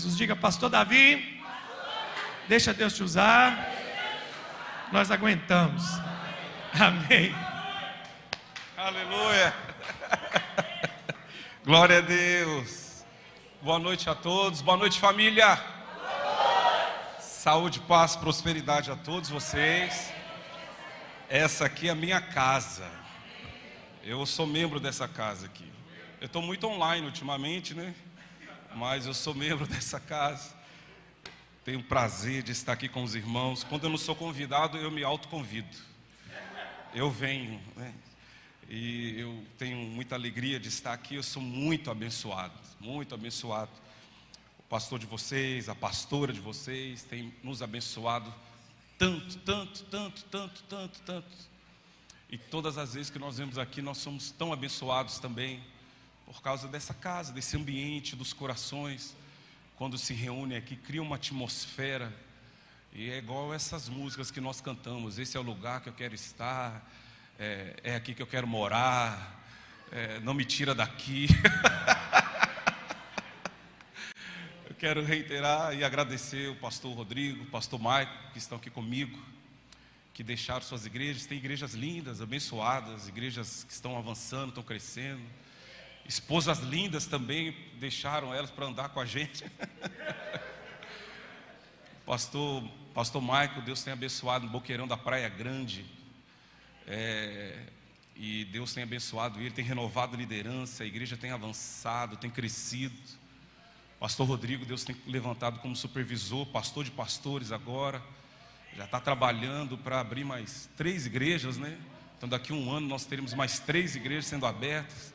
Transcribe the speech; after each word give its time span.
Jesus. 0.00 0.16
Diga, 0.16 0.34
Pastor 0.34 0.70
Davi, 0.70 1.42
deixa 2.48 2.72
Deus 2.72 2.94
te 2.94 3.02
usar. 3.02 3.70
Nós 4.90 5.10
aguentamos. 5.10 5.84
Amém. 6.72 7.34
Aleluia. 8.78 9.54
Glória 11.62 11.98
a 11.98 12.00
Deus. 12.00 13.04
Boa 13.60 13.78
noite 13.78 14.08
a 14.08 14.14
todos. 14.14 14.62
Boa 14.62 14.78
noite, 14.78 14.98
família. 14.98 15.62
Saúde, 17.20 17.78
paz, 17.80 18.16
prosperidade 18.16 18.90
a 18.90 18.96
todos 18.96 19.28
vocês. 19.28 20.10
Essa 21.28 21.66
aqui 21.66 21.88
é 21.88 21.90
a 21.90 21.94
minha 21.94 22.22
casa. 22.22 22.90
Eu 24.02 24.24
sou 24.24 24.46
membro 24.46 24.80
dessa 24.80 25.06
casa 25.06 25.44
aqui. 25.44 25.70
Eu 26.22 26.26
estou 26.26 26.40
muito 26.40 26.66
online 26.66 27.04
ultimamente, 27.04 27.74
né? 27.74 27.94
Mas 28.74 29.06
eu 29.06 29.14
sou 29.14 29.34
membro 29.34 29.66
dessa 29.68 29.98
casa. 29.98 30.54
Tenho 31.64 31.82
prazer 31.82 32.42
de 32.42 32.52
estar 32.52 32.72
aqui 32.72 32.88
com 32.88 33.02
os 33.02 33.14
irmãos. 33.14 33.64
Quando 33.64 33.84
eu 33.84 33.90
não 33.90 33.98
sou 33.98 34.14
convidado, 34.14 34.78
eu 34.78 34.90
me 34.90 35.04
autoconvido. 35.04 35.76
Eu 36.94 37.10
venho, 37.10 37.60
né? 37.76 37.94
E 38.68 39.18
eu 39.18 39.44
tenho 39.58 39.76
muita 39.76 40.14
alegria 40.14 40.58
de 40.58 40.68
estar 40.68 40.92
aqui. 40.92 41.16
Eu 41.16 41.22
sou 41.22 41.42
muito 41.42 41.90
abençoado, 41.90 42.54
muito 42.80 43.14
abençoado. 43.14 43.70
O 44.58 44.62
pastor 44.62 44.98
de 44.98 45.06
vocês, 45.06 45.68
a 45.68 45.74
pastora 45.74 46.32
de 46.32 46.40
vocês, 46.40 47.02
tem 47.02 47.34
nos 47.42 47.62
abençoado 47.62 48.32
tanto, 49.00 49.38
tanto, 49.38 49.84
tanto, 49.84 50.24
tanto, 50.24 50.62
tanto, 50.68 51.00
tanto. 51.06 51.50
E 52.28 52.36
todas 52.36 52.76
as 52.76 52.92
vezes 52.92 53.08
que 53.08 53.18
nós 53.18 53.38
vemos 53.38 53.56
aqui, 53.56 53.80
nós 53.80 53.96
somos 53.96 54.30
tão 54.30 54.52
abençoados 54.52 55.18
também 55.18 55.62
por 56.30 56.40
causa 56.42 56.68
dessa 56.68 56.94
casa, 56.94 57.32
desse 57.32 57.56
ambiente 57.56 58.14
dos 58.14 58.32
corações. 58.32 59.16
Quando 59.74 59.98
se 59.98 60.14
reúne 60.14 60.54
aqui, 60.54 60.76
cria 60.76 61.02
uma 61.02 61.16
atmosfera. 61.16 62.14
E 62.92 63.10
é 63.10 63.18
igual 63.18 63.52
essas 63.52 63.88
músicas 63.88 64.30
que 64.30 64.40
nós 64.40 64.60
cantamos. 64.60 65.18
Esse 65.18 65.36
é 65.36 65.40
o 65.40 65.42
lugar 65.42 65.80
que 65.80 65.88
eu 65.88 65.92
quero 65.92 66.14
estar 66.14 66.88
é, 67.36 67.74
é 67.82 67.96
aqui 67.96 68.14
que 68.14 68.22
eu 68.22 68.28
quero 68.28 68.46
morar, 68.46 69.42
é, 69.90 70.20
não 70.20 70.32
me 70.32 70.44
tira 70.44 70.72
daqui. 70.72 71.26
eu 74.68 74.74
quero 74.76 75.04
reiterar 75.04 75.74
e 75.74 75.82
agradecer 75.82 76.48
o 76.48 76.54
pastor 76.54 76.94
Rodrigo, 76.94 77.42
o 77.42 77.46
pastor 77.46 77.80
Maico, 77.80 78.12
que 78.32 78.38
estão 78.38 78.56
aqui 78.56 78.70
comigo, 78.70 79.18
que 80.14 80.22
deixaram 80.22 80.62
suas 80.62 80.86
igrejas. 80.86 81.26
Tem 81.26 81.38
igrejas 81.38 81.74
lindas, 81.74 82.20
abençoadas, 82.20 83.08
igrejas 83.08 83.64
que 83.64 83.72
estão 83.72 83.98
avançando, 83.98 84.50
estão 84.50 84.62
crescendo. 84.62 85.24
Esposas 86.06 86.58
lindas 86.60 87.06
também 87.06 87.54
deixaram 87.78 88.34
elas 88.34 88.50
para 88.50 88.66
andar 88.66 88.88
com 88.90 89.00
a 89.00 89.06
gente. 89.06 89.44
pastor, 92.04 92.64
pastor 92.92 93.22
Maico, 93.22 93.62
Deus 93.62 93.82
tem 93.82 93.92
abençoado 93.92 94.46
no 94.46 94.50
Boqueirão 94.50 94.88
da 94.88 94.96
Praia 94.96 95.28
Grande 95.28 95.86
é, 96.86 97.56
e 98.16 98.44
Deus 98.46 98.74
tem 98.74 98.82
abençoado 98.82 99.38
ele, 99.38 99.52
tem 99.52 99.64
renovado 99.64 100.16
a 100.16 100.18
liderança, 100.18 100.82
a 100.82 100.86
igreja 100.86 101.16
tem 101.16 101.30
avançado, 101.30 102.16
tem 102.16 102.28
crescido. 102.28 102.96
Pastor 104.00 104.26
Rodrigo, 104.26 104.64
Deus 104.64 104.82
tem 104.82 104.96
levantado 105.06 105.60
como 105.60 105.76
supervisor, 105.76 106.46
pastor 106.46 106.84
de 106.84 106.90
pastores 106.90 107.52
agora. 107.52 108.02
Já 108.76 108.86
está 108.86 108.98
trabalhando 108.98 109.78
para 109.78 110.00
abrir 110.00 110.24
mais 110.24 110.68
três 110.76 111.06
igrejas, 111.06 111.56
né? 111.56 111.78
Então 112.16 112.28
daqui 112.28 112.52
a 112.52 112.56
um 112.56 112.72
ano 112.72 112.88
nós 112.88 113.04
teremos 113.04 113.34
mais 113.34 113.60
três 113.60 113.94
igrejas 113.94 114.26
sendo 114.26 114.46
abertas. 114.46 115.14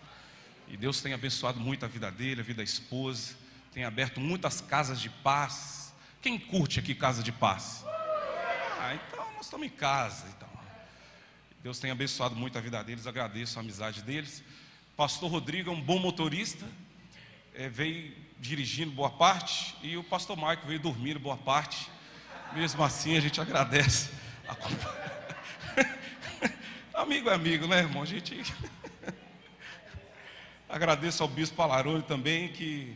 E 0.68 0.78
Deus 0.78 1.02
tem 1.02 1.14
abençoado 1.14 1.60
muito 1.60 1.86
a 1.86 1.88
vida 1.88 2.12
dele, 2.12 2.42
a 2.42 2.44
vida 2.44 2.58
da 2.58 2.64
esposa. 2.64 3.36
Tem 3.72 3.84
aberto 3.84 4.20
muitas 4.20 4.62
casas 4.62 5.00
de 5.00 5.10
paz. 5.10 5.94
Quem 6.22 6.40
curte 6.40 6.80
aqui 6.80 6.96
casa 6.96 7.22
de 7.22 7.32
paz? 7.32 7.84
Ah, 8.80 8.96
então 8.96 9.26
nós 9.34 9.46
estamos 9.46 9.68
em 9.68 9.70
casa. 9.70 10.28
Então. 10.36 10.50
Deus 11.66 11.80
tem 11.80 11.90
abençoado 11.90 12.36
muito 12.36 12.58
a 12.58 12.62
vida 12.62 12.84
deles, 12.84 13.08
agradeço 13.08 13.58
a 13.58 13.62
amizade 13.62 14.04
deles. 14.04 14.44
Pastor 14.96 15.32
Rodrigo 15.32 15.72
é 15.72 15.74
um 15.74 15.82
bom 15.82 15.98
motorista, 15.98 16.64
é, 17.56 17.68
veio 17.68 18.14
dirigindo 18.40 18.92
boa 18.92 19.10
parte, 19.10 19.76
e 19.82 19.98
o 19.98 20.04
pastor 20.04 20.38
Maico 20.38 20.68
veio 20.68 20.80
dormindo 20.80 21.20
boa 21.20 21.36
parte. 21.36 21.90
Mesmo 22.54 22.84
assim, 22.84 23.18
a 23.18 23.20
gente 23.20 23.42
agradece. 23.42 24.12
A... 24.48 24.56
amigo 27.02 27.30
é 27.30 27.34
amigo, 27.34 27.68
né, 27.68 27.80
irmão? 27.80 28.04
A 28.04 28.06
gente. 28.06 28.42
Agradeço 30.76 31.24
ao 31.24 31.30
bispo 31.30 31.62
Alarone 31.62 32.04
também, 32.04 32.50
que, 32.50 32.94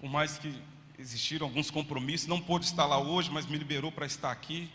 por 0.00 0.10
mais 0.10 0.36
que 0.36 0.52
existiram 0.98 1.46
alguns 1.46 1.70
compromissos, 1.70 2.26
não 2.26 2.40
pôde 2.40 2.64
estar 2.64 2.86
lá 2.86 2.98
hoje, 2.98 3.30
mas 3.30 3.46
me 3.46 3.56
liberou 3.56 3.92
para 3.92 4.04
estar 4.04 4.32
aqui. 4.32 4.68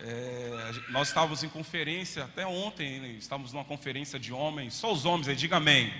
É, 0.00 0.74
nós 0.88 1.06
estávamos 1.06 1.44
em 1.44 1.48
conferência, 1.48 2.24
até 2.24 2.44
ontem, 2.44 2.98
né, 2.98 3.08
estávamos 3.10 3.52
numa 3.52 3.64
conferência 3.64 4.18
de 4.18 4.32
homens, 4.32 4.74
só 4.74 4.92
os 4.92 5.04
homens 5.04 5.28
aí, 5.28 5.36
diga 5.36 5.58
amém. 5.58 5.92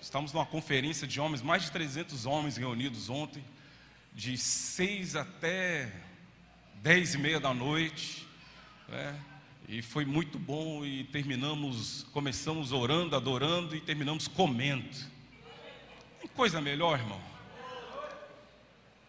Estamos 0.00 0.32
numa 0.32 0.46
conferência 0.46 1.04
de 1.04 1.20
homens, 1.20 1.42
mais 1.42 1.64
de 1.64 1.72
300 1.72 2.26
homens 2.26 2.56
reunidos 2.56 3.10
ontem, 3.10 3.44
de 4.14 4.38
6 4.38 5.16
até 5.16 5.92
10 6.76 7.14
e 7.14 7.18
meia 7.18 7.40
da 7.40 7.52
noite, 7.52 8.24
né? 8.88 9.20
E 9.68 9.80
foi 9.80 10.04
muito 10.04 10.38
bom, 10.38 10.84
e 10.84 11.04
terminamos, 11.04 12.04
começamos 12.12 12.70
orando, 12.70 13.16
adorando, 13.16 13.74
e 13.74 13.80
terminamos 13.80 14.28
comendo. 14.28 14.88
Tem 16.20 16.28
coisa 16.28 16.60
melhor, 16.60 16.98
irmão? 16.98 17.20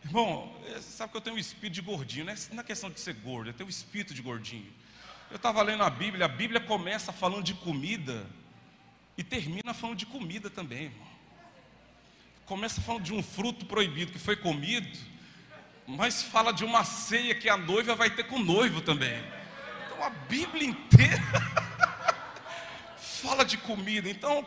Irmão, 0.04 0.56
é, 0.68 0.80
sabe 0.80 1.12
que 1.12 1.18
eu 1.18 1.22
tenho 1.22 1.36
um 1.36 1.40
espírito 1.40 1.74
de 1.74 1.82
gordinho, 1.82 2.26
não 2.26 2.60
é 2.60 2.64
questão 2.64 2.90
de 2.90 3.00
ser 3.00 3.16
gordo, 3.16 3.50
eu 3.50 3.54
tenho 3.54 3.68
um 3.68 3.70
espírito 3.70 4.14
de 4.14 4.22
gordinho. 4.22 4.72
Eu 5.30 5.38
estava 5.38 5.62
lendo 5.62 5.84
a 5.84 5.90
Bíblia, 5.90 6.26
a 6.26 6.30
Bíblia 6.30 6.62
começa 6.62 7.12
falando 7.12 7.44
de 7.44 7.56
comida 7.56 8.26
e 9.18 9.24
termina 9.24 9.74
falando 9.74 9.98
de 9.98 10.06
comida 10.06 10.50
também, 10.50 10.84
irmão. 10.84 11.08
Começa 12.46 12.80
falando 12.80 13.04
de 13.04 13.14
um 13.14 13.24
fruto 13.24 13.66
proibido 13.66 14.12
que 14.12 14.20
foi 14.20 14.36
comido, 14.36 14.98
mas 15.88 16.22
fala 16.22 16.54
de 16.54 16.64
uma 16.64 16.84
ceia 16.84 17.34
que 17.34 17.50
a 17.50 17.58
noiva 17.58 17.96
vai 17.96 18.10
ter 18.10 18.26
com 18.26 18.36
o 18.36 18.44
noivo 18.44 18.82
também. 18.82 19.22
Então 19.96 20.08
a 20.08 20.10
Bíblia 20.10 20.68
inteira 20.68 21.24
fala 23.00 23.46
de 23.46 23.58
comida. 23.58 24.10
Então 24.10 24.46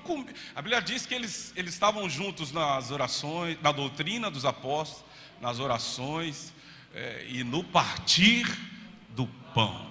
a 0.54 0.60
Bíblia 0.60 0.82
diz 0.82 1.06
que 1.06 1.14
eles, 1.14 1.54
eles 1.56 1.72
estavam 1.72 2.08
juntos 2.08 2.52
nas 2.52 2.90
orações, 2.90 3.58
na 3.62 3.72
doutrina 3.72 4.30
dos 4.30 4.44
apóstolos 4.44 5.08
nas 5.40 5.60
orações 5.60 6.52
é, 6.94 7.24
e 7.28 7.44
no 7.44 7.62
partir 7.62 8.44
do 9.10 9.26
pão. 9.54 9.88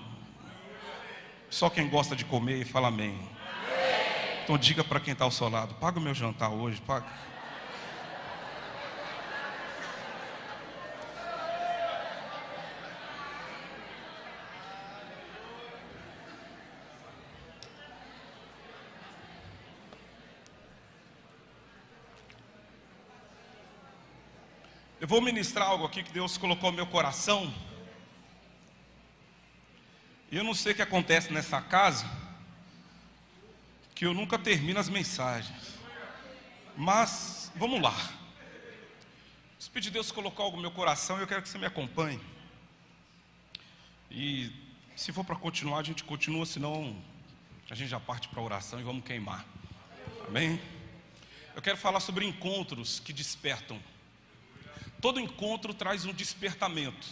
Só 1.49 1.69
quem 1.69 1.87
gosta 1.89 2.15
de 2.15 2.25
comer 2.25 2.65
fala 2.65 2.89
amém. 2.89 3.17
Então 4.43 4.57
diga 4.57 4.83
para 4.83 4.99
quem 4.99 5.13
está 5.13 5.25
ao 5.25 5.31
seu 5.31 5.49
lado: 5.49 5.73
paga 5.75 5.99
o 5.99 6.01
meu 6.01 6.13
jantar 6.13 6.49
hoje, 6.49 6.81
paga. 6.81 7.05
Eu 25.07 25.09
vou 25.09 25.21
ministrar 25.21 25.69
algo 25.69 25.85
aqui 25.85 26.03
que 26.03 26.11
Deus 26.11 26.37
colocou 26.37 26.69
no 26.69 26.75
meu 26.75 26.85
coração. 26.85 27.53
E 30.29 30.35
eu 30.35 30.43
não 30.43 30.53
sei 30.53 30.73
o 30.73 30.75
que 30.75 30.81
acontece 30.81 31.31
nessa 31.31 31.61
casa, 31.61 32.05
que 33.95 34.05
eu 34.05 34.13
nunca 34.13 34.37
termino 34.37 34.77
as 34.77 34.89
mensagens. 34.89 35.79
Mas 36.75 37.49
vamos 37.55 37.81
lá. 37.81 37.95
O 37.95 39.61
Espírito 39.61 39.85
de 39.85 39.91
Deus 39.91 40.11
colocou 40.11 40.43
algo 40.43 40.57
no 40.57 40.63
meu 40.63 40.71
coração 40.71 41.17
e 41.17 41.21
eu 41.21 41.27
quero 41.27 41.41
que 41.41 41.47
você 41.47 41.57
me 41.57 41.65
acompanhe. 41.65 42.19
E 44.11 44.51
se 44.93 45.13
for 45.13 45.23
para 45.23 45.37
continuar, 45.37 45.79
a 45.79 45.83
gente 45.83 46.03
continua, 46.03 46.45
senão 46.45 47.01
a 47.71 47.75
gente 47.75 47.87
já 47.87 47.97
parte 47.97 48.27
para 48.27 48.41
a 48.41 48.43
oração 48.43 48.77
e 48.77 48.83
vamos 48.83 49.05
queimar. 49.05 49.45
Amém? 50.27 50.59
Eu 51.55 51.61
quero 51.61 51.77
falar 51.77 52.01
sobre 52.01 52.25
encontros 52.25 52.99
que 52.99 53.13
despertam. 53.13 53.81
Todo 55.07 55.21
encontro 55.21 55.73
traz 55.73 56.03
um 56.03 56.11
despertamento. 56.11 57.07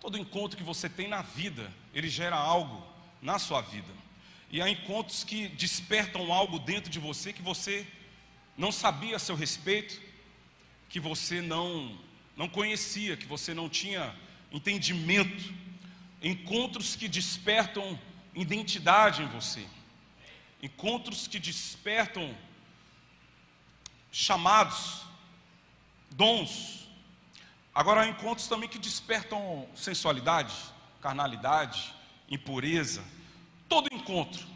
Todo 0.00 0.16
encontro 0.16 0.56
que 0.56 0.62
você 0.62 0.88
tem 0.88 1.06
na 1.06 1.20
vida, 1.20 1.70
ele 1.92 2.08
gera 2.08 2.36
algo 2.36 2.82
na 3.20 3.38
sua 3.38 3.60
vida. 3.60 3.92
E 4.50 4.62
há 4.62 4.70
encontros 4.70 5.22
que 5.22 5.46
despertam 5.48 6.32
algo 6.32 6.58
dentro 6.58 6.90
de 6.90 6.98
você 6.98 7.34
que 7.34 7.42
você 7.42 7.86
não 8.56 8.72
sabia 8.72 9.16
a 9.16 9.18
seu 9.18 9.36
respeito, 9.36 10.00
que 10.88 10.98
você 10.98 11.42
não 11.42 12.00
não 12.34 12.48
conhecia, 12.48 13.14
que 13.14 13.26
você 13.26 13.52
não 13.52 13.68
tinha 13.68 14.16
entendimento. 14.50 15.52
Encontros 16.22 16.96
que 16.96 17.08
despertam 17.08 18.00
identidade 18.34 19.20
em 19.20 19.26
você. 19.26 19.66
Encontros 20.62 21.28
que 21.28 21.38
despertam 21.38 22.34
chamados 24.10 25.02
dons. 26.10 26.85
Agora, 27.76 28.00
há 28.00 28.06
encontros 28.06 28.48
também 28.48 28.70
que 28.70 28.78
despertam 28.78 29.68
sensualidade, 29.74 30.54
carnalidade, 31.02 31.94
impureza. 32.26 33.04
Todo 33.68 33.92
encontro, 33.92 34.46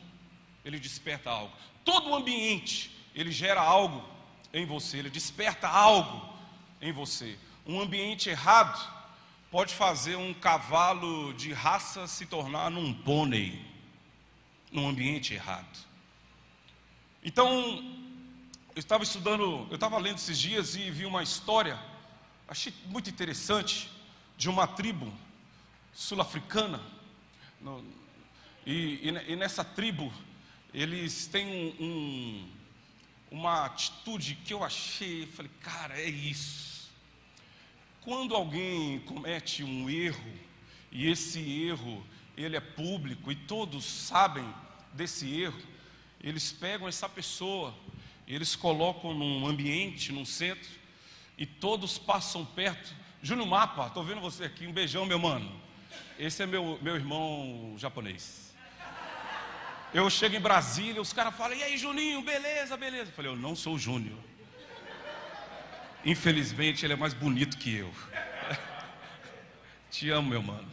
ele 0.64 0.80
desperta 0.80 1.28
algo. 1.28 1.54
Todo 1.84 2.14
ambiente, 2.14 2.90
ele 3.14 3.30
gera 3.30 3.60
algo 3.60 4.02
em 4.54 4.64
você, 4.64 4.96
ele 4.96 5.10
desperta 5.10 5.68
algo 5.68 6.34
em 6.80 6.92
você. 6.92 7.38
Um 7.66 7.78
ambiente 7.78 8.30
errado 8.30 8.90
pode 9.50 9.74
fazer 9.74 10.16
um 10.16 10.32
cavalo 10.32 11.34
de 11.34 11.52
raça 11.52 12.06
se 12.06 12.24
tornar 12.24 12.70
num 12.70 12.94
pônei, 12.94 13.62
num 14.72 14.88
ambiente 14.88 15.34
errado. 15.34 15.78
Então, 17.22 17.52
eu 18.74 18.80
estava 18.80 19.04
estudando, 19.04 19.66
eu 19.68 19.74
estava 19.74 19.98
lendo 19.98 20.16
esses 20.16 20.38
dias 20.38 20.74
e 20.74 20.90
vi 20.90 21.04
uma 21.04 21.22
história, 21.22 21.78
achei 22.50 22.74
muito 22.86 23.08
interessante, 23.08 23.88
de 24.36 24.50
uma 24.50 24.66
tribo 24.66 25.12
sul-africana. 25.94 26.80
E, 28.66 29.08
e, 29.28 29.36
nessa 29.36 29.64
tribo, 29.64 30.12
eles 30.74 31.28
têm 31.28 31.46
um, 31.78 31.84
um, 31.84 32.48
uma 33.30 33.66
atitude 33.66 34.34
que 34.44 34.52
eu 34.52 34.64
achei, 34.64 35.26
falei, 35.26 35.50
cara, 35.60 36.00
é 36.00 36.08
isso. 36.08 36.90
Quando 38.00 38.34
alguém 38.34 38.98
comete 39.00 39.62
um 39.62 39.88
erro, 39.88 40.34
e 40.90 41.08
esse 41.08 41.38
erro 41.38 42.04
ele 42.36 42.56
é 42.56 42.60
público 42.60 43.30
e 43.30 43.36
todos 43.36 43.84
sabem 43.84 44.52
desse 44.92 45.40
erro, 45.40 45.60
eles 46.20 46.50
pegam 46.50 46.88
essa 46.88 47.08
pessoa, 47.08 47.72
eles 48.26 48.56
colocam 48.56 49.14
num 49.14 49.46
ambiente, 49.46 50.10
num 50.10 50.24
centro, 50.24 50.79
e 51.40 51.46
todos 51.46 51.96
passam 51.96 52.44
perto. 52.44 52.94
Júnior 53.22 53.48
Mapa, 53.48 53.86
estou 53.86 54.04
vendo 54.04 54.20
você 54.20 54.44
aqui, 54.44 54.66
um 54.66 54.72
beijão, 54.72 55.06
meu 55.06 55.18
mano. 55.18 55.50
Esse 56.18 56.42
é 56.42 56.46
meu, 56.46 56.78
meu 56.82 56.94
irmão 56.94 57.74
japonês. 57.78 58.54
Eu 59.94 60.08
chego 60.10 60.36
em 60.36 60.40
Brasília, 60.40 61.00
os 61.00 61.14
caras 61.14 61.34
falam, 61.34 61.56
e 61.56 61.62
aí, 61.62 61.78
Juninho, 61.78 62.20
beleza, 62.20 62.76
beleza. 62.76 63.10
Eu 63.10 63.14
falei, 63.14 63.30
eu 63.30 63.36
não 63.36 63.56
sou 63.56 63.74
o 63.74 63.78
Júnior. 63.78 64.18
Infelizmente, 66.04 66.84
ele 66.84 66.92
é 66.92 66.96
mais 66.96 67.14
bonito 67.14 67.56
que 67.56 67.74
eu. 67.74 67.92
Te 69.90 70.10
amo, 70.10 70.28
meu 70.28 70.42
mano. 70.42 70.70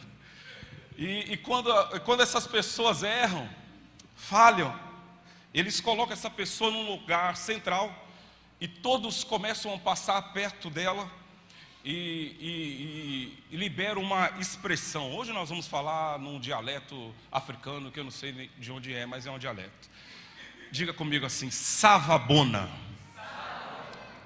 E, 0.98 1.32
e 1.32 1.36
quando, 1.38 1.72
quando 2.00 2.22
essas 2.22 2.46
pessoas 2.46 3.02
erram, 3.02 3.48
falham, 4.14 4.78
eles 5.54 5.80
colocam 5.80 6.12
essa 6.12 6.28
pessoa 6.28 6.70
num 6.70 6.90
lugar 6.90 7.36
central 7.38 8.07
e 8.60 8.66
todos 8.66 9.22
começam 9.24 9.74
a 9.74 9.78
passar 9.78 10.20
perto 10.32 10.68
dela 10.68 11.10
e, 11.84 12.36
e, 12.40 13.38
e, 13.50 13.56
liberam 13.56 14.02
uma 14.02 14.30
expressão. 14.38 15.14
Hoje 15.14 15.32
nós 15.32 15.48
vamos 15.48 15.66
falar 15.66 16.18
num 16.18 16.40
dialeto 16.40 17.14
africano 17.30 17.90
que 17.90 18.00
eu 18.00 18.04
não 18.04 18.10
sei 18.10 18.50
de 18.58 18.72
onde 18.72 18.92
é, 18.92 19.06
mas 19.06 19.26
é 19.26 19.30
um 19.30 19.38
dialeto. 19.38 19.88
Diga 20.70 20.92
comigo 20.92 21.24
assim: 21.24 21.50
savabona. 21.50 22.68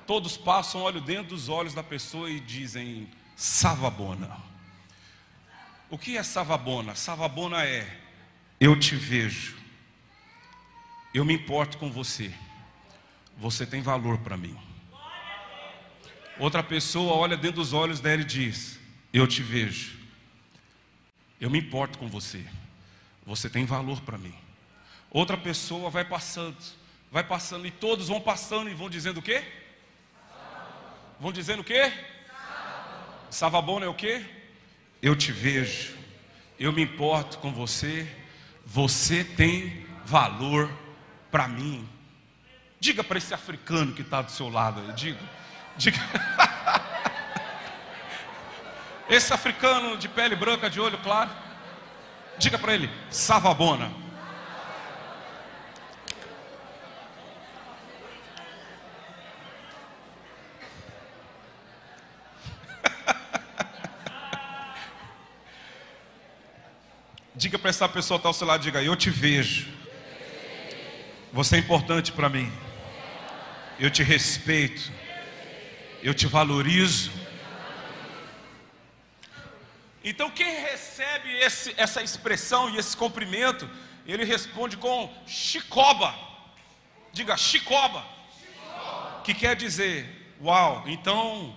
Todos 0.07 0.37
passam, 0.37 0.83
olham 0.83 1.01
dentro 1.01 1.29
dos 1.29 1.49
olhos 1.49 1.75
da 1.75 1.83
pessoa 1.83 2.29
e 2.29 2.41
dizem 2.41 3.09
savabona. 3.37 4.37
O 5.89 5.99
que 5.99 6.17
é 6.17 6.23
savabona? 6.23 6.95
Savabona 6.95 7.65
é 7.65 8.01
eu 8.59 8.79
te 8.79 8.95
vejo, 8.95 9.57
eu 11.13 11.25
me 11.25 11.35
importo 11.35 11.79
com 11.79 11.91
você, 11.91 12.33
você 13.37 13.67
tem 13.67 13.83
valor 13.83 14.19
para 14.19 14.37
mim. 14.37 14.57
Outra 16.39 16.63
pessoa 16.63 17.15
olha 17.15 17.37
dentro 17.37 17.57
dos 17.57 17.73
olhos 17.73 18.01
dela 18.01 18.23
e 18.23 18.25
diz: 18.25 18.79
Eu 19.13 19.27
te 19.27 19.43
vejo, 19.43 19.99
eu 21.41 21.51
me 21.51 21.59
importo 21.59 21.99
com 21.99 22.09
você, 22.09 22.45
você 23.25 23.49
tem 23.51 23.65
valor 23.65 24.01
para 24.01 24.19
mim. 24.19 24.35
Outra 25.11 25.37
pessoa 25.37 25.91
vai 25.91 26.05
passando, 26.05 26.57
vai 27.11 27.23
passando, 27.23 27.67
e 27.67 27.71
todos 27.71 28.09
vão 28.09 28.21
passando 28.21 28.71
e 28.71 28.75
vão 28.75 28.89
dizendo 28.89 29.19
o 29.19 29.23
quê? 29.23 29.45
Vão 31.21 31.31
dizendo 31.31 31.61
o 31.61 31.65
quê? 31.65 31.93
Savabona 33.31 33.87
é 33.87 33.89
o 33.89 33.95
quê? 33.95 34.25
Eu 35.01 35.15
te 35.15 35.33
vejo, 35.33 35.97
eu 36.59 36.73
me 36.73 36.83
importo 36.83 37.39
com 37.39 37.53
você, 37.53 38.11
você 38.65 39.23
tem 39.25 39.87
valor 40.05 40.71
para 41.31 41.47
mim. 41.49 41.89
Diga 42.83 43.05
para 43.05 43.17
esse 43.17 43.33
africano 43.33 43.93
que 43.93 44.03
está 44.03 44.21
do 44.21 44.33
seu 44.33 44.49
lado 44.49 44.81
aí, 44.81 44.93
diga, 44.95 45.21
diga. 45.77 46.01
esse 49.09 49.33
africano 49.33 49.97
de 49.97 50.09
pele 50.09 50.35
branca, 50.35 50.69
de 50.69 50.81
olho 50.81 50.99
claro, 50.99 51.31
diga 52.39 52.59
para 52.59 52.75
ele, 52.75 52.91
Savabona. 53.09 53.89
Diga 67.37 67.61
para 67.61 67.71
essa 67.71 67.89
pessoa 67.89 68.19
que 68.19 68.23
está 68.23 68.29
ao 68.29 68.35
seu 68.35 68.49
lado, 68.49 68.61
diga, 68.61 68.83
eu 68.83 68.97
te 68.97 69.09
vejo. 69.09 69.69
Você 71.33 71.55
é 71.55 71.59
importante 71.61 72.11
para 72.11 72.29
mim. 72.29 72.51
Eu 73.83 73.91
te 73.91 74.05
respeito. 74.05 74.93
Eu 76.05 76.15
te 76.15 76.29
valorizo. 76.29 77.11
Então 80.05 80.31
quem 80.31 80.61
recebe 80.61 81.29
esse, 81.39 81.75
essa 81.77 82.01
expressão 82.01 82.71
e 82.71 82.77
esse 82.77 82.97
cumprimento, 82.97 83.69
ele 84.07 84.25
responde 84.25 84.77
com 84.77 85.13
chicoba. 85.27 86.15
Diga 87.13 87.37
chicoba. 87.37 88.07
Que 89.25 89.35
quer 89.35 89.57
dizer, 89.57 90.33
uau, 90.41 90.85
então 90.87 91.53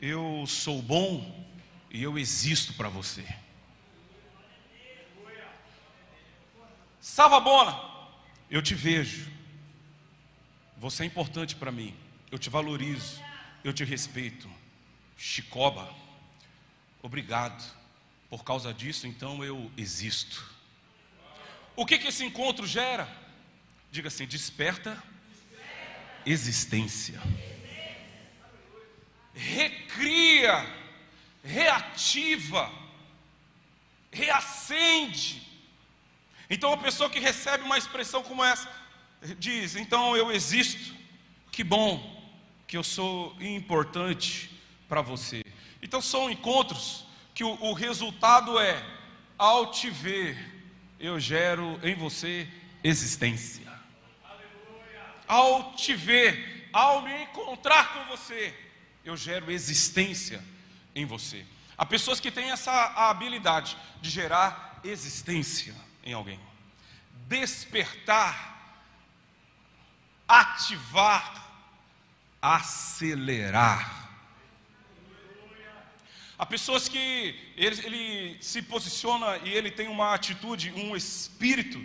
eu 0.00 0.42
sou 0.46 0.80
bom 0.80 1.46
e 1.90 2.02
eu 2.02 2.18
existo 2.18 2.72
para 2.72 2.88
você. 2.88 3.26
Savabona, 6.98 7.78
eu 8.50 8.62
te 8.62 8.74
vejo. 8.74 9.35
Você 10.86 11.02
é 11.02 11.06
importante 11.06 11.56
para 11.56 11.72
mim. 11.72 11.92
Eu 12.30 12.38
te 12.38 12.48
valorizo. 12.48 13.20
Eu 13.64 13.72
te 13.72 13.82
respeito. 13.82 14.48
Chicoba, 15.16 15.92
obrigado. 17.02 17.60
Por 18.30 18.44
causa 18.44 18.72
disso, 18.72 19.04
então 19.04 19.42
eu 19.42 19.68
existo. 19.76 20.48
O 21.74 21.84
que, 21.84 21.98
que 21.98 22.06
esse 22.06 22.24
encontro 22.24 22.68
gera? 22.68 23.08
Diga 23.90 24.06
assim: 24.06 24.26
desperta 24.28 25.02
existência. 26.24 27.20
Recria, 29.34 30.72
reativa, 31.42 32.72
reacende 34.12 35.46
então, 36.48 36.72
a 36.72 36.76
pessoa 36.76 37.10
que 37.10 37.18
recebe 37.18 37.64
uma 37.64 37.76
expressão 37.76 38.22
como 38.22 38.44
essa, 38.44 38.70
diz: 39.38 39.76
Então 39.76 40.16
eu 40.16 40.30
existo, 40.32 40.94
que 41.50 41.64
bom 41.64 42.14
que 42.66 42.76
eu 42.76 42.82
sou 42.82 43.36
importante 43.40 44.50
para 44.88 45.00
você. 45.00 45.42
Então, 45.80 46.00
são 46.00 46.30
encontros 46.30 47.06
que 47.34 47.44
o, 47.44 47.50
o 47.62 47.72
resultado 47.72 48.58
é, 48.58 48.84
ao 49.38 49.70
te 49.70 49.90
ver, 49.90 50.36
eu 50.98 51.20
gero 51.20 51.78
em 51.82 51.94
você 51.94 52.48
existência. 52.82 53.66
Ao 55.28 55.74
te 55.74 55.94
ver, 55.94 56.68
ao 56.72 57.02
me 57.02 57.22
encontrar 57.22 57.92
com 57.92 58.16
você, 58.16 58.54
eu 59.04 59.16
gero 59.16 59.50
existência 59.50 60.42
em 60.94 61.04
você. 61.04 61.44
Há 61.76 61.84
pessoas 61.84 62.20
que 62.20 62.30
têm 62.30 62.50
essa 62.50 62.72
habilidade 63.08 63.76
de 64.00 64.08
gerar 64.08 64.80
existência 64.82 65.74
em 66.02 66.12
alguém. 66.12 66.40
Despertar, 67.28 68.55
ativar, 70.28 71.44
acelerar. 72.40 74.08
Há 76.38 76.44
pessoas 76.44 76.86
que 76.88 76.98
ele, 77.56 77.86
ele, 77.86 78.36
se 78.42 78.60
posiciona 78.60 79.38
e 79.38 79.48
ele 79.48 79.70
tem 79.70 79.88
uma 79.88 80.12
atitude, 80.12 80.70
um 80.72 80.94
espírito 80.94 81.80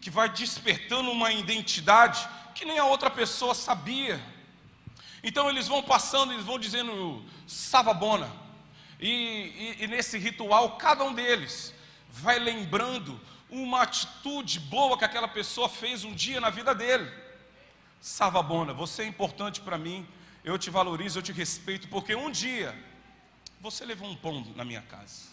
que 0.00 0.08
vai 0.08 0.28
despertando 0.28 1.10
uma 1.10 1.32
identidade 1.32 2.28
que 2.54 2.64
nem 2.64 2.78
a 2.78 2.84
outra 2.84 3.10
pessoa 3.10 3.54
sabia. 3.54 4.20
Então 5.22 5.50
eles 5.50 5.66
vão 5.66 5.82
passando, 5.82 6.32
eles 6.32 6.44
vão 6.44 6.58
dizendo 6.58 7.24
Savabona. 7.46 8.30
E, 9.00 9.10
e, 9.10 9.76
e 9.80 9.86
nesse 9.88 10.16
ritual, 10.16 10.76
cada 10.76 11.02
um 11.02 11.12
deles 11.12 11.74
vai 12.08 12.38
lembrando 12.38 13.20
uma 13.50 13.82
atitude 13.82 14.60
boa 14.60 14.96
que 14.96 15.04
aquela 15.04 15.28
pessoa 15.28 15.68
fez 15.68 16.04
um 16.04 16.14
dia 16.14 16.40
na 16.40 16.50
vida 16.50 16.72
dele. 16.72 17.10
Savabona, 18.00 18.72
você 18.72 19.02
é 19.02 19.06
importante 19.06 19.60
para 19.60 19.76
mim, 19.76 20.06
eu 20.44 20.58
te 20.58 20.70
valorizo, 20.70 21.18
eu 21.18 21.22
te 21.22 21.32
respeito, 21.32 21.88
porque 21.88 22.14
um 22.14 22.30
dia 22.30 22.76
você 23.60 23.84
levou 23.84 24.08
um 24.08 24.16
pão 24.16 24.46
na 24.54 24.64
minha 24.64 24.82
casa. 24.82 25.28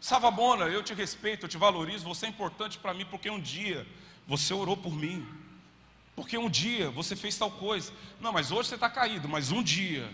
Savabona, 0.00 0.66
eu 0.66 0.82
te 0.82 0.94
respeito, 0.94 1.46
eu 1.46 1.48
te 1.48 1.56
valorizo, 1.56 2.04
você 2.04 2.26
é 2.26 2.28
importante 2.28 2.78
para 2.78 2.94
mim, 2.94 3.04
porque 3.06 3.28
um 3.30 3.40
dia 3.40 3.86
você 4.26 4.52
orou 4.52 4.76
por 4.76 4.94
mim. 4.94 5.26
Porque 6.14 6.38
um 6.38 6.48
dia 6.48 6.90
você 6.90 7.16
fez 7.16 7.36
tal 7.36 7.50
coisa. 7.50 7.92
Não, 8.20 8.32
mas 8.32 8.52
hoje 8.52 8.68
você 8.68 8.76
está 8.76 8.88
caído, 8.88 9.28
mas 9.28 9.50
um 9.50 9.62
dia, 9.62 10.08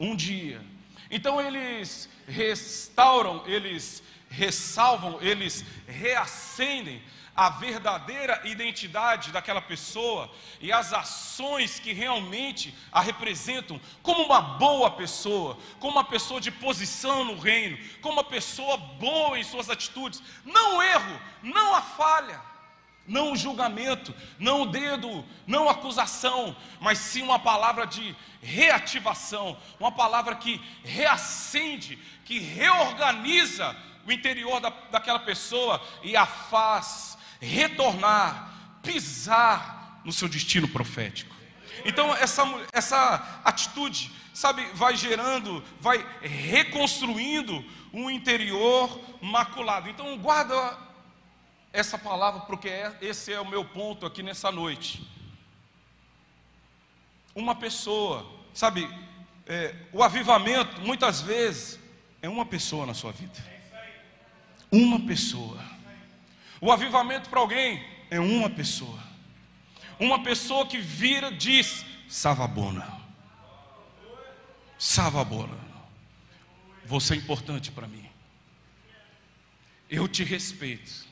um 0.00 0.16
dia. 0.16 0.64
Então 1.10 1.40
eles 1.40 2.08
restauram, 2.26 3.46
eles 3.46 4.02
ressalvam, 4.30 5.20
eles 5.20 5.64
reacendem 5.86 7.02
a 7.38 7.50
verdadeira 7.50 8.40
identidade 8.42 9.30
daquela 9.30 9.62
pessoa 9.62 10.28
e 10.60 10.72
as 10.72 10.92
ações 10.92 11.78
que 11.78 11.92
realmente 11.92 12.74
a 12.90 13.00
representam 13.00 13.80
como 14.02 14.24
uma 14.24 14.40
boa 14.40 14.90
pessoa, 14.90 15.56
como 15.78 15.92
uma 15.92 16.02
pessoa 16.02 16.40
de 16.40 16.50
posição 16.50 17.24
no 17.24 17.38
reino, 17.38 17.78
como 18.00 18.14
uma 18.14 18.24
pessoa 18.24 18.76
boa 18.76 19.38
em 19.38 19.44
suas 19.44 19.70
atitudes. 19.70 20.20
Não 20.44 20.78
o 20.78 20.82
erro, 20.82 21.20
não 21.40 21.76
a 21.76 21.80
falha, 21.80 22.42
não 23.06 23.30
o 23.30 23.36
julgamento, 23.36 24.12
não 24.36 24.62
o 24.62 24.66
dedo, 24.66 25.24
não 25.46 25.68
a 25.68 25.72
acusação, 25.72 26.56
mas 26.80 26.98
sim 26.98 27.22
uma 27.22 27.38
palavra 27.38 27.86
de 27.86 28.16
reativação, 28.42 29.56
uma 29.78 29.92
palavra 29.92 30.34
que 30.34 30.60
reacende, 30.82 32.00
que 32.24 32.40
reorganiza 32.40 33.76
o 34.04 34.10
interior 34.10 34.58
da, 34.58 34.70
daquela 34.90 35.20
pessoa 35.20 35.80
e 36.02 36.16
a 36.16 36.26
faz 36.26 37.16
retornar, 37.40 38.80
pisar 38.82 40.00
no 40.04 40.12
seu 40.12 40.28
destino 40.28 40.68
profético. 40.68 41.34
Então, 41.84 42.14
essa, 42.14 42.42
essa 42.72 43.40
atitude, 43.44 44.10
sabe, 44.34 44.64
vai 44.74 44.96
gerando, 44.96 45.62
vai 45.80 46.04
reconstruindo 46.20 47.64
um 47.92 48.10
interior 48.10 49.00
maculado. 49.20 49.88
Então, 49.88 50.16
guarda 50.18 50.76
essa 51.72 51.98
palavra, 51.98 52.40
porque 52.42 52.68
é, 52.68 52.96
esse 53.00 53.32
é 53.32 53.40
o 53.40 53.48
meu 53.48 53.64
ponto 53.64 54.06
aqui 54.06 54.22
nessa 54.22 54.50
noite. 54.50 55.06
Uma 57.34 57.54
pessoa, 57.54 58.26
sabe, 58.52 58.88
é, 59.46 59.74
o 59.92 60.02
avivamento, 60.02 60.80
muitas 60.80 61.20
vezes, 61.20 61.78
é 62.20 62.28
uma 62.28 62.44
pessoa 62.44 62.84
na 62.84 62.94
sua 62.94 63.12
vida. 63.12 63.38
Uma 64.70 65.00
pessoa. 65.00 65.58
O 66.60 66.72
avivamento 66.72 67.28
para 67.28 67.40
alguém 67.40 67.84
é 68.10 68.18
uma 68.18 68.50
pessoa. 68.50 68.98
Uma 69.98 70.22
pessoa 70.22 70.66
que 70.66 70.78
vira, 70.78 71.30
diz: 71.30 71.84
Savabona. 72.08 72.98
Savabona. 74.78 75.58
Você 76.84 77.14
é 77.14 77.16
importante 77.16 77.70
para 77.70 77.86
mim. 77.86 78.08
Eu 79.90 80.06
te 80.08 80.24
respeito. 80.24 81.06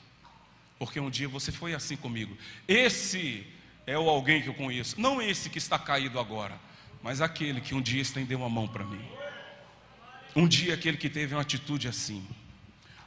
Porque 0.79 1.01
um 1.01 1.11
dia 1.11 1.29
você 1.29 1.51
foi 1.51 1.75
assim 1.75 1.97
comigo. 1.97 2.37
Esse 2.69 3.47
é 3.87 3.99
o 3.99 4.09
alguém 4.09 4.43
que 4.43 4.49
eu 4.49 4.55
conheço. 4.55 5.01
Não 5.01 5.23
esse 5.23 5.49
que 5.49 5.59
está 5.59 5.79
caído 5.79 6.19
agora, 6.21 6.59
mas 7.03 7.21
aquele 7.21 7.61
que 7.61 7.75
um 7.75 7.81
dia 7.81 8.03
estendeu 8.03 8.45
a 8.45 8.49
mão 8.49 8.69
para 8.69 8.85
mim. 8.85 9.05
Um 10.35 10.47
dia 10.47 10.75
aquele 10.75 10.97
que 10.97 11.09
teve 11.09 11.35
uma 11.35 11.41
atitude 11.41 11.89
assim. 11.89 12.27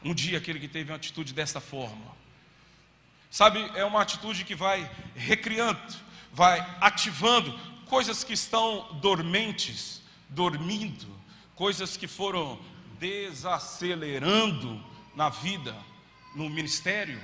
Um 0.03 0.13
dia 0.13 0.37
aquele 0.37 0.59
que 0.59 0.67
teve 0.67 0.91
uma 0.91 0.95
atitude 0.95 1.33
dessa 1.33 1.59
forma. 1.59 2.18
Sabe, 3.29 3.59
é 3.75 3.85
uma 3.85 4.01
atitude 4.01 4.43
que 4.43 4.55
vai 4.55 4.89
recriando, 5.15 5.79
vai 6.31 6.59
ativando 6.81 7.57
coisas 7.85 8.23
que 8.23 8.33
estão 8.33 8.93
dormentes, 9.01 10.01
dormindo, 10.29 11.07
coisas 11.55 11.95
que 11.95 12.07
foram 12.07 12.59
desacelerando 12.99 14.83
na 15.15 15.29
vida, 15.29 15.75
no 16.35 16.49
ministério 16.49 17.21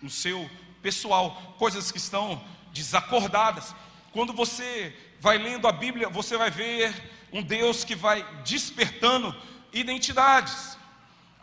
no 0.00 0.10
seu 0.10 0.50
pessoal, 0.82 1.54
coisas 1.58 1.92
que 1.92 1.98
estão 1.98 2.42
desacordadas. 2.72 3.74
Quando 4.10 4.32
você 4.32 4.94
vai 5.20 5.38
lendo 5.38 5.68
a 5.68 5.72
Bíblia, 5.72 6.08
você 6.08 6.36
vai 6.36 6.50
ver 6.50 6.92
um 7.32 7.42
Deus 7.42 7.84
que 7.84 7.94
vai 7.94 8.24
despertando 8.42 9.34
identidades. 9.72 10.76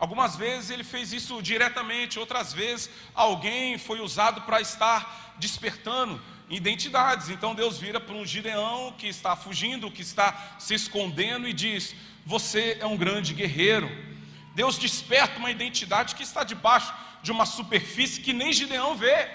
Algumas 0.00 0.34
vezes 0.34 0.70
ele 0.70 0.82
fez 0.82 1.12
isso 1.12 1.42
diretamente, 1.42 2.18
outras 2.18 2.54
vezes 2.54 2.88
alguém 3.14 3.76
foi 3.76 4.00
usado 4.00 4.40
para 4.40 4.58
estar 4.58 5.34
despertando 5.38 6.18
identidades. 6.48 7.28
Então 7.28 7.54
Deus 7.54 7.76
vira 7.76 8.00
para 8.00 8.14
um 8.14 8.24
Gideão 8.24 8.94
que 8.96 9.06
está 9.06 9.36
fugindo, 9.36 9.90
que 9.90 10.00
está 10.00 10.56
se 10.58 10.72
escondendo 10.72 11.46
e 11.46 11.52
diz: 11.52 11.94
Você 12.24 12.78
é 12.80 12.86
um 12.86 12.96
grande 12.96 13.34
guerreiro. 13.34 13.90
Deus 14.54 14.78
desperta 14.78 15.38
uma 15.38 15.50
identidade 15.50 16.14
que 16.14 16.22
está 16.22 16.44
debaixo 16.44 16.94
de 17.22 17.30
uma 17.30 17.44
superfície 17.44 18.22
que 18.22 18.32
nem 18.32 18.54
Gideão 18.54 18.96
vê. 18.96 19.28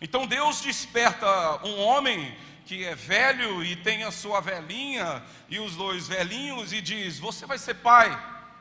Então 0.00 0.26
Deus 0.26 0.60
desperta 0.60 1.64
um 1.64 1.78
homem 1.78 2.36
que 2.66 2.84
é 2.84 2.94
velho 2.94 3.64
e 3.64 3.76
tem 3.76 4.04
a 4.04 4.10
sua 4.10 4.40
velhinha 4.40 5.22
e 5.48 5.58
os 5.58 5.76
dois 5.76 6.08
velhinhos 6.08 6.72
e 6.72 6.80
diz: 6.80 7.18
Você 7.18 7.46
vai 7.46 7.58
ser 7.58 7.74
pai 7.74 8.10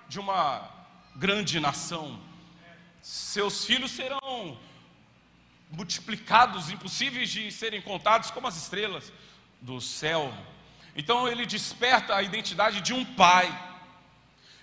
de 0.07 0.19
uma 0.19 0.69
grande 1.15 1.59
nação. 1.59 2.19
Seus 3.01 3.65
filhos 3.65 3.91
serão 3.91 4.59
multiplicados, 5.69 6.69
impossíveis 6.69 7.29
de 7.29 7.51
serem 7.51 7.81
contados 7.81 8.29
como 8.29 8.47
as 8.47 8.57
estrelas 8.57 9.11
do 9.61 9.79
céu. 9.79 10.33
Então 10.95 11.27
ele 11.27 11.45
desperta 11.45 12.15
a 12.15 12.21
identidade 12.21 12.81
de 12.81 12.93
um 12.93 13.05
pai. 13.05 13.47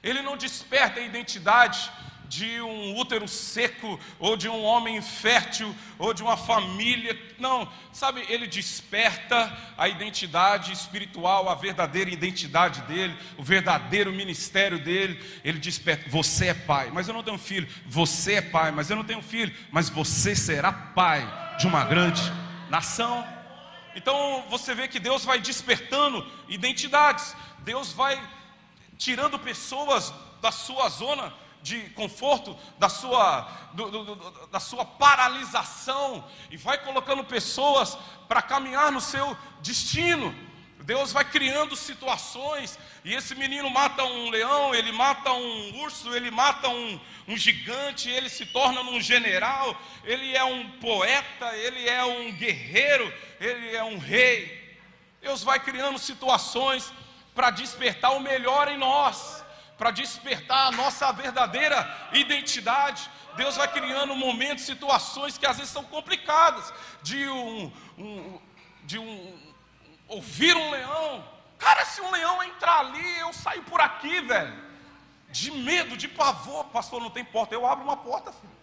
Ele 0.03 0.23
não 0.23 0.37
desperta 0.37 1.01
a 1.01 1.03
identidade 1.03 1.91
de 2.29 2.61
um 2.61 2.97
útero 2.97 3.27
seco, 3.27 3.99
ou 4.19 4.37
de 4.37 4.49
um 4.49 4.63
homem 4.63 5.01
fértil, 5.01 5.75
ou 5.99 6.13
de 6.13 6.23
uma 6.23 6.37
família. 6.37 7.19
Não, 7.39 7.71
sabe, 7.93 8.25
ele 8.29 8.47
desperta 8.47 9.57
a 9.77 9.89
identidade 9.89 10.73
espiritual, 10.73 11.49
a 11.49 11.55
verdadeira 11.55 12.11
identidade 12.11 12.83
dele, 12.83 13.17
o 13.37 13.43
verdadeiro 13.43 14.13
ministério 14.13 14.79
dele. 14.79 15.19
Ele 15.43 15.59
desperta: 15.59 16.09
você 16.11 16.49
é 16.49 16.55
pai, 16.55 16.91
mas 16.93 17.09
eu 17.09 17.15
não 17.15 17.23
tenho 17.23 17.39
filho. 17.39 17.69
Você 17.87 18.35
é 18.35 18.43
pai, 18.43 18.71
mas 18.71 18.91
eu 18.91 18.97
não 18.97 19.05
tenho 19.05 19.23
filho. 19.23 19.55
Mas 19.71 19.89
você 19.89 20.37
será 20.37 20.71
pai 20.73 21.57
de 21.59 21.67
uma 21.67 21.85
grande 21.85 22.23
nação. 22.69 23.27
Então 23.97 24.45
você 24.51 24.75
vê 24.75 24.87
que 24.87 25.01
Deus 25.01 25.25
vai 25.25 25.41
despertando 25.41 26.25
identidades, 26.49 27.35
Deus 27.61 27.93
vai 27.93 28.21
tirando 28.97 29.39
pessoas 29.39 30.13
da 30.41 30.53
sua 30.53 30.89
zona 30.89 31.33
de 31.63 31.81
conforto, 31.91 32.57
da 32.79 32.89
sua, 32.89 33.43
do, 33.73 33.91
do, 33.91 34.15
do, 34.15 34.47
da 34.49 34.61
sua 34.61 34.85
paralisação, 34.85 36.25
e 36.51 36.57
vai 36.57 36.79
colocando 36.79 37.25
pessoas 37.25 37.97
para 38.29 38.43
caminhar 38.43 38.93
no 38.93 39.01
seu 39.01 39.37
destino. 39.61 40.35
Deus 40.81 41.13
vai 41.13 41.25
criando 41.25 41.77
situações, 41.77 42.79
e 43.05 43.15
esse 43.15 43.35
menino 43.35 43.69
mata 43.69 44.05
um 44.05 44.31
leão, 44.31 44.75
ele 44.75 44.91
mata 44.91 45.33
um 45.33 45.83
urso, 45.83 46.15
ele 46.15 46.31
mata 46.31 46.69
um, 46.69 47.01
um 47.27 47.37
gigante, 47.37 48.09
ele 48.09 48.31
se 48.31 48.47
torna 48.47 48.81
um 48.81 48.99
general, 49.01 49.77
ele 50.05 50.35
é 50.35 50.43
um 50.43 50.71
poeta, 50.79 51.55
ele 51.57 51.87
é 51.87 52.03
um 52.05 52.33
guerreiro, 52.33 53.13
ele 53.39 53.77
é 53.77 53.85
um 53.85 53.99
rei. 53.99 54.79
Deus 55.21 55.43
vai 55.43 55.61
criando 55.61 55.99
situações 55.99 56.91
para 57.35 57.51
despertar 57.51 58.13
o 58.13 58.21
melhor 58.21 58.69
em 58.69 58.79
nós 58.79 59.38
para 59.79 59.93
despertar 59.93 60.67
a 60.67 60.73
nossa 60.73 61.11
verdadeira 61.13 62.11
identidade. 62.13 63.09
Deus 63.37 63.57
vai 63.57 63.69
criando 63.69 64.15
momentos, 64.17 64.65
situações 64.65 65.39
que 65.39 65.47
às 65.47 65.57
vezes 65.57 65.73
são 65.73 65.85
complicadas, 65.85 66.75
de 67.01 67.29
um, 67.29 67.73
um, 67.97 68.41
de 68.83 68.99
um 68.99 69.55
ouvir 70.09 70.57
um 70.57 70.71
leão. 70.71 71.25
Cara, 71.57 71.85
se 71.85 72.01
um 72.01 72.11
leão 72.11 72.43
entrar 72.43 72.81
ali, 72.81 73.19
eu 73.19 73.33
saio 73.33 73.63
por 73.63 73.81
aqui, 73.81 74.21
velho. 74.21 74.69
De 75.31 75.53
medo, 75.53 75.97
de 75.97 76.09
pavor, 76.09 76.65
pastor, 76.67 77.01
não 77.01 77.11
tem 77.11 77.25
porta, 77.25 77.55
eu 77.55 77.65
abro 77.65 77.85
uma 77.85 77.97
porta, 77.97 78.33
filho. 78.33 78.59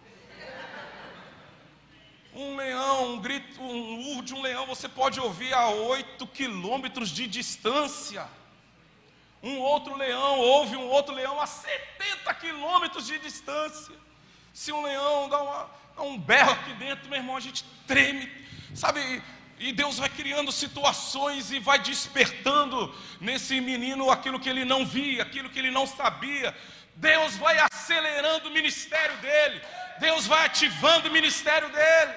Um 2.34 2.56
leão, 2.56 3.14
um 3.14 3.18
grito, 3.18 3.62
um 3.62 4.10
urro 4.10 4.22
de 4.22 4.34
um 4.34 4.42
leão, 4.42 4.66
você 4.66 4.86
pode 4.86 5.18
ouvir 5.18 5.54
a 5.54 5.68
oito 5.68 6.26
quilômetros 6.26 7.08
de 7.08 7.26
distância 7.26 8.28
um 9.42 9.58
outro 9.58 9.96
leão, 9.96 10.38
houve 10.38 10.76
um 10.76 10.86
outro 10.88 11.14
leão 11.14 11.40
a 11.40 11.46
70 11.46 12.34
quilômetros 12.34 13.06
de 13.06 13.18
distância. 13.18 13.94
Se 14.52 14.72
um 14.72 14.82
leão 14.82 15.28
dá, 15.28 15.42
uma, 15.42 15.70
dá 15.96 16.02
um 16.02 16.18
berro 16.18 16.52
aqui 16.52 16.72
dentro, 16.74 17.08
meu 17.08 17.18
irmão, 17.18 17.36
a 17.36 17.40
gente 17.40 17.64
treme, 17.86 18.30
sabe? 18.74 19.22
E 19.58 19.72
Deus 19.72 19.98
vai 19.98 20.08
criando 20.08 20.52
situações 20.52 21.50
e 21.50 21.58
vai 21.58 21.78
despertando 21.78 22.94
nesse 23.20 23.60
menino 23.60 24.10
aquilo 24.10 24.40
que 24.40 24.48
ele 24.48 24.64
não 24.64 24.84
via, 24.84 25.22
aquilo 25.22 25.48
que 25.48 25.58
ele 25.58 25.70
não 25.70 25.86
sabia. 25.86 26.54
Deus 26.94 27.36
vai 27.36 27.58
acelerando 27.58 28.48
o 28.48 28.52
ministério 28.52 29.16
dele, 29.18 29.62
Deus 29.98 30.26
vai 30.26 30.46
ativando 30.46 31.08
o 31.08 31.12
ministério 31.12 31.68
dele, 31.68 32.14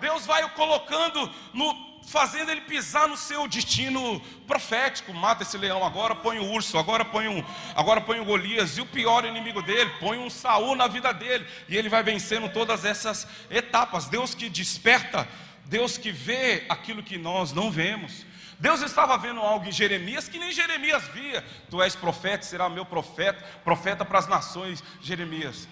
Deus 0.00 0.26
vai 0.26 0.44
o 0.44 0.50
colocando 0.50 1.32
no 1.52 1.95
fazendo 2.06 2.50
ele 2.50 2.60
pisar 2.62 3.08
no 3.08 3.16
seu 3.16 3.46
destino 3.48 4.20
profético. 4.46 5.12
Mata 5.12 5.42
esse 5.42 5.58
leão 5.58 5.84
agora, 5.84 6.14
põe 6.14 6.38
o 6.38 6.50
urso, 6.50 6.78
agora 6.78 7.04
põe 7.04 7.26
um, 7.26 7.44
agora 7.74 8.00
põe 8.00 8.20
o 8.20 8.24
Golias 8.24 8.78
e 8.78 8.80
o 8.80 8.86
pior 8.86 9.24
inimigo 9.24 9.60
dele, 9.60 9.90
põe 9.98 10.16
um 10.16 10.30
Saul 10.30 10.76
na 10.76 10.86
vida 10.86 11.12
dele 11.12 11.46
e 11.68 11.76
ele 11.76 11.88
vai 11.88 12.02
vencendo 12.02 12.48
todas 12.48 12.84
essas 12.84 13.26
etapas. 13.50 14.06
Deus 14.06 14.34
que 14.34 14.48
desperta, 14.48 15.28
Deus 15.64 15.98
que 15.98 16.12
vê 16.12 16.64
aquilo 16.68 17.02
que 17.02 17.18
nós 17.18 17.52
não 17.52 17.70
vemos. 17.70 18.24
Deus 18.58 18.80
estava 18.80 19.18
vendo 19.18 19.40
algo 19.40 19.68
em 19.68 19.72
Jeremias 19.72 20.28
que 20.28 20.38
nem 20.38 20.52
Jeremias 20.52 21.06
via. 21.08 21.44
Tu 21.68 21.82
és 21.82 21.94
profeta, 21.96 22.46
será 22.46 22.68
meu 22.68 22.86
profeta, 22.86 23.44
profeta 23.64 24.04
para 24.04 24.20
as 24.20 24.28
nações, 24.28 24.82
Jeremias. 25.02 25.68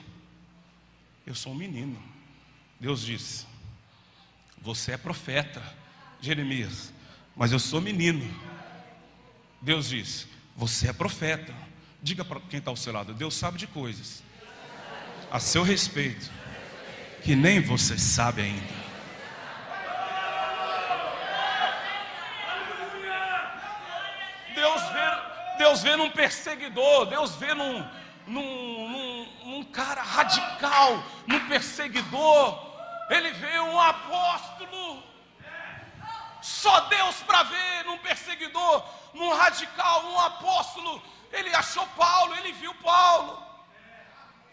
Eu 1.24 1.34
sou 1.34 1.52
um 1.52 1.56
menino. 1.56 2.02
Deus 2.78 3.00
disse: 3.02 3.46
Você 4.60 4.92
é 4.92 4.96
profeta 4.98 5.62
Jeremias, 6.24 6.92
mas 7.36 7.52
eu 7.52 7.58
sou 7.58 7.80
menino. 7.80 8.24
Deus 9.60 9.88
diz: 9.90 10.26
Você 10.56 10.88
é 10.88 10.92
profeta. 10.92 11.54
Diga 12.02 12.24
para 12.24 12.40
quem 12.40 12.58
está 12.58 12.70
ao 12.70 12.76
seu 12.76 12.92
lado: 12.92 13.12
Deus 13.12 13.34
sabe 13.34 13.58
de 13.58 13.66
coisas 13.66 14.22
a 15.30 15.38
seu 15.38 15.62
respeito 15.62 16.30
que 17.22 17.34
nem 17.34 17.60
você 17.60 17.98
sabe 17.98 18.42
ainda. 18.42 18.84
Deus 24.54 24.82
vê, 24.82 25.58
Deus 25.58 25.82
vê 25.82 25.96
num 25.96 26.10
perseguidor, 26.10 27.06
Deus 27.06 27.34
vê 27.34 27.52
num, 27.52 27.84
num, 28.26 28.88
num, 28.88 29.26
num 29.44 29.64
cara 29.64 30.02
radical, 30.02 31.04
num 31.26 31.48
perseguidor. 31.48 32.72
Ele 33.10 33.32
vê 33.32 33.58
um 33.60 33.78
apóstolo 33.78 35.13
só 36.44 36.80
Deus 36.80 37.16
para 37.26 37.42
ver 37.44 37.84
num 37.86 37.96
perseguidor, 37.96 38.84
num 39.14 39.32
radical, 39.34 40.02
num 40.02 40.20
apóstolo. 40.20 41.02
Ele 41.32 41.48
achou 41.54 41.86
Paulo, 41.96 42.34
ele 42.36 42.52
viu 42.52 42.74
Paulo. 42.74 43.42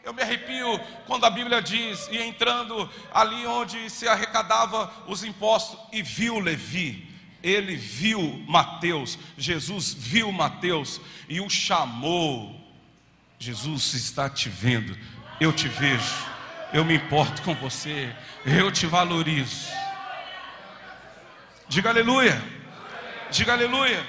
Eu 0.02 0.14
me 0.14 0.24
arrepio 0.24 0.80
quando 1.06 1.26
a 1.26 1.30
Bíblia 1.30 1.62
diz, 1.62 2.08
e 2.10 2.18
entrando 2.18 2.90
ali 3.14 3.46
onde 3.46 3.90
se 3.90 4.08
arrecadava 4.08 4.90
os 5.06 5.26
impostos, 5.26 5.78
e 5.92 6.02
viu 6.02 6.40
Levi, 6.40 7.14
ele 7.44 7.76
viu 7.76 8.42
Mateus, 8.48 9.20
Jesus 9.38 9.94
viu 9.94 10.32
Mateus 10.32 11.02
e 11.28 11.42
o 11.42 11.50
chamou. 11.50 12.58
Jesus 13.38 13.94
está 13.96 14.30
te 14.30 14.48
vendo, 14.48 14.98
eu 15.42 15.52
te 15.52 15.68
vejo, 15.68 16.26
eu 16.72 16.86
me 16.86 16.96
importo 16.96 17.42
com 17.42 17.54
você, 17.54 18.16
eu 18.46 18.72
te 18.72 18.88
valorizo. 18.88 19.91
Diga 21.72 21.90
aleluia. 21.90 22.44
Diga 23.32 23.54
aleluia. 23.54 24.06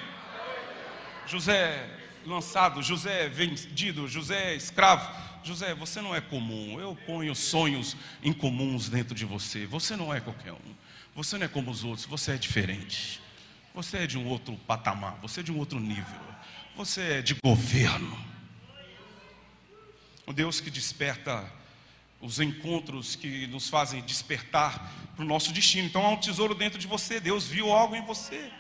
José 1.29 1.89
lançado, 2.27 2.83
José 2.83 3.29
vendido, 3.29 4.09
José 4.09 4.57
escravo. 4.57 5.09
José, 5.45 5.73
você 5.73 6.01
não 6.01 6.13
é 6.13 6.21
comum. 6.21 6.81
Eu 6.81 6.99
ponho 7.07 7.33
sonhos 7.37 7.97
incomuns 8.21 8.89
dentro 8.89 9.15
de 9.15 9.25
você. 9.25 9.65
Você 9.65 9.95
não 9.95 10.13
é 10.13 10.21
qualquer 10.21 10.53
um. 10.53 10.75
Você 11.15 11.39
não 11.39 11.45
é 11.45 11.49
como 11.49 11.71
os 11.71 11.85
outros. 11.85 12.05
Você 12.07 12.33
é 12.33 12.37
diferente. 12.37 13.21
Você 13.73 13.99
é 13.99 14.07
de 14.09 14.19
um 14.19 14.27
outro 14.27 14.57
patamar. 14.67 15.19
Você 15.23 15.39
é 15.39 15.43
de 15.45 15.53
um 15.53 15.59
outro 15.59 15.79
nível. 15.79 16.21
Você 16.75 17.01
é 17.01 17.23
de 17.23 17.37
governo. 17.45 18.19
O 20.27 20.33
Deus 20.33 20.61
que 20.61 20.69
desperta 20.69 21.49
os 22.23 22.39
encontros 22.39 23.17
que 23.17 23.49
nos 23.49 23.69
fazem 23.69 24.01
despertar 24.03 24.91
para 25.17 25.25
o 25.25 25.29
nosso 25.29 25.53
destino. 25.53 25.89
Então 25.89 26.07
há 26.07 26.11
um 26.11 26.17
tesouro 26.17 26.55
dentro 26.55 26.79
de 26.79 26.87
você, 26.87 27.19
Deus 27.19 27.47
viu 27.47 27.71
algo 27.73 27.97
em 27.97 28.03
você. 28.07 28.51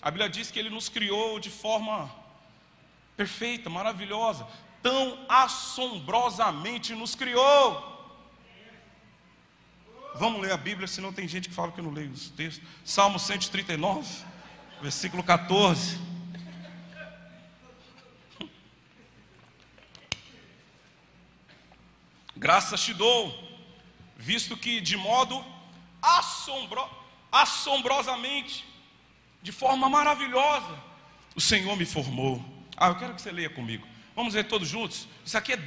A 0.00 0.10
Bíblia 0.10 0.30
diz 0.30 0.52
que 0.52 0.58
Ele 0.58 0.70
nos 0.70 0.88
criou 0.88 1.40
de 1.40 1.50
forma 1.50 2.08
perfeita, 3.16 3.68
maravilhosa, 3.68 4.46
tão 4.80 5.18
assombrosamente 5.28 6.94
nos 6.94 7.16
criou. 7.16 7.94
Vamos 10.14 10.40
ler 10.40 10.52
a 10.52 10.56
Bíblia, 10.56 10.86
senão 10.86 11.12
tem 11.12 11.26
gente 11.26 11.48
que 11.48 11.54
fala 11.54 11.72
que 11.72 11.80
eu 11.80 11.84
não 11.84 11.92
leio 11.92 12.10
os 12.10 12.30
textos. 12.30 12.66
Salmo 12.84 13.18
139, 13.18 14.08
versículo 14.80 15.24
14. 15.24 15.98
Graças 22.36 22.82
te 22.82 22.92
dou, 22.92 23.34
visto 24.16 24.56
que 24.56 24.80
de 24.80 24.96
modo 24.96 25.44
assombro, 26.02 26.86
assombrosamente, 27.32 28.64
de 29.42 29.52
forma 29.52 29.88
maravilhosa, 29.88 30.78
o 31.34 31.40
Senhor 31.40 31.76
me 31.76 31.86
formou. 31.86 32.44
Ah, 32.76 32.88
eu 32.88 32.96
quero 32.96 33.14
que 33.14 33.22
você 33.22 33.32
leia 33.32 33.50
comigo. 33.50 33.86
Vamos 34.14 34.34
ler 34.34 34.44
todos 34.44 34.68
juntos? 34.68 35.08
Isso 35.24 35.36
aqui 35.36 35.54
é, 35.54 35.60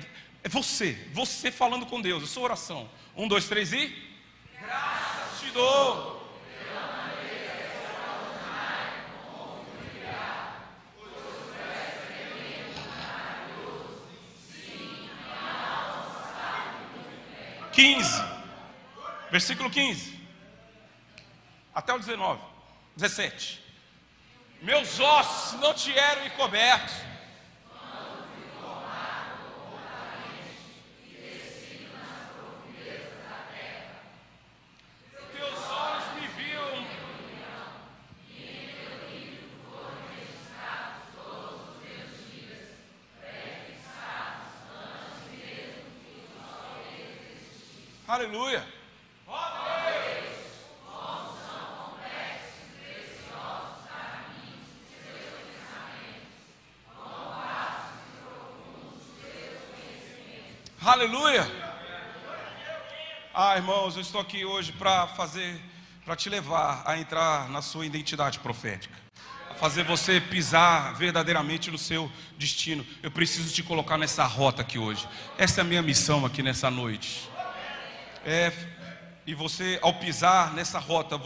é 0.43 0.49
você, 0.49 1.09
você 1.13 1.51
falando 1.51 1.85
com 1.85 2.01
Deus, 2.01 2.23
a 2.23 2.27
sua 2.27 2.43
oração. 2.43 2.89
Um, 3.15 3.27
dois, 3.27 3.47
três 3.47 3.73
e. 3.73 3.95
Graças 4.59 5.39
te 5.39 5.51
dou. 5.51 6.18
15, 17.79 18.21
versículo 19.31 19.69
15, 19.69 20.19
até 21.73 21.93
o 21.93 21.97
19, 21.97 22.41
17. 22.97 23.63
Meus 24.61 24.99
ossos 24.99 25.57
não 25.61 25.73
te 25.73 25.97
eram 25.97 26.25
encobertos, 26.25 26.93
Aleluia. 48.29 48.63
Aleluia. 60.79 61.51
Ah, 63.33 63.55
irmãos, 63.57 63.95
eu 63.95 64.01
estou 64.03 64.21
aqui 64.21 64.45
hoje 64.45 64.73
para 64.73 65.07
fazer, 65.07 65.59
para 66.05 66.15
te 66.15 66.29
levar 66.29 66.83
a 66.85 66.99
entrar 66.99 67.49
na 67.49 67.63
sua 67.63 67.83
identidade 67.83 68.37
profética, 68.37 68.95
a 69.49 69.55
fazer 69.55 69.83
você 69.83 70.21
pisar 70.21 70.93
verdadeiramente 70.93 71.71
no 71.71 71.79
seu 71.79 72.11
destino. 72.37 72.85
Eu 73.01 73.09
preciso 73.09 73.51
te 73.51 73.63
colocar 73.63 73.97
nessa 73.97 74.23
rota 74.25 74.61
aqui 74.61 74.77
hoje. 74.77 75.07
Essa 75.35 75.61
é 75.61 75.63
a 75.63 75.65
minha 75.65 75.81
missão 75.81 76.27
aqui 76.27 76.43
nessa 76.43 76.69
noite. 76.69 77.27
É, 78.25 78.51
e 79.25 79.33
você, 79.33 79.79
ao 79.81 79.93
pisar 79.93 80.53
nessa 80.53 80.79
rota, 80.79 81.19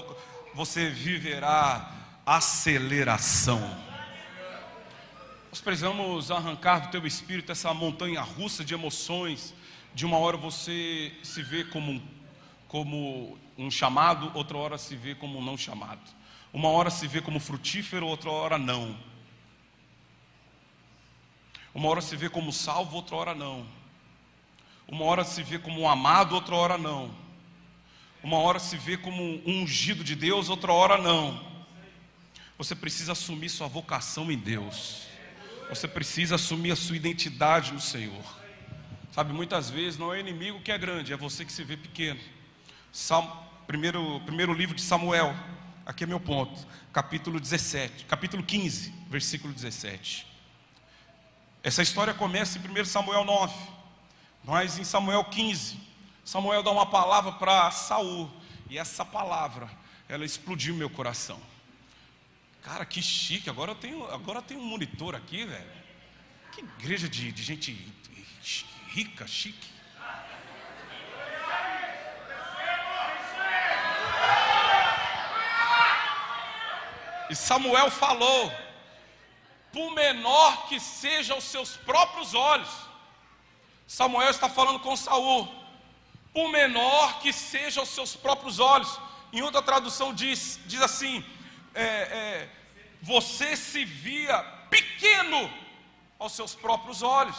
você 0.54 0.90
viverá 0.90 1.92
aceleração. 2.26 3.62
Nós 5.50 5.62
precisamos 5.62 6.32
arrancar 6.32 6.80
do 6.80 6.92
teu 6.92 7.06
espírito 7.06 7.52
essa 7.52 7.74
montanha 7.74 8.22
russa 8.22 8.64
de 8.64 8.74
emoções. 8.74 9.54
De 9.94 10.06
uma 10.06 10.18
hora 10.18 10.38
você 10.38 11.14
se 11.24 11.44
vê 11.44 11.64
como, 11.64 12.02
como 12.68 13.38
um 13.58 13.70
chamado, 13.70 14.32
outra 14.34 14.58
hora 14.58 14.78
se 14.78 14.96
vê 14.96 15.14
como 15.14 15.40
um 15.40 15.44
não 15.44 15.58
chamado. 15.58 16.02
Uma 16.52 16.70
hora 16.70 16.90
se 16.90 17.08
vê 17.08 17.22
como 17.22 17.40
frutífero, 17.40 18.08
outra 18.08 18.30
hora 18.32 18.58
não. 18.58 18.98
Uma 21.74 21.90
hora 21.90 22.02
se 22.02 22.16
vê 22.16 22.30
como 22.30 22.52
salvo, 22.52 22.96
outra 22.96 23.16
hora 23.16 23.36
não. 23.36 23.66
Uma 24.88 25.06
hora 25.06 25.24
se 25.24 25.42
vê 25.42 25.58
como 25.58 25.82
um 25.82 25.90
amado, 25.90 26.36
outra 26.36 26.56
hora 26.56 26.78
não. 26.78 27.14
Uma 28.22 28.38
hora 28.38 28.60
se 28.60 28.78
vê 28.78 28.98
como 28.98 29.22
um 29.22 29.62
ungido 29.62 30.04
de 30.04 30.16
Deus, 30.16 30.50
outra 30.50 30.72
hora 30.72 30.98
não. 30.98 31.44
Você 32.58 32.76
precisa 32.76 33.12
assumir 33.12 33.50
sua 33.50 33.68
vocação 33.68 34.32
em 34.32 34.38
Deus. 34.38 35.08
Você 35.70 35.88
precisa 35.88 36.36
assumir 36.36 36.72
a 36.72 36.76
sua 36.76 36.96
identidade 36.96 37.74
no 37.74 37.82
Senhor. 37.82 38.24
Sabe, 39.12 39.34
muitas 39.34 39.70
vezes 39.70 40.00
não 40.00 40.14
é 40.14 40.18
o 40.18 40.20
inimigo 40.20 40.62
que 40.62 40.72
é 40.72 40.78
grande, 40.78 41.14
é 41.14 41.18
você 41.18 41.44
que 41.46 41.52
se 41.52 41.64
vê 41.64 41.78
pequeno. 41.78 42.20
Salmo, 42.92 43.32
primeiro, 43.68 44.20
primeiro 44.22 44.54
livro 44.54 44.76
de 44.76 44.82
Samuel, 44.82 45.36
aqui 45.86 46.04
é 46.04 46.08
meu 46.08 46.20
ponto, 46.20 46.66
capítulo 46.92 47.40
17, 47.40 48.06
capítulo 48.06 48.42
15, 48.42 48.94
versículo 49.10 49.54
17. 49.54 50.26
Essa 51.62 51.82
história 51.82 52.14
começa 52.14 52.58
em 52.58 52.82
1 52.82 52.86
Samuel 52.86 53.24
9. 53.24 53.54
Mas 54.44 54.78
em 54.78 54.84
Samuel 54.84 55.24
15, 55.26 55.80
Samuel 56.26 56.64
dá 56.64 56.72
uma 56.72 56.86
palavra 56.86 57.32
para 57.34 57.72
Saul, 57.72 58.30
e 58.70 58.78
essa 58.78 59.06
palavra 59.06 59.70
ela 60.08 60.26
explodiu 60.26 60.76
meu 60.76 60.90
coração. 60.90 61.40
Cara, 62.62 62.86
que 62.86 63.02
chique, 63.02 63.50
agora 63.50 63.72
eu 63.72 63.76
tenho, 63.76 64.06
agora 64.12 64.40
eu 64.40 64.44
tenho 64.44 64.60
um 64.60 64.66
monitor 64.66 65.16
aqui, 65.16 65.46
velho. 65.46 65.84
Que 66.52 66.62
igreja 66.62 67.10
de, 67.10 67.32
de 67.32 67.44
gente 67.44 67.94
rica, 68.88 69.28
chique. 69.28 69.68
E 77.30 77.36
Samuel 77.36 77.90
falou: 77.90 78.52
por 79.72 79.92
menor 79.96 80.68
que 80.68 80.80
seja 80.80 81.36
os 81.36 81.44
seus 81.44 81.76
próprios 81.76 82.34
olhos. 82.34 82.70
Samuel 83.94 84.32
está 84.32 84.50
falando 84.50 84.80
com 84.80 84.96
Saul. 84.96 85.48
Por 86.34 86.50
menor 86.50 87.20
que 87.20 87.32
seja 87.32 87.84
os 87.84 87.90
seus 87.90 88.16
próprios 88.16 88.58
olhos. 88.58 89.00
Em 89.32 89.44
outra 89.44 89.62
tradução 89.62 90.12
diz, 90.12 90.60
diz 90.66 90.82
assim: 90.82 91.24
é, 91.76 91.84
é, 91.84 92.50
você 93.04 93.56
se 93.56 93.86
via 93.86 94.40
pequeno 94.68 95.48
aos 96.18 96.32
seus 96.32 96.56
próprios 96.56 97.04
olhos. 97.04 97.38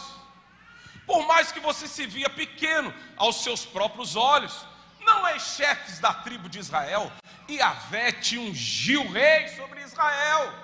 Por 1.04 1.26
mais 1.26 1.50
que 1.50 1.58
você 1.58 1.88
se 1.88 2.06
via 2.06 2.30
pequeno 2.30 2.94
aos 3.16 3.42
seus 3.42 3.64
próprios 3.66 4.14
olhos, 4.14 4.64
não 5.00 5.26
é 5.26 5.36
chefes 5.40 5.98
da 5.98 6.14
tribo 6.14 6.48
de 6.48 6.60
Israel, 6.60 7.10
e 7.48 7.60
Avé 7.60 8.12
te 8.12 8.38
ungiu 8.38 9.10
rei 9.10 9.48
sobre 9.48 9.82
Israel. 9.82 10.54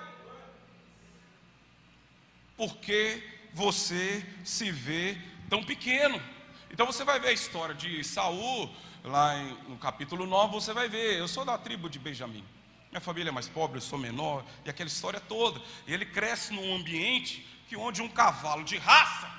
Porque 2.55 3.21
você 3.53 4.25
se 4.45 4.71
vê 4.71 5.30
tão 5.51 5.61
pequeno. 5.61 6.23
Então 6.69 6.85
você 6.85 7.03
vai 7.03 7.19
ver 7.19 7.27
a 7.27 7.33
história 7.33 7.75
de 7.75 8.01
Saul, 8.05 8.73
lá 9.03 9.37
em, 9.37 9.49
no 9.67 9.77
capítulo 9.77 10.25
9, 10.25 10.53
você 10.53 10.71
vai 10.71 10.87
ver, 10.87 11.19
eu 11.19 11.27
sou 11.27 11.43
da 11.43 11.57
tribo 11.57 11.89
de 11.89 11.99
Benjamim. 11.99 12.45
Minha 12.89 13.01
família 13.01 13.31
é 13.31 13.33
mais 13.33 13.49
pobre, 13.49 13.75
eu 13.75 13.81
sou 13.81 13.99
menor, 13.99 14.45
e 14.63 14.69
aquela 14.69 14.87
história 14.87 15.19
toda. 15.19 15.61
E 15.85 15.93
ele 15.93 16.05
cresce 16.05 16.53
num 16.53 16.73
ambiente 16.73 17.45
que 17.67 17.75
onde 17.75 18.01
um 18.01 18.07
cavalo 18.07 18.63
de 18.63 18.77
raça 18.77 19.29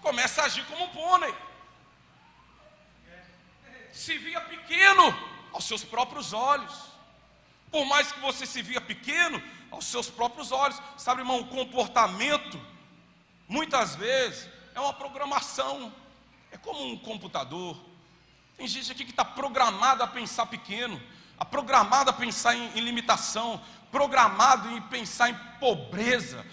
começa 0.00 0.42
a 0.42 0.44
agir 0.44 0.64
como 0.66 0.84
um 0.84 0.88
pônei. 0.90 1.34
Se 3.92 4.16
via 4.16 4.40
pequeno 4.40 5.12
aos 5.52 5.64
seus 5.64 5.82
próprios 5.82 6.32
olhos. 6.32 6.72
Por 7.68 7.84
mais 7.84 8.12
que 8.12 8.20
você 8.20 8.46
se 8.46 8.62
via 8.62 8.80
pequeno 8.80 9.42
aos 9.72 9.86
seus 9.86 10.08
próprios 10.08 10.52
olhos. 10.52 10.80
Sabe, 10.96 11.22
irmão, 11.22 11.40
o 11.40 11.48
comportamento, 11.48 12.60
muitas 13.48 13.96
vezes, 13.96 14.57
é 14.78 14.80
uma 14.80 14.92
programação. 14.92 15.92
É 16.50 16.56
como 16.56 16.82
um 16.82 16.96
computador. 16.96 17.76
Tem 18.56 18.66
gente 18.66 18.90
aqui 18.90 19.04
que 19.04 19.10
está 19.10 19.24
programado 19.24 20.02
a 20.02 20.06
pensar 20.06 20.46
pequeno, 20.46 21.00
a 21.38 21.44
programado 21.44 22.10
a 22.10 22.12
pensar 22.12 22.56
em, 22.56 22.78
em 22.78 22.80
limitação, 22.80 23.60
programado 23.90 24.70
em 24.70 24.80
pensar 24.82 25.30
em 25.30 25.34
pobreza, 25.60 26.44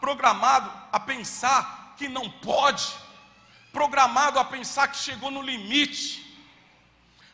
programado 0.00 0.72
a 0.92 1.00
pensar 1.00 1.94
que 1.96 2.08
não 2.08 2.30
pode, 2.30 2.94
programado 3.72 4.38
a 4.38 4.44
pensar 4.44 4.88
que 4.88 4.96
chegou 4.96 5.30
no 5.30 5.42
limite 5.42 6.26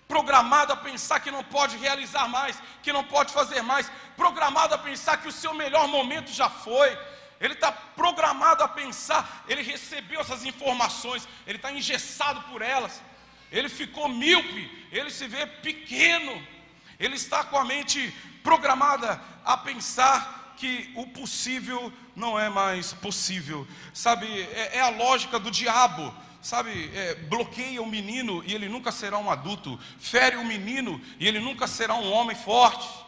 programado 0.07 0.73
a 0.73 0.77
pensar 0.77 1.19
que 1.19 1.31
não 1.31 1.43
pode 1.43 1.79
realizar 1.79 2.29
mais, 2.29 2.61
que 2.83 2.93
não 2.93 3.03
pode 3.03 3.33
fazer 3.33 3.63
mais, 3.63 3.91
programado 4.17 4.75
a 4.75 4.79
pensar 4.79 5.17
que 5.17 5.27
o 5.27 5.33
seu 5.33 5.55
melhor 5.55 5.89
momento 5.89 6.31
já 6.31 6.49
foi. 6.49 6.97
Ele 7.45 7.53
está 7.53 7.71
programado 7.71 8.65
a 8.65 8.69
pensar, 8.69 9.45
ele 9.47 9.61
recebeu 9.61 10.19
essas 10.19 10.47
informações, 10.47 11.29
ele 11.47 11.59
está 11.59 11.71
engessado 11.71 12.41
por 12.51 12.63
elas, 12.63 13.03
ele 13.53 13.69
ficou 13.69 14.09
míope, 14.09 14.89
ele 14.91 15.11
se 15.11 15.29
vê 15.29 15.47
pequeno, 15.47 16.43
ele 16.99 17.17
está 17.17 17.45
com 17.45 17.59
a 17.59 17.65
mente 17.65 18.11
programada 18.43 19.21
a 19.45 19.59
pensar 19.59 20.55
que 20.57 20.91
o 20.97 21.07
possível 21.09 21.93
não 22.17 22.41
é 22.41 22.49
mais 22.49 22.95
possível, 22.95 23.69
sabe? 23.93 24.27
É, 24.55 24.79
é 24.79 24.81
a 24.81 24.89
lógica 24.89 25.39
do 25.39 25.51
diabo 25.51 26.15
sabe, 26.41 26.91
é, 26.95 27.15
bloqueia 27.15 27.83
o 27.83 27.87
menino 27.87 28.43
e 28.47 28.55
ele 28.55 28.69
nunca 28.71 28.93
será 28.93 29.19
um 29.19 29.31
adulto, 29.31 29.81
fere 29.99 30.37
o 30.37 30.45
menino 30.45 31.01
e 31.19 31.27
ele 31.27 31.41
nunca 31.41 31.67
será 31.67 31.95
um 31.95 32.11
homem 32.11 32.37
forte. 32.37 33.04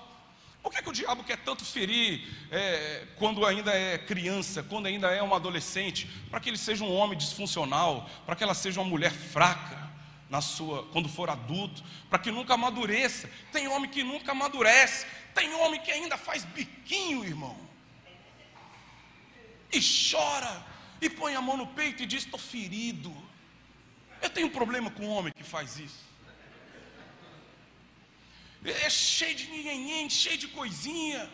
Por 0.67 0.73
que, 0.73 0.83
que 0.83 0.89
o 0.89 0.93
diabo 0.93 1.23
quer 1.23 1.37
tanto 1.37 1.65
ferir 1.65 2.27
é, 2.51 3.07
quando 3.15 3.47
ainda 3.47 3.71
é 3.73 3.99
criança, 3.99 4.65
quando 4.65 4.87
ainda 4.87 5.13
é 5.13 5.23
uma 5.23 5.37
adolescente? 5.37 6.09
Para 6.29 6.41
que 6.41 6.51
ele 6.51 6.59
seja 6.59 6.83
um 6.83 6.93
homem 6.93 7.17
disfuncional, 7.17 8.11
para 8.27 8.35
que 8.35 8.43
ela 8.43 8.53
seja 8.53 8.81
uma 8.81 8.91
mulher 8.91 9.13
fraca 9.13 9.89
na 10.29 10.41
sua, 10.41 10.83
quando 10.87 11.09
for 11.09 11.31
adulto, 11.31 11.85
para 12.11 12.19
que 12.19 12.33
nunca 12.33 12.55
amadureça. 12.55 13.31
Tem 13.53 13.69
homem 13.69 13.89
que 13.89 14.03
nunca 14.03 14.33
amadurece, 14.33 15.07
tem 15.33 15.55
homem 15.55 15.81
que 15.81 15.93
ainda 15.93 16.19
faz 16.19 16.45
biquinho, 16.45 17.25
irmão, 17.25 17.57
e 19.73 19.79
chora, 20.11 20.67
e 21.01 21.09
põe 21.09 21.37
a 21.37 21.41
mão 21.41 21.57
no 21.57 21.69
peito 21.69 22.03
e 22.03 22.07
diz: 22.07 22.25
Estou 22.25 22.41
ferido. 22.41 23.17
Eu 24.21 24.31
tenho 24.31 24.49
um 24.49 24.51
problema 24.51 24.91
com 24.91 25.05
um 25.05 25.11
homem 25.11 25.33
que 25.33 25.45
faz 25.45 25.79
isso. 25.79 26.05
É 28.71 28.91
cheio 28.91 29.35
de 29.35 29.49
ninguém, 29.49 30.11
cheio 30.11 30.39
de 30.39 30.49
coisinha. 30.49 31.31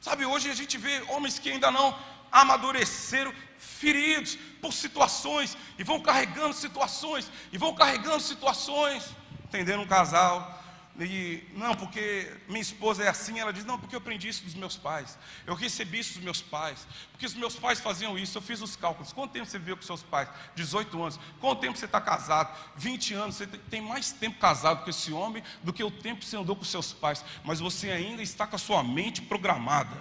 Sabe, 0.00 0.24
hoje 0.24 0.50
a 0.50 0.54
gente 0.54 0.76
vê 0.78 1.00
homens 1.08 1.38
que 1.38 1.50
ainda 1.50 1.70
não 1.70 1.98
amadureceram, 2.30 3.32
feridos 3.58 4.36
por 4.60 4.72
situações, 4.72 5.56
e 5.78 5.84
vão 5.84 6.00
carregando 6.00 6.54
situações, 6.54 7.30
e 7.52 7.58
vão 7.58 7.74
carregando 7.74 8.20
situações. 8.20 9.04
Entendendo 9.44 9.82
um 9.82 9.86
casal 9.86 10.61
e 11.00 11.42
não, 11.54 11.74
porque 11.74 12.30
minha 12.46 12.60
esposa 12.60 13.02
é 13.02 13.08
assim, 13.08 13.38
ela 13.38 13.52
diz: 13.52 13.64
Não, 13.64 13.78
porque 13.78 13.94
eu 13.94 13.98
aprendi 13.98 14.28
isso 14.28 14.44
dos 14.44 14.54
meus 14.54 14.76
pais. 14.76 15.18
Eu 15.46 15.54
recebi 15.54 15.98
isso 15.98 16.14
dos 16.14 16.22
meus 16.22 16.42
pais. 16.42 16.86
Porque 17.10 17.24
os 17.24 17.32
meus 17.34 17.56
pais 17.56 17.80
faziam 17.80 18.18
isso. 18.18 18.36
Eu 18.36 18.42
fiz 18.42 18.60
os 18.60 18.76
cálculos. 18.76 19.10
Quanto 19.10 19.32
tempo 19.32 19.46
você 19.46 19.58
viveu 19.58 19.76
com 19.76 19.82
seus 19.82 20.02
pais? 20.02 20.28
18 20.54 21.02
anos. 21.02 21.20
Quanto 21.40 21.60
tempo 21.60 21.78
você 21.78 21.86
está 21.86 21.98
casado? 21.98 22.54
20 22.76 23.14
anos. 23.14 23.36
Você 23.36 23.46
tem 23.46 23.80
mais 23.80 24.12
tempo 24.12 24.38
casado 24.38 24.84
com 24.84 24.90
esse 24.90 25.10
homem 25.12 25.42
do 25.62 25.72
que 25.72 25.82
o 25.82 25.90
tempo 25.90 26.20
que 26.20 26.26
você 26.26 26.36
andou 26.36 26.54
com 26.54 26.64
seus 26.64 26.92
pais. 26.92 27.24
Mas 27.42 27.58
você 27.58 27.90
ainda 27.90 28.22
está 28.22 28.46
com 28.46 28.56
a 28.56 28.58
sua 28.58 28.84
mente 28.84 29.22
programada, 29.22 29.96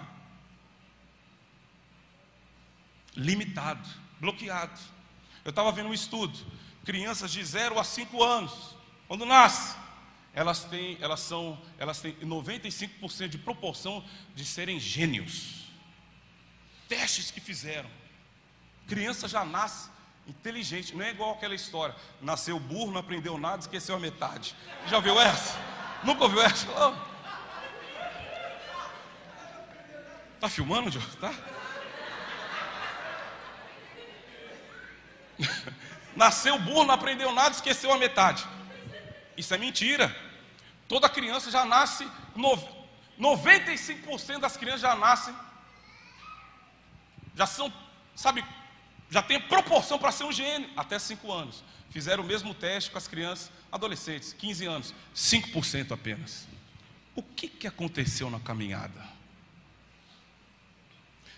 limitado, 3.16 3.88
bloqueado. 4.20 4.78
Eu 5.46 5.52
estava 5.52 5.72
vendo 5.72 5.88
um 5.88 5.94
estudo: 5.94 6.38
crianças 6.84 7.32
de 7.32 7.42
0 7.42 7.80
a 7.80 7.84
5 7.86 8.22
anos, 8.22 8.76
quando 9.08 9.26
nasce 9.26 9.80
elas 10.34 10.64
têm, 10.64 10.98
elas 11.02 11.20
são, 11.20 11.62
elas 11.78 12.00
têm 12.00 12.16
95% 12.16 13.28
de 13.28 13.38
proporção 13.38 14.04
de 14.34 14.46
serem 14.46 14.80
gênios. 14.80 15.66
Testes 16.88 17.32
que 17.32 17.42
fizeram. 17.42 17.90
Criança 18.88 19.28
já 19.28 19.44
nasce 19.44 19.90
inteligente, 20.28 20.96
não 20.96 21.04
é 21.04 21.12
igual 21.12 21.32
aquela 21.32 21.56
história. 21.56 21.96
Nasceu 22.22 22.60
burro, 22.60 22.92
não 22.92 23.00
aprendeu 23.02 23.38
nada, 23.38 23.60
esqueceu 23.60 23.96
a 23.96 24.00
metade. 24.00 24.56
Já 24.88 25.00
viu 25.00 25.20
essa? 25.20 25.60
Nunca 26.04 26.24
ouviu 26.24 26.42
essa? 26.42 26.68
Oh. 26.70 27.12
Tá 30.40 30.50
filmando, 30.50 30.90
Joe? 30.90 31.04
Tá? 31.20 31.34
Nasceu 36.16 36.58
burro, 36.58 36.86
não 36.86 36.96
aprendeu 36.96 37.32
nada, 37.34 37.56
esqueceu 37.56 37.92
a 37.92 37.98
metade. 37.98 38.46
Isso 39.38 39.54
é 39.54 39.58
mentira. 39.58 40.16
Toda 40.88 41.08
criança 41.08 41.50
já 41.50 41.66
nasce, 41.66 42.08
95% 43.20 44.40
das 44.40 44.58
crianças 44.58 44.82
já 44.82 44.96
nascem, 44.96 45.34
já 47.36 47.46
são, 47.46 47.72
sabe, 48.16 48.44
já 49.10 49.22
tem 49.22 49.40
proporção 49.40 49.98
para 49.98 50.12
ser 50.12 50.24
um 50.26 50.32
gênio, 50.32 50.70
até 50.76 51.00
5 51.00 51.32
anos. 51.32 51.64
Fizeram 51.90 52.24
o 52.24 52.28
mesmo 52.28 52.54
teste 52.54 52.90
com 52.90 52.98
as 52.98 53.08
crianças 53.08 53.52
adolescentes, 53.72 54.34
15 54.34 54.66
anos, 54.66 54.94
5% 55.16 55.92
apenas. 55.92 56.48
O 57.16 57.22
que, 57.22 57.48
que 57.48 57.68
aconteceu 57.68 58.30
na 58.30 58.40
caminhada? 58.40 59.06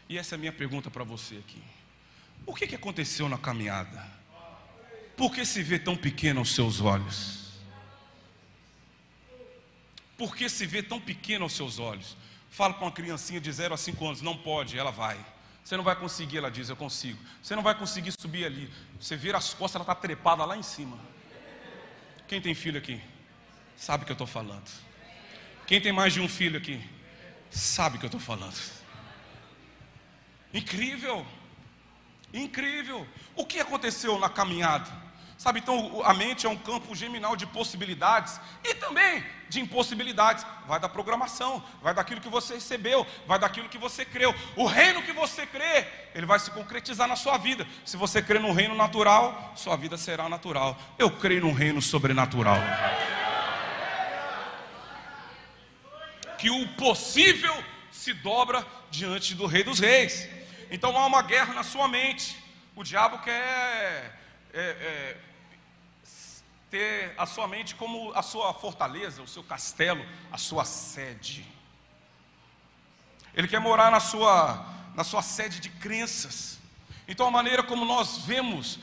E 0.08 0.18
essa 0.18 0.36
é 0.36 0.38
a 0.38 0.40
minha 0.40 0.54
pergunta 0.54 0.92
para 0.92 1.04
você 1.04 1.38
aqui. 1.38 1.62
O 2.46 2.54
que, 2.54 2.68
que 2.68 2.76
aconteceu 2.76 3.28
na 3.28 3.38
caminhada? 3.38 4.06
Por 5.16 5.34
que 5.34 5.46
se 5.46 5.64
vê 5.64 5.80
tão 5.80 5.96
pequeno 5.96 6.40
aos 6.40 6.54
seus 6.54 6.82
olhos? 6.82 7.43
Por 10.18 10.36
que 10.36 10.48
se 10.48 10.66
vê 10.66 10.84
tão 10.84 11.00
pequeno 11.00 11.44
aos 11.44 11.54
seus 11.54 11.80
olhos? 11.80 12.16
Fala 12.50 12.74
para 12.74 12.86
uma 12.86 12.92
criancinha 12.92 13.42
de 13.42 13.52
0 13.52 13.74
a 13.74 13.78
5 13.78 14.06
anos, 14.06 14.22
não 14.22 14.38
pode, 14.38 14.78
ela 14.78 14.92
vai. 14.92 15.18
Você 15.64 15.78
não 15.78 15.84
vai 15.84 15.96
conseguir, 15.96 16.38
ela 16.38 16.52
diz, 16.52 16.70
eu 16.70 16.76
consigo. 16.76 17.18
Você 17.42 17.56
não 17.56 17.64
vai 17.64 17.74
conseguir 17.74 18.12
subir 18.12 18.46
ali. 18.46 18.72
Você 19.00 19.16
vira 19.16 19.38
as 19.38 19.54
costas, 19.54 19.76
ela 19.76 19.84
está 19.84 19.96
trepada 19.96 20.44
lá 20.46 20.58
em 20.58 20.64
cima. 20.64 21.00
Quem 22.28 22.42
tem 22.42 22.54
filho 22.54 22.78
aqui? 22.78 23.02
Sabe 23.78 24.04
o 24.04 24.06
que 24.06 24.12
eu 24.12 24.16
estou 24.16 24.28
falando. 24.28 24.70
Quem 25.66 25.80
tem 25.80 25.92
mais 25.92 26.14
de 26.14 26.20
um 26.20 26.28
filho 26.28 26.58
aqui? 26.58 26.84
Sabe 27.50 27.96
o 27.96 28.00
que 28.00 28.06
eu 28.06 28.08
estou 28.08 28.20
falando. 28.20 28.56
Incrível. 30.54 31.26
Incrível. 32.34 33.08
O 33.36 33.46
que 33.46 33.60
aconteceu 33.60 34.20
na 34.20 34.30
caminhada? 34.30 34.92
Sabe, 35.44 35.60
então 35.60 36.02
a 36.06 36.14
mente 36.14 36.46
é 36.46 36.50
um 36.50 36.56
campo 36.56 36.96
geminal 36.96 37.36
de 37.36 37.46
possibilidades 37.46 38.40
e 38.64 38.74
também 38.76 39.22
de 39.50 39.60
impossibilidades. 39.60 40.46
Vai 40.66 40.80
da 40.80 40.88
programação, 40.88 41.62
vai 41.82 41.94
daquilo 41.94 42.22
que 42.22 42.30
você 42.30 42.54
recebeu, 42.54 43.06
vai 43.28 43.38
daquilo 43.38 43.68
que 43.68 43.78
você 43.78 44.06
creu. 44.06 44.34
O 44.56 44.66
reino 44.66 45.04
que 45.04 45.12
você 45.12 45.46
crê, 45.46 45.86
ele 46.16 46.26
vai 46.26 46.40
se 46.40 46.50
concretizar 46.50 47.10
na 47.10 47.18
sua 47.18 47.38
vida. 47.38 47.68
Se 47.84 47.98
você 47.98 48.22
crê 48.22 48.40
no 48.40 48.54
reino 48.54 48.74
natural, 48.74 49.52
sua 49.54 49.76
vida 49.76 49.98
será 49.98 50.30
natural. 50.30 50.80
Eu 50.98 51.12
creio 51.12 51.42
no 51.42 51.52
reino 51.52 51.82
sobrenatural. 51.82 52.56
Que 56.38 56.50
o 56.50 56.70
possível 56.76 57.54
se 57.92 58.14
dobra 58.14 58.66
diante 58.90 59.36
do 59.36 59.46
Rei 59.46 59.66
dos 59.66 59.80
Reis. 59.80 60.26
Então 60.72 60.98
há 60.98 61.06
uma 61.06 61.22
guerra 61.22 61.54
na 61.54 61.64
sua 61.64 61.90
mente. 61.90 62.42
O 62.78 62.82
diabo 62.82 63.20
quer. 63.20 64.22
É, 64.54 64.62
é, 64.62 65.18
ter 66.74 67.14
a 67.20 67.28
sua 67.28 67.48
mente 67.48 67.76
como 67.76 68.12
a 68.16 68.24
sua 68.24 68.52
fortaleza, 68.52 69.22
o 69.22 69.28
seu 69.28 69.44
castelo, 69.44 70.04
a 70.32 70.40
sua 70.40 70.66
sede. 70.66 71.46
Ele 73.32 73.48
quer 73.48 73.60
morar 73.60 73.92
na 73.92 74.00
sua, 74.00 74.66
na 74.96 75.04
sua 75.04 75.22
sede 75.22 75.60
de 75.60 75.70
crenças. 75.70 76.58
Então, 77.08 77.28
a 77.28 77.32
maneira 77.32 77.62
como 77.62 77.86
nós 77.86 78.26
vemos, 78.26 78.80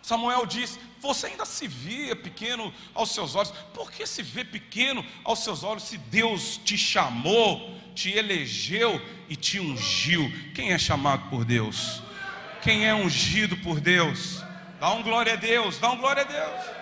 Samuel 0.00 0.46
diz: 0.46 0.78
Você 1.00 1.26
ainda 1.26 1.44
se 1.44 1.68
vê 1.68 2.14
pequeno 2.14 2.72
aos 2.94 3.10
seus 3.10 3.34
olhos. 3.34 3.50
Por 3.74 3.92
que 3.92 4.06
se 4.06 4.22
vê 4.22 4.42
pequeno 4.42 5.04
aos 5.22 5.40
seus 5.40 5.62
olhos 5.62 5.82
se 5.82 5.98
Deus 5.98 6.56
te 6.56 6.78
chamou, 6.78 7.78
te 7.94 8.10
elegeu 8.10 8.98
e 9.28 9.36
te 9.36 9.60
ungiu? 9.60 10.32
Quem 10.54 10.72
é 10.72 10.78
chamado 10.78 11.28
por 11.28 11.44
Deus? 11.44 12.02
Quem 12.62 12.86
é 12.86 12.94
ungido 12.94 13.54
por 13.58 13.80
Deus? 13.80 14.42
Dá 14.80 14.92
um 14.92 15.02
glória 15.02 15.34
a 15.34 15.36
Deus, 15.36 15.76
dá 15.76 15.90
um 15.90 15.98
glória 15.98 16.22
a 16.22 16.24
Deus. 16.24 16.73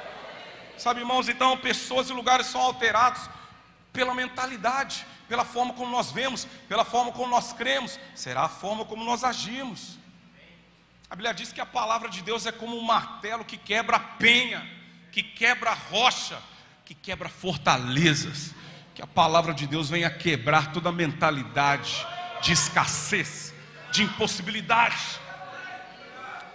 Sabe, 0.83 0.99
irmãos, 0.99 1.29
então 1.29 1.57
pessoas 1.57 2.11
e 2.11 2.13
lugares 2.13 2.49
são 2.49 2.61
alterados 2.61 3.31
pela 3.93 4.13
mentalidade, 4.17 5.07
pela 5.29 5.45
forma 5.45 5.73
como 5.75 5.89
nós 5.93 6.11
vemos, 6.11 6.45
pela 6.69 6.85
forma 6.85 7.13
como 7.13 7.29
nós 7.29 7.53
cremos, 7.53 8.01
será 8.17 8.43
a 8.43 8.49
forma 8.49 8.85
como 8.85 9.05
nós 9.05 9.23
agimos. 9.23 9.97
A 11.09 11.15
Bíblia 11.15 11.33
diz 11.33 11.53
que 11.53 11.61
a 11.61 11.67
palavra 11.67 12.09
de 12.09 12.21
Deus 12.21 12.47
é 12.47 12.51
como 12.51 12.77
um 12.77 12.83
martelo 12.83 13.45
que 13.45 13.57
quebra 13.57 14.01
penha, 14.01 14.69
que 15.13 15.23
quebra 15.23 15.73
rocha, 15.73 16.43
que 16.85 16.97
quebra 16.97 17.29
fortalezas. 17.29 18.53
Que 18.93 19.03
a 19.03 19.07
palavra 19.07 19.55
de 19.55 19.69
Deus 19.69 19.89
venha 19.89 20.11
quebrar 20.11 20.73
toda 20.73 20.89
a 20.89 20.93
mentalidade 20.93 22.05
de 22.43 22.51
escassez, 22.51 23.55
de 23.93 24.03
impossibilidade, 24.03 25.21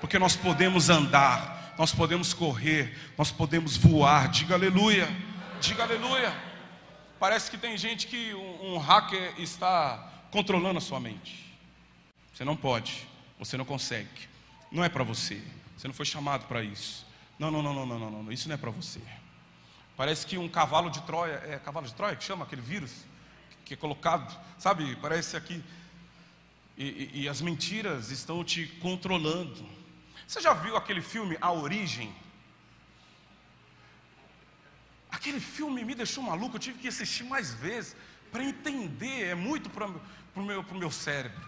porque 0.02 0.20
nós 0.20 0.36
podemos 0.36 0.90
andar 0.90 1.57
nós 1.78 1.94
podemos 1.94 2.34
correr, 2.34 2.98
nós 3.18 3.32
podemos 3.32 3.78
voar. 3.78 4.30
Diga 4.30 4.56
aleluia, 4.56 5.08
diga 5.62 5.84
aleluia. 5.84 6.34
Parece 7.20 7.50
que 7.50 7.58
tem 7.58 7.78
gente 7.78 8.08
que 8.08 8.34
um, 8.34 8.74
um 8.74 8.78
hacker 8.78 9.34
está 9.40 10.26
controlando 10.32 10.78
a 10.78 10.82
sua 10.82 11.00
mente. 11.00 11.46
Você 12.34 12.44
não 12.44 12.56
pode, 12.56 13.08
você 13.40 13.58
não 13.58 13.66
consegue. 13.66 14.28
Não 14.72 14.84
é 14.84 14.90
para 14.90 15.04
você. 15.04 15.42
Você 15.78 15.88
não 15.88 15.94
foi 15.94 16.06
chamado 16.06 16.46
para 16.48 16.64
isso. 16.64 17.06
Não, 17.40 17.52
não, 17.52 17.62
não, 17.62 17.74
não, 17.74 17.86
não, 17.86 18.00
não, 18.00 18.24
não. 18.24 18.32
Isso 18.32 18.48
não 18.48 18.56
é 18.56 18.58
para 18.58 18.72
você. 18.72 19.02
Parece 19.96 20.26
que 20.26 20.38
um 20.38 20.48
cavalo 20.48 20.90
de 20.90 21.02
Troia, 21.02 21.42
é 21.48 21.60
cavalo 21.60 21.88
de 21.88 21.94
Troia 21.94 22.16
que 22.16 22.24
chama 22.24 22.46
aquele 22.46 22.62
vírus 22.62 23.06
que 23.66 23.74
é 23.74 23.78
colocado, 23.78 24.36
sabe? 24.58 24.96
Parece 24.98 25.36
aqui. 25.36 25.62
E, 26.78 26.86
e, 26.86 27.22
e 27.22 27.30
as 27.30 27.42
mentiras 27.42 28.12
estão 28.12 28.44
te 28.44 28.68
controlando. 28.82 29.68
Você 30.26 30.42
já 30.42 30.54
viu 30.54 30.76
aquele 30.76 31.02
filme 31.02 31.38
A 31.42 31.52
Origem? 31.52 32.16
Aquele 35.10 35.40
filme 35.40 35.84
me 35.84 35.96
deixou 35.96 36.24
maluco, 36.24 36.56
eu 36.56 36.60
tive 36.60 36.80
que 36.80 36.88
assistir 36.88 37.24
mais 37.24 37.54
vezes 37.54 37.96
para 38.32 38.44
entender, 38.44 39.28
é 39.28 39.36
muito 39.36 39.70
para 39.70 39.88
o 39.88 40.44
meu, 40.44 40.64
meu 40.64 40.92
cérebro. 40.92 41.48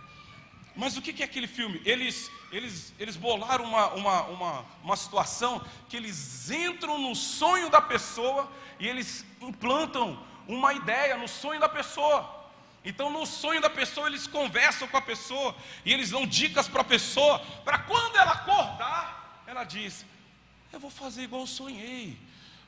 Mas 0.76 0.96
o 0.96 1.02
que 1.02 1.22
é 1.22 1.26
aquele 1.26 1.48
filme? 1.48 1.82
Eles, 1.84 2.32
eles, 2.52 2.94
eles 2.98 3.18
bolaram 3.18 3.66
uma, 3.66 3.88
uma, 3.90 4.22
uma, 4.24 4.66
uma 4.82 4.96
situação 4.96 5.66
que 5.90 5.98
eles 5.98 6.50
entram 6.50 6.98
no 6.98 7.14
sonho 7.16 7.70
da 7.70 7.82
pessoa 7.82 8.50
e 8.80 8.88
eles 8.88 9.26
implantam 9.42 10.26
uma 10.48 10.74
ideia 10.74 11.18
no 11.18 11.28
sonho 11.28 11.60
da 11.60 11.68
pessoa. 11.68 12.39
Então, 12.84 13.10
no 13.10 13.26
sonho 13.26 13.62
da 13.62 13.70
pessoa, 13.70 14.08
eles 14.08 14.26
conversam 14.26 14.88
com 14.88 14.98
a 14.98 15.02
pessoa 15.02 15.56
e 15.84 15.92
eles 15.94 16.12
dão 16.12 16.26
dicas 16.26 16.68
para 16.68 16.82
a 16.82 16.86
pessoa, 16.86 17.40
para 17.66 17.80
quando 17.80 18.16
ela 18.16 18.32
acordar, 18.32 19.44
ela 19.46 19.64
diz: 19.64 20.06
Eu 20.72 20.80
vou 20.80 20.90
fazer 20.90 21.24
igual 21.24 21.42
eu 21.42 21.48
sonhei. 21.48 22.18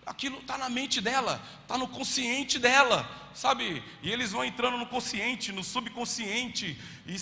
Aquilo 0.06 0.40
está 0.40 0.58
na 0.58 0.70
mente 0.70 1.00
dela, 1.00 1.42
está 1.62 1.78
no 1.78 1.88
consciente 1.88 2.58
dela, 2.60 3.10
sabe? 3.34 3.84
E 4.02 4.12
eles 4.12 4.32
vão 4.32 4.44
entrando 4.44 4.78
no 4.78 4.88
consciente, 4.88 5.52
no 5.52 5.64
subconsciente, 5.64 6.78
e, 7.06 7.16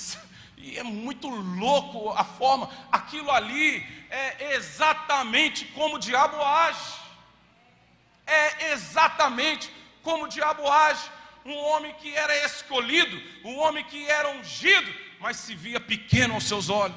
e 0.57 0.79
é 0.79 0.83
muito 0.83 1.27
louco 1.27 2.09
a 2.11 2.23
forma. 2.23 2.69
Aquilo 2.91 3.29
ali 3.29 3.85
é 4.09 4.55
exatamente 4.55 5.65
como 5.65 5.97
o 5.97 5.99
diabo 5.99 6.41
age, 6.41 6.95
é 8.25 8.71
exatamente 8.71 9.71
como 10.01 10.23
o 10.23 10.29
diabo 10.29 10.67
age 10.71 11.18
um 11.49 11.57
homem 11.57 11.93
que 11.95 12.15
era 12.15 12.45
escolhido, 12.45 13.21
um 13.43 13.57
homem 13.59 13.83
que 13.83 14.05
era 14.07 14.29
ungido, 14.29 14.93
mas 15.19 15.37
se 15.37 15.55
via 15.55 15.79
pequeno 15.79 16.35
aos 16.35 16.45
seus 16.45 16.69
olhos. 16.69 16.95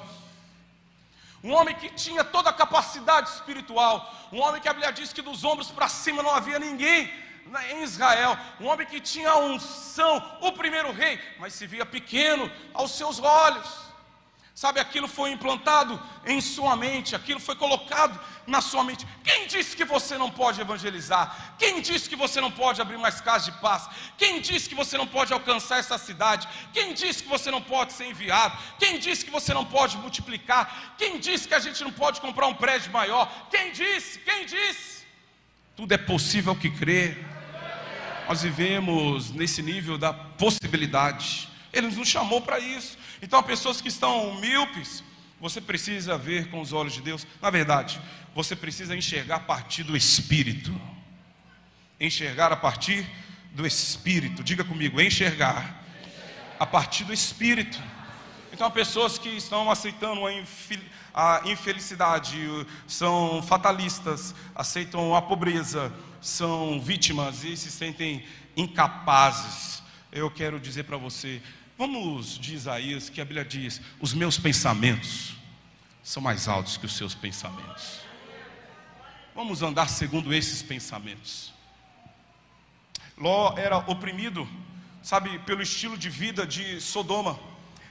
Um 1.42 1.52
homem 1.52 1.74
que 1.74 1.88
tinha 1.90 2.22
toda 2.22 2.50
a 2.50 2.52
capacidade 2.52 3.30
espiritual, 3.30 4.28
um 4.32 4.40
homem 4.40 4.60
que 4.60 4.68
a 4.68 4.72
Bíblia 4.72 4.92
diz 4.92 5.12
que 5.12 5.22
dos 5.22 5.42
ombros 5.42 5.70
para 5.70 5.88
cima 5.88 6.22
não 6.22 6.30
havia 6.30 6.58
ninguém 6.58 7.10
em 7.70 7.82
Israel, 7.82 8.38
um 8.60 8.66
homem 8.66 8.86
que 8.86 9.00
tinha 9.00 9.30
a 9.30 9.38
unção, 9.38 10.38
o 10.40 10.52
primeiro 10.52 10.92
rei, 10.92 11.20
mas 11.38 11.54
se 11.54 11.66
via 11.66 11.84
pequeno 11.84 12.50
aos 12.72 12.92
seus 12.92 13.18
olhos. 13.18 13.91
Sabe, 14.54 14.78
aquilo 14.78 15.08
foi 15.08 15.30
implantado 15.30 16.00
em 16.26 16.38
sua 16.38 16.76
mente, 16.76 17.16
aquilo 17.16 17.40
foi 17.40 17.56
colocado 17.56 18.20
na 18.46 18.60
sua 18.60 18.84
mente. 18.84 19.06
Quem 19.24 19.46
disse 19.46 19.74
que 19.74 19.84
você 19.84 20.18
não 20.18 20.30
pode 20.30 20.60
evangelizar? 20.60 21.54
Quem 21.58 21.80
disse 21.80 22.06
que 22.06 22.14
você 22.14 22.38
não 22.38 22.50
pode 22.50 22.80
abrir 22.80 22.98
mais 22.98 23.18
casas 23.18 23.46
de 23.46 23.60
paz? 23.62 23.88
Quem 24.18 24.42
disse 24.42 24.68
que 24.68 24.74
você 24.74 24.98
não 24.98 25.06
pode 25.06 25.32
alcançar 25.32 25.78
essa 25.78 25.96
cidade? 25.96 26.46
Quem 26.70 26.92
disse 26.92 27.22
que 27.22 27.30
você 27.30 27.50
não 27.50 27.62
pode 27.62 27.94
ser 27.94 28.04
enviado? 28.04 28.58
Quem 28.78 28.98
disse 28.98 29.24
que 29.24 29.30
você 29.30 29.54
não 29.54 29.64
pode 29.64 29.96
multiplicar? 29.96 30.94
Quem 30.98 31.18
disse 31.18 31.48
que 31.48 31.54
a 31.54 31.58
gente 31.58 31.82
não 31.82 31.92
pode 31.92 32.20
comprar 32.20 32.46
um 32.46 32.54
prédio 32.54 32.92
maior? 32.92 33.48
Quem 33.50 33.72
disse? 33.72 34.18
Quem 34.18 34.44
disse? 34.44 35.06
Tudo 35.74 35.92
é 35.92 35.98
possível 35.98 36.54
que 36.54 36.70
crê. 36.70 37.16
Nós 38.28 38.42
vivemos 38.42 39.30
nesse 39.30 39.62
nível 39.62 39.96
da 39.96 40.12
possibilidade. 40.12 41.48
Ele 41.72 41.88
nos 41.88 42.08
chamou 42.08 42.42
para 42.42 42.58
isso. 42.58 42.98
Então, 43.22 43.40
pessoas 43.40 43.80
que 43.80 43.86
estão 43.88 44.34
míopes, 44.40 45.02
você 45.40 45.60
precisa 45.60 46.18
ver 46.18 46.50
com 46.50 46.60
os 46.60 46.72
olhos 46.72 46.92
de 46.92 47.00
Deus. 47.00 47.24
Na 47.40 47.50
verdade, 47.50 48.00
você 48.34 48.56
precisa 48.56 48.96
enxergar 48.96 49.36
a 49.36 49.40
partir 49.40 49.84
do 49.84 49.96
Espírito. 49.96 50.74
Enxergar 52.00 52.50
a 52.52 52.56
partir 52.56 53.06
do 53.52 53.64
Espírito. 53.64 54.42
Diga 54.42 54.64
comigo, 54.64 55.00
enxergar 55.00 55.84
a 56.58 56.66
partir 56.66 57.04
do 57.04 57.12
Espírito. 57.12 57.80
Então, 58.52 58.70
pessoas 58.70 59.18
que 59.18 59.28
estão 59.28 59.70
aceitando 59.70 60.20
a 61.14 61.42
infelicidade, 61.44 62.38
são 62.86 63.40
fatalistas, 63.42 64.34
aceitam 64.54 65.14
a 65.14 65.22
pobreza, 65.22 65.92
são 66.20 66.80
vítimas 66.80 67.44
e 67.44 67.56
se 67.56 67.70
sentem 67.70 68.26
incapazes. 68.56 69.82
Eu 70.10 70.30
quero 70.30 70.60
dizer 70.60 70.82
para 70.84 70.96
você, 70.98 71.40
Vamos 71.78 72.38
de 72.38 72.54
Isaías, 72.54 73.08
que 73.08 73.20
a 73.20 73.24
Bíblia 73.24 73.44
diz: 73.44 73.80
Os 74.00 74.12
meus 74.12 74.38
pensamentos 74.38 75.34
são 76.02 76.22
mais 76.22 76.48
altos 76.48 76.76
que 76.76 76.86
os 76.86 76.96
seus 76.96 77.14
pensamentos. 77.14 78.00
Vamos 79.34 79.62
andar 79.62 79.88
segundo 79.88 80.32
esses 80.32 80.62
pensamentos. 80.62 81.52
Ló 83.16 83.54
era 83.56 83.78
oprimido, 83.78 84.48
sabe, 85.02 85.38
pelo 85.40 85.62
estilo 85.62 85.96
de 85.96 86.10
vida 86.10 86.46
de 86.46 86.80
Sodoma. 86.80 87.38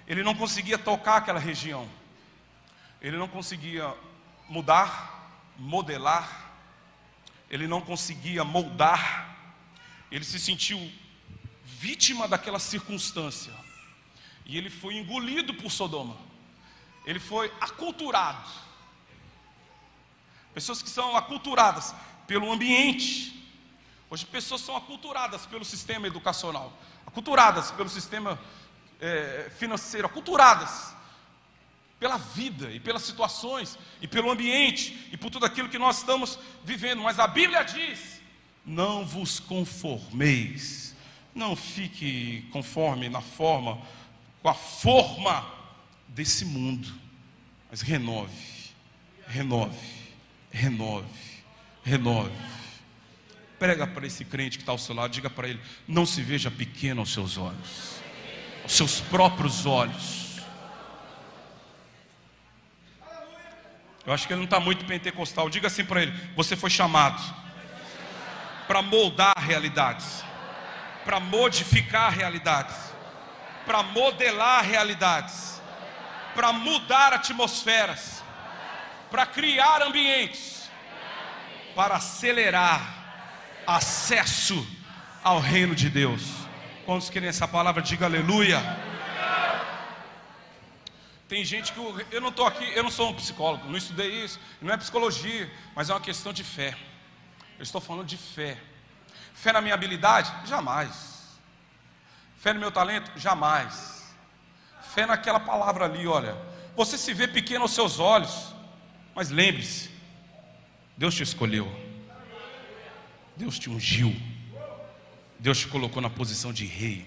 Ele 0.07 0.23
não 0.23 0.35
conseguia 0.35 0.77
tocar 0.77 1.17
aquela 1.17 1.39
região. 1.39 1.89
Ele 3.01 3.17
não 3.17 3.27
conseguia 3.27 3.93
mudar, 4.47 5.41
modelar. 5.57 6.51
Ele 7.49 7.67
não 7.67 7.81
conseguia 7.81 8.43
moldar. 8.43 9.35
Ele 10.11 10.23
se 10.23 10.39
sentiu 10.39 10.91
vítima 11.65 12.27
daquela 12.27 12.59
circunstância. 12.59 13.60
E 14.51 14.57
ele 14.57 14.69
foi 14.69 14.97
engolido 14.97 15.53
por 15.53 15.71
Sodoma. 15.71 16.17
Ele 17.05 17.21
foi 17.21 17.49
aculturado. 17.61 18.51
Pessoas 20.53 20.81
que 20.81 20.89
são 20.89 21.15
aculturadas 21.15 21.95
pelo 22.27 22.51
ambiente. 22.51 23.49
Hoje, 24.09 24.25
pessoas 24.25 24.59
são 24.59 24.75
aculturadas 24.75 25.45
pelo 25.45 25.63
sistema 25.63 26.05
educacional, 26.05 26.77
aculturadas 27.07 27.71
pelo 27.71 27.87
sistema 27.87 28.37
é, 28.99 29.49
financeiro, 29.57 30.05
aculturadas 30.05 30.93
pela 31.97 32.17
vida 32.17 32.69
e 32.71 32.79
pelas 32.79 33.03
situações 33.03 33.79
e 34.01 34.07
pelo 34.07 34.29
ambiente 34.29 35.07
e 35.13 35.15
por 35.15 35.29
tudo 35.29 35.45
aquilo 35.45 35.69
que 35.69 35.79
nós 35.79 35.99
estamos 35.99 36.37
vivendo. 36.61 37.01
Mas 37.01 37.19
a 37.19 37.25
Bíblia 37.27 37.63
diz: 37.63 38.21
não 38.65 39.05
vos 39.05 39.39
conformeis, 39.39 40.93
não 41.33 41.55
fique 41.55 42.49
conforme 42.51 43.07
na 43.07 43.21
forma, 43.21 43.81
com 44.41 44.49
a 44.49 44.53
forma 44.53 45.45
desse 46.07 46.45
mundo, 46.45 46.87
mas 47.69 47.81
renove, 47.81 48.33
renove, 49.27 49.77
renove, 50.51 51.43
renove. 51.83 52.51
Prega 53.59 53.85
para 53.85 54.07
esse 54.07 54.25
crente 54.25 54.57
que 54.57 54.63
está 54.63 54.71
ao 54.71 54.77
seu 54.77 54.95
lado, 54.95 55.11
diga 55.11 55.29
para 55.29 55.47
ele: 55.47 55.61
não 55.87 56.05
se 56.05 56.21
veja 56.21 56.49
pequeno 56.49 57.01
aos 57.01 57.13
seus 57.13 57.37
olhos, 57.37 58.01
aos 58.63 58.73
seus 58.73 58.99
próprios 59.01 59.65
olhos 59.65 60.21
Eu 64.05 64.13
acho 64.13 64.25
que 64.25 64.33
ele 64.33 64.39
não 64.39 64.45
está 64.45 64.59
muito 64.59 64.85
pentecostal. 64.85 65.49
Diga 65.49 65.67
assim 65.67 65.85
para 65.85 66.01
ele: 66.01 66.13
você 66.35 66.55
foi 66.55 66.69
chamado 66.69 67.21
para 68.67 68.81
moldar 68.81 69.33
realidades, 69.37 70.23
para 71.05 71.19
modificar 71.19 72.11
realidades, 72.11 72.75
para 73.65 73.83
modelar 73.83 74.63
realidades, 74.63 75.61
para 76.33 76.51
mudar 76.51 77.13
atmosferas, 77.13 78.23
para 79.09 79.25
criar 79.25 79.81
ambientes, 79.81 80.69
para 81.75 81.95
acelerar 81.95 83.01
acesso 83.67 84.67
ao 85.23 85.39
reino 85.39 85.75
de 85.75 85.89
Deus. 85.89 86.21
Quantos 86.85 87.09
querem 87.09 87.29
essa 87.29 87.47
palavra? 87.47 87.81
Diga 87.81 88.05
aleluia. 88.05 88.59
Tem 91.27 91.45
gente 91.45 91.71
que 91.71 91.79
eu, 91.79 92.05
eu 92.11 92.19
não 92.19 92.27
estou 92.27 92.45
aqui, 92.45 92.69
eu 92.75 92.83
não 92.83 92.91
sou 92.91 93.09
um 93.09 93.13
psicólogo, 93.13 93.69
não 93.69 93.77
estudei 93.77 94.25
isso, 94.25 94.37
não 94.61 94.73
é 94.73 94.75
psicologia, 94.75 95.49
mas 95.73 95.89
é 95.89 95.93
uma 95.93 96.01
questão 96.01 96.33
de 96.33 96.43
fé. 96.43 96.75
Eu 97.57 97.63
estou 97.63 97.79
falando 97.79 98.07
de 98.07 98.17
fé. 98.17 98.57
Fé 99.33 99.53
na 99.53 99.61
minha 99.61 99.73
habilidade? 99.73 100.29
Jamais. 100.45 101.10
Fé 102.41 102.53
no 102.53 102.59
meu 102.59 102.71
talento? 102.71 103.11
Jamais. 103.19 104.11
Fé 104.95 105.05
naquela 105.05 105.39
palavra 105.39 105.85
ali, 105.85 106.07
olha. 106.07 106.35
Você 106.75 106.97
se 106.97 107.13
vê 107.13 107.27
pequeno 107.27 107.65
aos 107.65 107.71
seus 107.71 107.99
olhos, 107.99 108.55
mas 109.13 109.29
lembre-se, 109.29 109.91
Deus 110.97 111.13
te 111.13 111.21
escolheu. 111.21 111.71
Deus 113.37 113.59
te 113.59 113.69
ungiu. 113.69 114.11
Deus 115.37 115.59
te 115.59 115.67
colocou 115.67 116.01
na 116.01 116.09
posição 116.09 116.51
de 116.51 116.65
rei. 116.65 117.05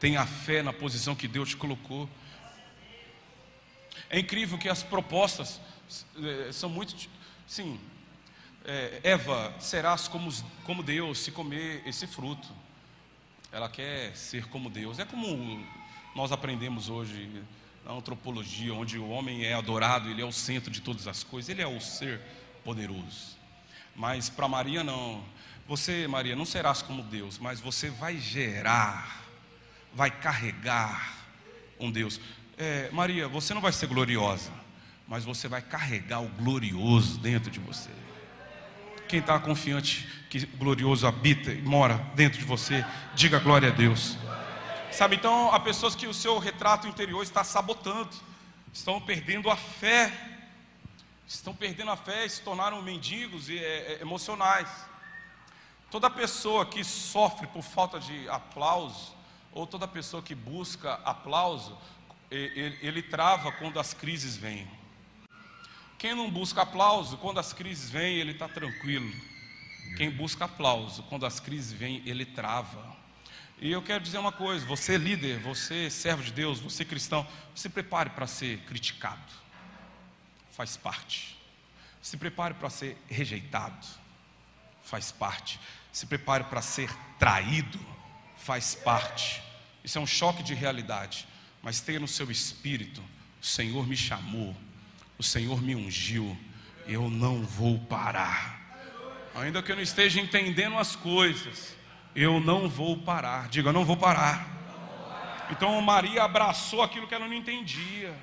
Tenha 0.00 0.24
fé 0.24 0.62
na 0.62 0.72
posição 0.72 1.14
que 1.14 1.28
Deus 1.28 1.50
te 1.50 1.58
colocou. 1.58 2.08
É 4.08 4.18
incrível 4.18 4.56
que 4.56 4.70
as 4.70 4.82
propostas 4.82 5.60
é, 6.48 6.52
são 6.52 6.70
muito. 6.70 6.96
Sim, 7.46 7.78
é, 8.66 9.00
Eva, 9.02 9.54
serás 9.58 10.08
como, 10.08 10.32
como 10.64 10.82
Deus 10.82 11.20
se 11.20 11.30
comer 11.30 11.82
esse 11.86 12.06
fruto. 12.06 12.48
Ela 13.52 13.68
quer 13.68 14.14
ser 14.16 14.46
como 14.48 14.68
Deus. 14.68 14.98
É 14.98 15.04
como 15.04 15.64
nós 16.14 16.32
aprendemos 16.32 16.88
hoje 16.88 17.42
na 17.84 17.92
antropologia, 17.92 18.74
onde 18.74 18.98
o 18.98 19.08
homem 19.08 19.44
é 19.44 19.54
adorado, 19.54 20.10
ele 20.10 20.20
é 20.20 20.24
o 20.24 20.32
centro 20.32 20.70
de 20.70 20.80
todas 20.80 21.06
as 21.06 21.22
coisas, 21.22 21.48
ele 21.48 21.62
é 21.62 21.66
o 21.66 21.80
ser 21.80 22.20
poderoso. 22.64 23.36
Mas 23.94 24.28
para 24.28 24.48
Maria, 24.48 24.82
não. 24.82 25.24
Você, 25.68 26.06
Maria, 26.06 26.36
não 26.36 26.44
serás 26.44 26.82
como 26.82 27.02
Deus, 27.02 27.38
mas 27.38 27.60
você 27.60 27.88
vai 27.88 28.18
gerar 28.18 29.26
vai 29.96 30.10
carregar 30.10 31.24
um 31.80 31.90
Deus. 31.90 32.20
É, 32.58 32.90
Maria, 32.92 33.26
você 33.26 33.54
não 33.54 33.62
vai 33.62 33.72
ser 33.72 33.86
gloriosa, 33.86 34.52
mas 35.08 35.24
você 35.24 35.48
vai 35.48 35.62
carregar 35.62 36.20
o 36.20 36.28
glorioso 36.28 37.18
dentro 37.18 37.50
de 37.50 37.58
você. 37.58 37.90
Quem 39.08 39.20
está 39.20 39.38
confiante 39.38 40.06
que 40.28 40.38
o 40.38 40.56
glorioso 40.58 41.06
habita 41.06 41.52
e 41.52 41.62
mora 41.62 41.94
dentro 42.14 42.38
de 42.38 42.44
você, 42.44 42.84
diga 43.14 43.38
glória 43.38 43.68
a 43.68 43.72
Deus. 43.72 44.16
Sabe, 44.90 45.16
então, 45.16 45.52
há 45.52 45.60
pessoas 45.60 45.94
que 45.94 46.06
o 46.06 46.14
seu 46.14 46.38
retrato 46.38 46.88
interior 46.88 47.22
está 47.22 47.44
sabotando, 47.44 48.10
estão 48.72 49.00
perdendo 49.00 49.50
a 49.50 49.56
fé, 49.56 50.10
estão 51.26 51.54
perdendo 51.54 51.90
a 51.90 51.96
fé 51.96 52.24
e 52.24 52.30
se 52.30 52.40
tornaram 52.42 52.80
mendigos 52.82 53.48
e 53.48 53.58
é, 53.58 53.62
é, 53.62 53.98
emocionais. 54.00 54.68
Toda 55.90 56.08
pessoa 56.08 56.66
que 56.66 56.82
sofre 56.82 57.46
por 57.46 57.62
falta 57.62 58.00
de 58.00 58.28
aplauso, 58.28 59.14
ou 59.52 59.66
toda 59.66 59.86
pessoa 59.86 60.22
que 60.22 60.34
busca 60.34 60.94
aplauso, 61.04 61.78
ele, 62.30 62.78
ele 62.82 63.02
trava 63.02 63.52
quando 63.52 63.78
as 63.78 63.94
crises 63.94 64.36
vêm. 64.36 64.68
Quem 65.98 66.14
não 66.14 66.30
busca 66.30 66.62
aplauso, 66.62 67.16
quando 67.18 67.40
as 67.40 67.52
crises 67.52 67.88
vêm, 67.90 68.16
ele 68.16 68.32
está 68.32 68.48
tranquilo. 68.48 69.10
Quem 69.96 70.10
busca 70.10 70.44
aplauso, 70.44 71.02
quando 71.04 71.24
as 71.24 71.40
crises 71.40 71.72
vêm, 71.72 72.02
ele 72.04 72.26
trava. 72.26 72.96
E 73.58 73.72
eu 73.72 73.80
quero 73.82 74.04
dizer 74.04 74.18
uma 74.18 74.32
coisa: 74.32 74.66
você 74.66 74.94
é 74.94 74.98
líder, 74.98 75.38
você 75.38 75.86
é 75.86 75.90
servo 75.90 76.22
de 76.22 76.32
Deus, 76.32 76.60
você 76.60 76.82
é 76.82 76.86
cristão, 76.86 77.26
se 77.54 77.68
prepare 77.68 78.10
para 78.10 78.26
ser 78.26 78.58
criticado, 78.60 79.32
faz 80.50 80.76
parte. 80.76 81.36
Se 82.02 82.16
prepare 82.16 82.54
para 82.54 82.70
ser 82.70 82.96
rejeitado, 83.08 83.86
faz 84.82 85.10
parte. 85.10 85.58
Se 85.90 86.06
prepare 86.06 86.44
para 86.44 86.62
ser 86.62 86.94
traído, 87.18 87.80
faz 88.36 88.74
parte. 88.74 89.42
Isso 89.82 89.98
é 89.98 90.00
um 90.00 90.06
choque 90.06 90.42
de 90.42 90.54
realidade. 90.54 91.26
Mas 91.62 91.80
tenha 91.80 91.98
no 91.98 92.06
seu 92.06 92.30
espírito: 92.30 93.02
o 93.42 93.46
Senhor 93.46 93.86
me 93.86 93.96
chamou, 93.96 94.54
o 95.18 95.22
Senhor 95.22 95.62
me 95.62 95.74
ungiu, 95.74 96.36
eu 96.86 97.08
não 97.10 97.42
vou 97.42 97.78
parar. 97.78 98.56
Ainda 99.34 99.62
que 99.62 99.70
eu 99.70 99.76
não 99.76 99.82
esteja 99.82 100.20
entendendo 100.20 100.76
as 100.78 100.96
coisas, 100.96 101.76
eu 102.14 102.40
não 102.40 102.68
vou 102.68 102.96
parar. 102.96 103.48
Diga, 103.48 103.68
eu 103.68 103.72
não 103.72 103.84
vou 103.84 103.96
parar. 103.96 104.56
Então 105.50 105.80
Maria 105.80 106.24
abraçou 106.24 106.82
aquilo 106.82 107.06
que 107.06 107.14
ela 107.14 107.26
não 107.26 107.34
entendia. 107.34 108.16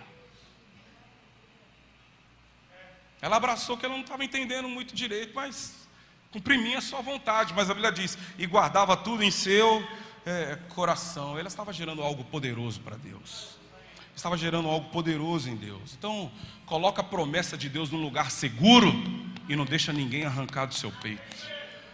Ela 3.22 3.38
abraçou 3.38 3.78
que 3.78 3.86
ela 3.86 3.94
não 3.94 4.02
estava 4.02 4.26
entendendo 4.26 4.68
muito 4.68 4.94
direito, 4.94 5.34
mas 5.34 5.88
cumprimia 6.32 6.80
a 6.80 6.82
sua 6.82 7.02
vontade. 7.02 7.54
Mas 7.54 7.70
a 7.70 7.74
Bíblia 7.74 7.92
diz: 7.92 8.18
e 8.38 8.46
guardava 8.46 8.98
tudo 8.98 9.24
em 9.24 9.32
seu 9.32 9.88
é, 10.26 10.58
coração, 10.70 11.38
ela 11.38 11.48
estava 11.48 11.72
gerando 11.72 12.02
algo 12.02 12.24
poderoso 12.26 12.82
para 12.82 12.98
Deus. 12.98 13.63
Estava 14.16 14.38
gerando 14.38 14.70
algo 14.70 14.90
poderoso 14.90 15.50
em 15.50 15.56
Deus. 15.56 15.94
Então, 15.98 16.32
coloca 16.66 17.02
a 17.02 17.04
promessa 17.04 17.58
de 17.58 17.68
Deus 17.68 17.90
num 17.90 18.02
lugar 18.02 18.30
seguro 18.32 18.94
e 19.50 19.56
não 19.56 19.66
deixa 19.66 19.92
ninguém 19.92 20.26
arrancar 20.26 20.66
do 20.66 20.74
seu 20.74 20.92
peito. 20.92 21.22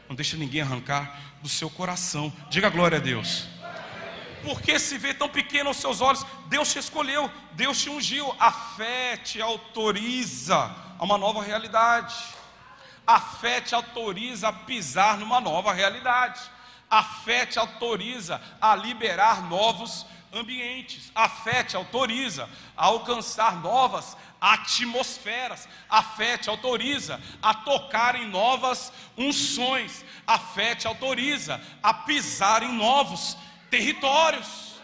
Não 0.08 0.16
deixa 0.16 0.36
ninguém 0.36 0.62
arrancar 0.62 1.20
do 1.42 1.48
seu 1.48 1.70
coração. 1.70 2.32
Diga 2.50 2.70
glória 2.70 2.98
a 2.98 3.02
Deus. 3.02 3.48
Porque 4.44 4.80
se 4.80 4.98
vê 4.98 5.14
tão 5.14 5.30
pequeno 5.30 5.70
aos 5.70 5.78
seus 5.78 6.02
olhos, 6.02 6.26
Deus 6.48 6.72
te 6.72 6.80
escolheu, 6.80 7.30
Deus 7.54 7.82
te 7.82 7.90
ungiu. 7.90 8.34
A 8.40 8.52
fé 8.52 9.18
te 9.18 9.42
autoriza 9.42 10.76
a 10.98 11.04
uma 11.04 11.18
nova 11.18 11.44
realidade. 11.44 12.16
A 13.06 13.20
fé 13.20 13.62
te 13.62 13.74
autoriza 13.74 14.50
a 14.50 14.54
pisar 14.54 15.18
numa 15.18 15.40
nova 15.42 15.74
realidade. 15.74 16.40
A 16.90 17.04
fé 17.04 17.46
te 17.46 17.60
autoriza 17.60 18.42
a 18.60 18.76
liberar 18.76 19.44
novos 19.44 20.06
ambientes. 20.34 21.12
A 21.14 21.28
fé 21.28 21.64
te 21.64 21.76
autoriza 21.76 22.50
a 22.76 22.86
alcançar 22.86 23.62
novas 23.62 24.16
atmosferas. 24.40 25.68
A 25.90 26.02
fé 26.02 26.38
te 26.38 26.50
autoriza 26.50 27.20
a 27.42 27.54
tocar 27.54 28.16
em 28.16 28.28
novas 28.28 28.92
unções. 29.18 30.06
A 30.26 30.40
fé 30.40 30.76
te 30.76 30.88
autoriza 30.88 31.62
a 31.82 31.94
pisar 31.94 32.64
em 32.64 32.72
novos 32.72 33.38
territórios. 33.70 34.80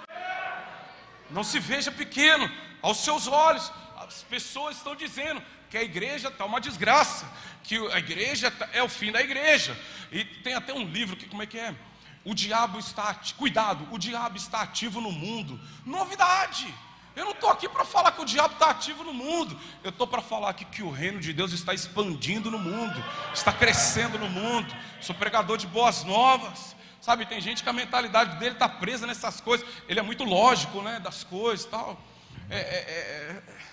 Não 1.30 1.44
se 1.44 1.60
veja 1.60 1.92
pequeno 1.92 2.50
aos 2.82 2.98
seus 2.98 3.28
olhos. 3.28 3.72
As 3.98 4.24
pessoas 4.24 4.78
estão 4.78 4.96
dizendo 4.96 5.42
que 5.70 5.78
a 5.78 5.84
igreja 5.84 6.30
está 6.30 6.46
uma 6.46 6.62
desgraça, 6.62 7.26
que 7.64 7.76
a 7.92 8.00
igreja 8.00 8.52
tá, 8.52 8.70
é 8.72 8.84
o 8.84 8.90
fim 8.90 9.12
da 9.12 9.22
igreja. 9.22 9.78
E 10.12 10.24
tem 10.24 10.54
até 10.54 10.74
um 10.74 10.86
livro 10.86 11.16
que 11.16 11.28
como 11.28 11.42
é 11.42 11.48
que 11.48 11.60
é? 11.60 11.74
O 12.26 12.34
diabo 12.34 12.80
está, 12.80 13.16
cuidado, 13.38 13.88
o 13.92 14.00
diabo 14.00 14.36
está 14.36 14.62
ativo 14.62 15.00
no 15.00 15.12
mundo. 15.12 15.60
Novidade. 15.86 16.74
Eu 17.16 17.24
não 17.24 17.34
estou 17.34 17.52
aqui 17.52 17.70
para 17.70 17.86
falar 17.86 18.12
que 18.14 18.22
o 18.22 18.26
diabo 18.26 18.56
está 18.56 18.72
ativo 18.72 19.04
no 19.04 19.14
mundo. 19.14 19.58
Eu 19.84 19.92
estou 19.92 20.08
para 20.08 20.24
falar 20.24 20.50
aqui 20.50 20.66
que 20.66 20.82
o 20.82 20.90
reino 20.90 21.20
de 21.20 21.32
Deus 21.32 21.54
está 21.54 21.72
expandindo 21.72 22.50
no 22.50 22.58
mundo, 22.58 23.02
está 23.32 23.54
crescendo 23.54 24.18
no 24.18 24.28
mundo. 24.28 24.76
Sou 25.00 25.16
pregador 25.16 25.56
de 25.56 25.68
boas 25.68 26.04
novas. 26.04 26.76
Sabe, 27.00 27.28
tem 27.28 27.40
gente 27.40 27.62
que 27.62 27.70
a 27.70 27.74
mentalidade 27.74 28.38
dele 28.40 28.56
está 28.56 28.68
presa 28.68 29.06
nessas 29.06 29.40
coisas. 29.40 29.66
Ele 29.88 30.00
é 30.00 30.04
muito 30.04 30.24
lógico, 30.24 30.82
né, 30.82 31.00
das 31.00 31.24
coisas 31.24 31.68
e 31.68 31.70
tal. 31.70 32.02
É, 32.50 32.58
é, 32.58 32.60
é... 32.60 33.44
é. 33.50 33.66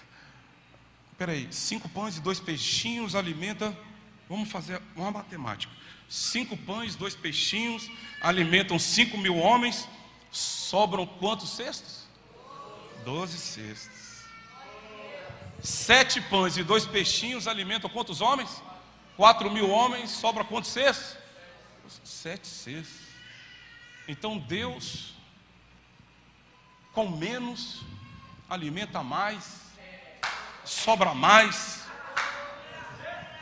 Peraí, 1.16 1.48
cinco 1.50 1.88
pães 1.88 2.18
e 2.18 2.20
dois 2.20 2.38
peixinhos 2.38 3.14
alimenta. 3.14 3.74
Vamos 4.28 4.50
fazer 4.50 4.80
uma 4.94 5.10
matemática 5.10 5.81
cinco 6.12 6.58
pães, 6.58 6.94
dois 6.94 7.14
peixinhos, 7.14 7.90
alimentam 8.20 8.78
cinco 8.78 9.16
mil 9.16 9.38
homens, 9.38 9.88
sobram 10.30 11.06
quantos 11.06 11.48
cestos? 11.48 12.06
Doze 13.02 13.38
cestos. 13.38 14.26
Sete 15.62 16.20
pães 16.20 16.58
e 16.58 16.62
dois 16.62 16.84
peixinhos 16.84 17.48
alimentam 17.48 17.88
quantos 17.88 18.20
homens? 18.20 18.62
Quatro 19.16 19.50
mil 19.50 19.70
homens, 19.70 20.10
sobra 20.10 20.44
quantos 20.44 20.70
cestos? 20.70 21.16
Sete 22.04 22.46
cestos. 22.46 23.00
Então 24.06 24.36
Deus, 24.36 25.14
com 26.92 27.08
menos, 27.08 27.80
alimenta 28.50 29.02
mais, 29.02 29.62
sobra 30.62 31.14
mais, 31.14 31.86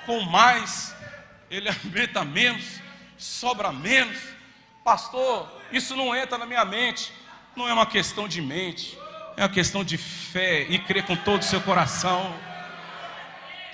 com 0.07 0.21
mais, 0.21 0.95
ele 1.51 1.69
alimenta 1.69 2.25
menos, 2.25 2.81
sobra 3.19 3.73
menos. 3.73 4.17
Pastor, 4.85 5.49
isso 5.73 5.97
não 5.97 6.15
entra 6.15 6.39
na 6.39 6.47
minha 6.47 6.65
mente. 6.65 7.13
Não 7.57 7.69
é 7.69 7.73
uma 7.73 7.87
questão 7.87 8.29
de 8.29 8.41
mente, 8.41 8.97
é 9.37 9.43
uma 9.43 9.49
questão 9.49 9.83
de 9.83 9.99
fé 9.99 10.63
e 10.63 10.79
crer 10.79 11.05
com 11.05 11.17
todo 11.17 11.43
o 11.43 11.45
seu 11.45 11.61
coração. 11.61 12.33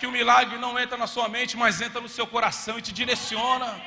Que 0.01 0.07
o 0.07 0.11
milagre 0.11 0.57
não 0.59 0.79
entra 0.79 0.97
na 0.97 1.07
sua 1.07 1.29
mente, 1.29 1.57
mas 1.57 1.81
entra 1.81 2.01
no 2.01 2.09
seu 2.09 2.27
coração 2.27 2.79
e 2.79 2.83
te 2.83 2.93
direciona. 2.93 3.79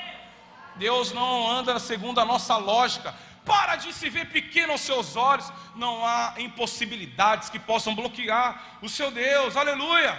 Deus 0.76 1.12
não 1.12 1.50
anda 1.50 1.80
segundo 1.80 2.22
a 2.22 2.26
nossa 2.26 2.56
lógica. 2.58 3.14
Para 3.44 3.76
de 3.76 3.92
se 3.92 4.10
ver 4.10 4.28
pequeno 4.28 4.74
aos 4.74 4.82
seus 4.82 5.16
olhos. 5.16 5.52
Não 5.76 6.06
há 6.06 6.36
impossibilidades 6.38 7.50
que 7.50 7.58
possam 7.58 7.96
bloquear 7.96 8.78
o 8.82 8.88
seu 8.88 9.10
Deus. 9.10 9.58
Aleluia! 9.58 10.16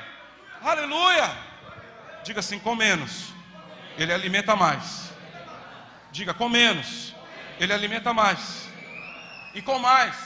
Aleluia! 0.61 1.31
Diga 2.25 2.41
assim: 2.41 2.59
com 2.59 2.75
menos, 2.75 3.33
Ele 3.97 4.12
alimenta 4.12 4.57
mais. 4.57 5.11
Diga 6.12 6.34
com 6.34 6.49
menos, 6.49 7.14
Ele 7.59 7.72
alimenta 7.72 8.12
mais. 8.12 8.68
E 9.55 9.62
com 9.62 9.78
mais, 9.78 10.16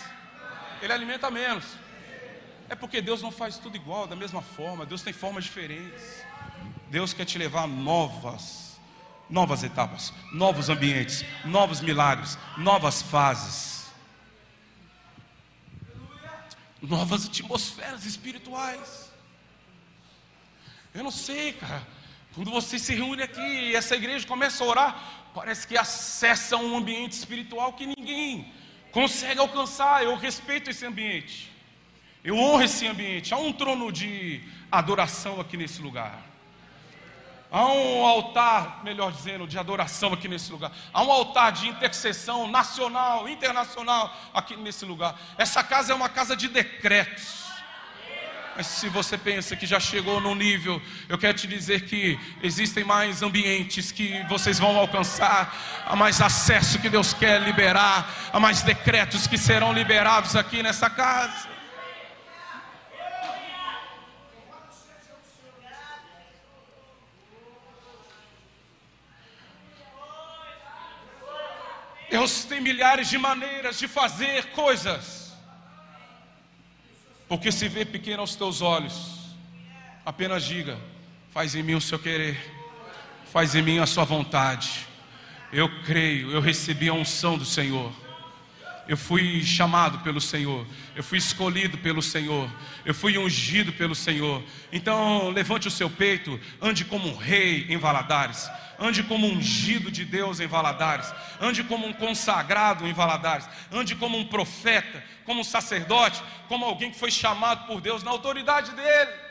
Ele 0.81 0.93
alimenta 0.93 1.31
menos. 1.31 1.65
É 2.69 2.75
porque 2.75 3.01
Deus 3.03 3.21
não 3.21 3.31
faz 3.31 3.59
tudo 3.59 3.77
igual, 3.77 4.07
da 4.07 4.17
mesma 4.17 4.41
forma. 4.41 4.87
Deus 4.87 5.03
tem 5.03 5.13
formas 5.13 5.45
diferentes. 5.45 6.25
Deus 6.91 7.13
quer 7.13 7.25
te 7.25 7.37
levar 7.37 7.65
a 7.65 7.67
novas, 7.67 8.81
novas 9.29 9.63
etapas, 9.63 10.13
novos 10.33 10.69
ambientes, 10.69 11.25
novos 11.45 11.81
milagres, 11.81 12.39
novas 12.57 13.03
fases, 13.03 13.87
novas 16.81 17.27
atmosferas 17.27 18.05
espirituais. 18.05 19.11
Eu 20.95 21.03
não 21.03 21.11
sei, 21.11 21.55
cara. 21.55 21.83
Quando 22.35 22.51
você 22.51 22.81
se 22.81 22.93
reúne 22.95 23.23
aqui 23.23 23.41
e 23.41 23.77
essa 23.77 23.95
igreja 23.95 24.27
começa 24.27 24.65
a 24.65 24.67
orar, 24.67 25.03
parece 25.33 25.69
que 25.69 25.79
acessa 25.79 26.57
um 26.57 26.77
ambiente 26.77 27.13
espiritual 27.13 27.73
que 27.75 27.87
ninguém 27.87 28.53
consegue 28.91 29.39
alcançar. 29.39 30.03
Eu 30.03 30.17
respeito 30.17 30.69
esse 30.69 30.85
ambiente. 30.85 31.53
Eu 32.25 32.37
honro 32.37 32.65
esse 32.65 32.87
ambiente. 32.89 33.33
Há 33.33 33.37
um 33.37 33.53
trono 33.53 33.93
de 33.93 34.43
adoração 34.71 35.41
aqui 35.41 35.57
nesse 35.57 35.81
lugar. 35.81 36.23
Há 37.53 37.67
um 37.69 38.05
altar, 38.05 38.83
melhor 38.83 39.13
dizendo, 39.13 39.47
de 39.47 39.57
adoração 39.57 40.13
aqui 40.13 40.27
nesse 40.27 40.51
lugar. 40.51 40.73
Há 40.93 41.05
um 41.05 41.13
altar 41.13 41.53
de 41.53 41.69
intercessão 41.69 42.49
nacional, 42.49 43.29
internacional 43.29 44.13
aqui 44.35 44.57
nesse 44.57 44.85
lugar. 44.85 45.17
Essa 45.39 45.63
casa 45.63 45.93
é 45.93 45.95
uma 45.95 46.09
casa 46.09 46.35
de 46.35 46.49
decretos. 46.49 47.44
Mas 48.57 48.69
se 48.69 48.89
você 48.89 49.19
pensa 49.19 49.57
que 49.57 49.67
já 49.67 49.81
chegou 49.81 50.21
no 50.21 50.35
nível, 50.35 50.81
eu 51.09 51.19
quero 51.19 51.37
te 51.37 51.47
dizer 51.47 51.87
que 51.87 52.19
existem 52.41 52.85
mais 52.85 53.21
ambientes 53.21 53.91
que 53.91 54.23
vocês 54.29 54.61
vão 54.61 54.77
alcançar, 54.77 55.53
há 55.85 55.97
mais 55.97 56.21
acesso 56.21 56.79
que 56.79 56.89
Deus 56.89 57.13
quer 57.13 57.43
liberar, 57.43 58.09
há 58.33 58.39
mais 58.39 58.63
decretos 58.63 59.27
que 59.27 59.37
serão 59.37 59.73
liberados 59.73 60.37
aqui 60.37 60.63
nessa 60.63 60.89
casa. 60.89 61.49
Deus 72.09 72.45
tem 72.45 72.61
milhares 72.61 73.09
de 73.09 73.19
maneiras 73.19 73.77
de 73.77 73.89
fazer 73.89 74.53
coisas. 74.53 75.24
Porque 77.35 77.51
se 77.51 77.67
vê 77.69 77.85
pequeno 77.85 78.21
aos 78.21 78.37
teus 78.37 78.63
olhos, 78.63 79.35
apenas 80.07 80.45
diga: 80.45 80.79
faz 81.33 81.57
em 81.57 81.65
mim 81.65 81.75
o 81.75 81.81
seu 81.81 81.99
querer, 81.99 82.39
faz 83.33 83.57
em 83.57 83.63
mim 83.63 83.81
a 83.81 83.87
sua 83.87 84.05
vontade. 84.05 84.87
Eu 85.53 85.69
creio, 85.83 86.31
eu 86.31 86.41
recebi 86.41 86.89
a 86.89 86.95
unção 86.95 87.37
do 87.37 87.45
Senhor. 87.45 87.93
Eu 88.87 88.97
fui 88.99 89.43
chamado 89.43 90.01
pelo 90.01 90.21
Senhor, 90.21 90.67
eu 90.95 91.03
fui 91.03 91.17
escolhido 91.17 91.79
pelo 91.79 92.03
Senhor, 92.03 92.51
eu 92.85 92.93
fui 92.93 93.17
ungido 93.17 93.73
pelo 93.73 93.95
Senhor. 93.95 94.43
Então, 94.71 95.31
levante 95.31 95.67
o 95.67 95.71
seu 95.71 95.89
peito, 95.89 96.39
ande 96.61 96.85
como 96.85 97.09
um 97.09 97.17
rei 97.17 97.67
em 97.71 97.79
Valadares, 97.79 98.51
ande 98.79 99.03
como 99.03 99.27
um 99.27 99.37
ungido 99.37 99.91
de 99.91 100.05
Deus 100.05 100.39
em 100.39 100.47
Valadares, 100.47 101.11
ande 101.41 101.65
como 101.65 101.87
um 101.87 101.95
consagrado 101.95 102.87
em 102.87 102.93
Valadares, 102.93 103.49
ande 103.73 103.95
como 103.97 104.19
um 104.19 104.27
profeta, 104.27 105.03
como 105.25 105.41
um 105.41 105.45
sacerdote, 105.45 106.23
como 106.47 106.67
alguém 106.67 106.91
que 106.91 106.99
foi 106.99 107.11
chamado 107.11 107.67
por 107.67 107.81
Deus 107.81 108.03
na 108.03 108.11
autoridade 108.11 108.71
dele. 108.73 109.25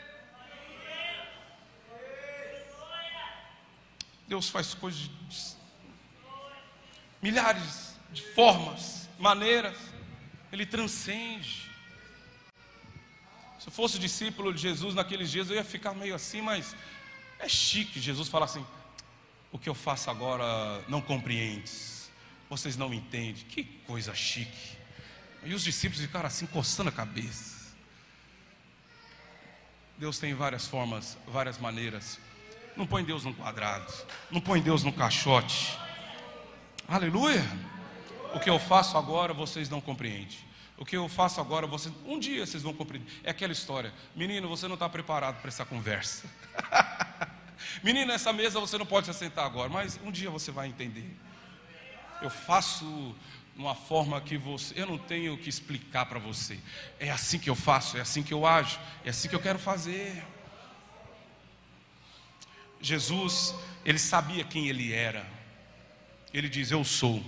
Deus 4.26 4.48
faz 4.48 4.74
coisas 4.74 5.00
de 5.00 5.54
milhares 7.22 7.96
de 8.12 8.22
formas 8.34 9.03
maneiras, 9.18 9.76
ele 10.52 10.66
transcende. 10.66 11.70
Se 13.58 13.68
eu 13.68 13.72
fosse 13.72 13.98
discípulo 13.98 14.52
de 14.52 14.60
Jesus 14.60 14.94
naqueles 14.94 15.30
dias, 15.30 15.48
eu 15.48 15.56
ia 15.56 15.64
ficar 15.64 15.94
meio 15.94 16.14
assim, 16.14 16.42
mas 16.42 16.76
é 17.38 17.48
chique 17.48 18.00
Jesus 18.00 18.28
falar 18.28 18.44
assim: 18.44 18.64
o 19.50 19.58
que 19.58 19.68
eu 19.68 19.74
faço 19.74 20.10
agora 20.10 20.82
não 20.88 21.00
compreendes, 21.00 22.10
vocês 22.48 22.76
não 22.76 22.92
entendem, 22.92 23.44
que 23.44 23.64
coisa 23.86 24.14
chique. 24.14 24.76
E 25.44 25.54
os 25.54 25.62
discípulos 25.62 26.04
ficaram 26.04 26.26
assim, 26.26 26.46
coçando 26.46 26.88
a 26.88 26.92
cabeça. 26.92 27.54
Deus 29.96 30.18
tem 30.18 30.34
várias 30.34 30.66
formas, 30.66 31.16
várias 31.26 31.58
maneiras. 31.58 32.18
Não 32.76 32.86
põe 32.86 33.04
Deus 33.04 33.24
num 33.24 33.32
quadrado, 33.32 33.92
não 34.30 34.40
põe 34.40 34.60
Deus 34.60 34.82
num 34.82 34.92
caixote. 34.92 35.78
Aleluia. 36.88 37.42
O 38.34 38.40
que 38.40 38.50
eu 38.50 38.58
faço 38.58 38.98
agora 38.98 39.32
vocês 39.32 39.68
não 39.68 39.80
compreendem. 39.80 40.38
O 40.76 40.84
que 40.84 40.96
eu 40.96 41.08
faço 41.08 41.40
agora, 41.40 41.66
vocês, 41.66 41.94
um 42.04 42.18
dia 42.18 42.44
vocês 42.44 42.62
vão 42.62 42.74
compreender. 42.74 43.06
É 43.22 43.30
aquela 43.30 43.52
história. 43.52 43.94
Menino, 44.14 44.48
você 44.48 44.66
não 44.66 44.74
está 44.74 44.88
preparado 44.88 45.40
para 45.40 45.48
essa 45.48 45.64
conversa. 45.64 46.28
Menino, 47.82 48.06
nessa 48.06 48.32
mesa 48.32 48.58
você 48.58 48.76
não 48.76 48.84
pode 48.84 49.06
se 49.06 49.14
sentar 49.14 49.46
agora, 49.46 49.68
mas 49.68 50.00
um 50.04 50.10
dia 50.10 50.30
você 50.30 50.50
vai 50.50 50.66
entender. 50.66 51.16
Eu 52.20 52.28
faço 52.28 53.14
uma 53.56 53.74
forma 53.74 54.20
que 54.20 54.36
você, 54.36 54.80
eu 54.80 54.86
não 54.86 54.98
tenho 54.98 55.38
que 55.38 55.48
explicar 55.48 56.06
para 56.06 56.18
você. 56.18 56.58
É 56.98 57.10
assim 57.10 57.38
que 57.38 57.48
eu 57.48 57.54
faço, 57.54 57.96
é 57.96 58.00
assim 58.00 58.22
que 58.22 58.34
eu 58.34 58.44
ajo, 58.44 58.78
é 59.04 59.10
assim 59.10 59.28
que 59.28 59.34
eu 59.34 59.40
quero 59.40 59.60
fazer. 59.60 60.24
Jesus, 62.80 63.54
ele 63.84 63.98
sabia 63.98 64.42
quem 64.44 64.68
ele 64.68 64.92
era. 64.92 65.24
Ele 66.32 66.48
diz: 66.48 66.72
Eu 66.72 66.82
sou. 66.82 67.22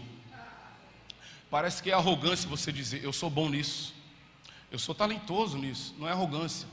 Parece 1.56 1.82
que 1.82 1.90
é 1.90 1.94
arrogância 1.94 2.46
você 2.46 2.70
dizer, 2.70 3.02
eu 3.02 3.14
sou 3.14 3.30
bom 3.30 3.48
nisso, 3.48 3.94
eu 4.70 4.78
sou 4.78 4.94
talentoso 4.94 5.56
nisso. 5.56 5.94
Não 5.98 6.06
é 6.06 6.12
arrogância, 6.12 6.68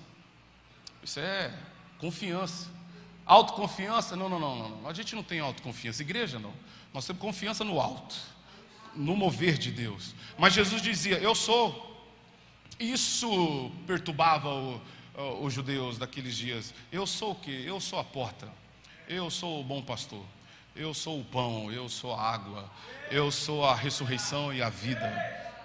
isso 1.01 1.21
é 1.21 1.57
confiança. 1.99 2.69
Autoconfiança? 3.25 4.17
Não, 4.17 4.27
não, 4.27 4.37
não, 4.37 4.81
não. 4.81 4.89
A 4.89 4.93
gente 4.93 5.15
não 5.15 5.23
tem 5.23 5.39
autoconfiança. 5.39 6.01
Igreja, 6.01 6.37
não. 6.37 6.53
Nós 6.93 7.05
temos 7.05 7.21
confiança 7.21 7.63
no 7.63 7.79
alto, 7.79 8.13
no 8.93 9.15
mover 9.15 9.57
de 9.57 9.71
Deus. 9.71 10.13
Mas 10.37 10.53
Jesus 10.53 10.81
dizia, 10.81 11.17
eu 11.17 11.33
sou. 11.33 12.05
Isso 12.77 13.71
perturbava 13.87 14.53
o, 14.53 14.81
os 15.39 15.53
judeus 15.53 15.97
daqueles 15.97 16.35
dias. 16.35 16.73
Eu 16.91 17.07
sou 17.07 17.31
o 17.31 17.35
que? 17.35 17.65
Eu 17.65 17.79
sou 17.79 17.99
a 17.99 18.03
porta. 18.03 18.51
Eu 19.07 19.31
sou 19.31 19.61
o 19.61 19.63
bom 19.63 19.81
pastor. 19.81 20.25
Eu 20.75 20.91
sou 20.93 21.19
o 21.21 21.25
pão, 21.25 21.71
eu 21.71 21.87
sou 21.87 22.15
a 22.15 22.33
água, 22.33 22.71
eu 23.11 23.31
sou 23.31 23.63
a 23.63 23.75
ressurreição 23.75 24.51
e 24.51 24.61
a 24.61 24.69
vida. 24.69 25.07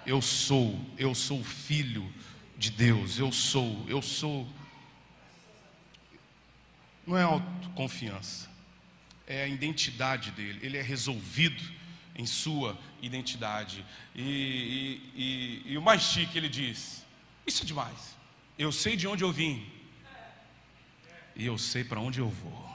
Eu 0.05 0.21
sou, 0.21 0.79
eu 0.97 1.15
sou 1.15 1.43
filho 1.43 2.13
de 2.55 2.69
Deus, 2.69 3.17
eu 3.17 3.31
sou, 3.31 3.83
eu 3.87 4.03
sou. 4.03 4.47
Não 7.07 7.17
é 7.17 7.23
autoconfiança, 7.23 8.47
é 9.25 9.43
a 9.43 9.47
identidade 9.47 10.29
dele, 10.31 10.59
ele 10.61 10.77
é 10.77 10.81
resolvido 10.81 11.63
em 12.15 12.25
sua 12.27 12.77
identidade. 13.01 13.83
E, 14.13 14.21
e, 14.21 15.63
e, 15.65 15.71
e 15.73 15.77
o 15.77 15.81
mais 15.81 16.03
chique, 16.03 16.37
ele 16.37 16.49
diz: 16.49 17.03
Isso 17.47 17.63
é 17.63 17.65
demais, 17.65 18.15
eu 18.59 18.71
sei 18.71 18.95
de 18.95 19.07
onde 19.07 19.23
eu 19.23 19.31
vim, 19.31 19.67
e 21.35 21.47
eu 21.47 21.57
sei 21.57 21.83
para 21.83 21.99
onde 21.99 22.19
eu 22.19 22.29
vou. 22.29 22.68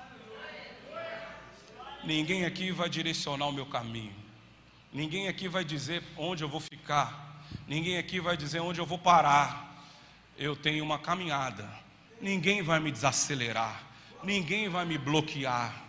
Ninguém 2.06 2.44
aqui 2.44 2.70
vai 2.70 2.88
direcionar 2.88 3.46
o 3.46 3.52
meu 3.52 3.66
caminho. 3.66 4.14
Ninguém 4.92 5.26
aqui 5.28 5.48
vai 5.48 5.64
dizer 5.64 6.02
onde 6.16 6.44
eu 6.44 6.48
vou 6.48 6.60
ficar. 6.60 7.42
Ninguém 7.66 7.98
aqui 7.98 8.20
vai 8.20 8.36
dizer 8.36 8.60
onde 8.60 8.80
eu 8.80 8.86
vou 8.86 8.98
parar. 8.98 9.62
eu 10.36 10.54
tenho 10.56 10.84
uma 10.84 10.98
caminhada. 10.98 11.68
Ninguém 12.20 12.62
vai 12.62 12.80
me 12.80 12.90
desacelerar, 12.90 13.82
ninguém 14.22 14.68
vai 14.68 14.84
me 14.84 14.96
bloquear. 14.96 15.84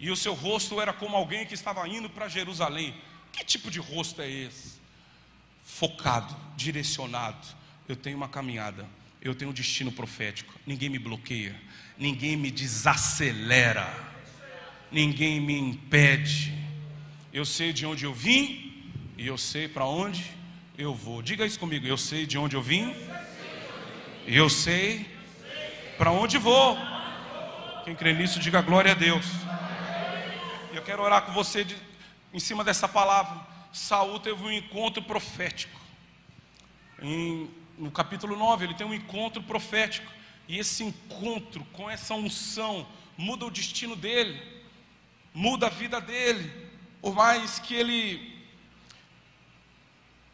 E 0.00 0.10
o 0.10 0.16
seu 0.16 0.34
rosto 0.34 0.80
era 0.80 0.92
como 0.92 1.16
alguém 1.16 1.46
que 1.46 1.54
estava 1.54 1.86
indo 1.88 2.08
para 2.08 2.28
Jerusalém. 2.28 2.94
Que 3.32 3.44
tipo 3.44 3.70
de 3.70 3.78
rosto 3.78 4.22
é 4.22 4.28
esse? 4.28 4.80
Focado, 5.64 6.34
direcionado. 6.56 7.46
Eu 7.88 7.96
tenho 7.96 8.16
uma 8.16 8.28
caminhada, 8.28 8.86
eu 9.20 9.34
tenho 9.34 9.50
um 9.50 9.54
destino 9.54 9.92
profético. 9.92 10.52
Ninguém 10.66 10.88
me 10.88 10.98
bloqueia, 10.98 11.54
ninguém 11.96 12.36
me 12.36 12.50
desacelera, 12.50 13.86
ninguém 14.90 15.40
me 15.40 15.58
impede. 15.58 16.52
Eu 17.32 17.44
sei 17.44 17.72
de 17.72 17.84
onde 17.84 18.04
eu 18.04 18.12
vim 18.12 18.90
e 19.16 19.26
eu 19.26 19.36
sei 19.36 19.68
para 19.68 19.84
onde 19.84 20.24
eu 20.76 20.94
vou. 20.94 21.22
Diga 21.22 21.44
isso 21.44 21.58
comigo. 21.58 21.86
Eu 21.86 21.98
sei 21.98 22.26
de 22.26 22.38
onde 22.38 22.56
eu 22.56 22.62
vim 22.62 22.94
e 24.26 24.36
eu 24.36 24.48
sei 24.48 25.06
para 25.96 26.10
onde 26.10 26.38
vou. 26.38 26.76
Quem 27.84 27.94
crê 27.94 28.12
nisso, 28.12 28.38
diga 28.38 28.60
glória 28.60 28.92
a 28.92 28.94
Deus. 28.94 29.26
Eu 30.72 30.82
quero 30.82 31.02
orar 31.02 31.22
com 31.22 31.32
você 31.32 31.64
de, 31.64 31.76
em 32.32 32.38
cima 32.38 32.62
dessa 32.62 32.86
palavra. 32.86 33.40
Saul 33.72 34.20
teve 34.20 34.42
um 34.42 34.52
encontro 34.52 35.02
profético. 35.02 35.78
Em, 37.00 37.50
no 37.78 37.90
capítulo 37.90 38.36
9, 38.36 38.66
ele 38.66 38.74
tem 38.74 38.86
um 38.86 38.94
encontro 38.94 39.42
profético. 39.42 40.10
E 40.46 40.58
esse 40.58 40.84
encontro 40.84 41.64
com 41.72 41.90
essa 41.90 42.14
unção 42.14 42.86
muda 43.16 43.44
o 43.44 43.50
destino 43.50 43.96
dele, 43.96 44.40
muda 45.38 45.68
a 45.68 45.70
vida 45.70 46.00
dele 46.00 46.46
por 47.00 47.14
mais 47.14 47.60
que 47.60 47.74
ele 47.74 48.36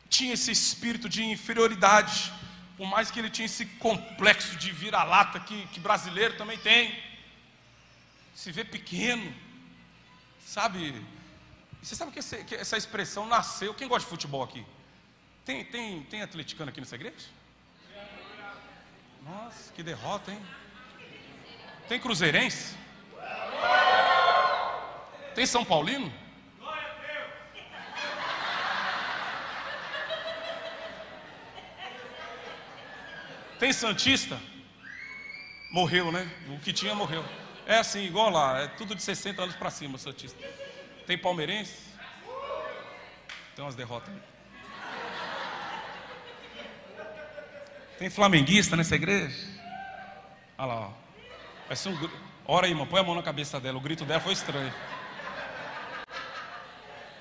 tinha 0.08 0.32
esse 0.32 0.50
espírito 0.50 1.08
de 1.08 1.22
inferioridade, 1.22 2.32
por 2.76 2.86
mais 2.86 3.10
que 3.10 3.18
ele 3.18 3.28
tinha 3.28 3.44
esse 3.44 3.66
complexo 3.66 4.56
de 4.56 4.70
vira-lata 4.70 5.38
que, 5.40 5.66
que 5.68 5.78
brasileiro 5.78 6.36
também 6.36 6.56
tem, 6.56 6.98
se 8.34 8.50
vê 8.50 8.64
pequeno, 8.64 9.34
sabe? 10.46 11.04
Você 11.82 11.94
sabe 11.94 12.10
que, 12.12 12.20
esse, 12.20 12.42
que 12.44 12.54
essa 12.54 12.76
expressão 12.76 13.26
nasceu? 13.26 13.74
Quem 13.74 13.86
gosta 13.86 14.06
de 14.06 14.10
futebol 14.10 14.42
aqui? 14.42 14.64
Tem, 15.44 15.64
tem, 15.64 16.02
tem 16.04 16.22
atleticano 16.22 16.70
aqui 16.70 16.80
nessa 16.80 16.94
igreja? 16.94 17.28
Nossa, 19.22 19.70
que 19.72 19.82
derrota, 19.82 20.32
hein? 20.32 20.40
Tem 21.88 22.00
cruzeirense? 22.00 22.74
Tem 25.34 25.46
São 25.46 25.64
Paulino? 25.64 26.12
Tem 33.58 33.72
Santista? 33.72 34.40
Morreu, 35.72 36.12
né? 36.12 36.30
O 36.48 36.60
que 36.60 36.72
tinha 36.72 36.94
morreu. 36.94 37.24
É 37.66 37.78
assim, 37.78 38.04
igual 38.04 38.30
lá, 38.30 38.60
é 38.60 38.68
tudo 38.68 38.94
de 38.94 39.02
60 39.02 39.42
anos 39.42 39.56
para 39.56 39.70
cima, 39.70 39.98
Santista. 39.98 40.38
Tem 41.06 41.16
palmeirense? 41.16 41.78
Tem 43.56 43.64
umas 43.64 43.74
derrotas 43.74 44.12
aí. 44.12 44.20
Tem 47.98 48.10
flamenguista 48.10 48.76
nessa 48.76 48.94
igreja? 48.96 49.34
Olha 50.58 50.66
lá, 50.66 50.88
ó. 50.88 51.88
Um 51.88 52.10
Ora 52.46 52.66
aí, 52.66 52.72
irmão, 52.72 52.86
põe 52.86 53.00
a 53.00 53.02
mão 53.02 53.14
na 53.14 53.22
cabeça 53.22 53.58
dela. 53.58 53.78
O 53.78 53.80
grito 53.80 54.04
dela 54.04 54.20
foi 54.20 54.34
estranho. 54.34 54.72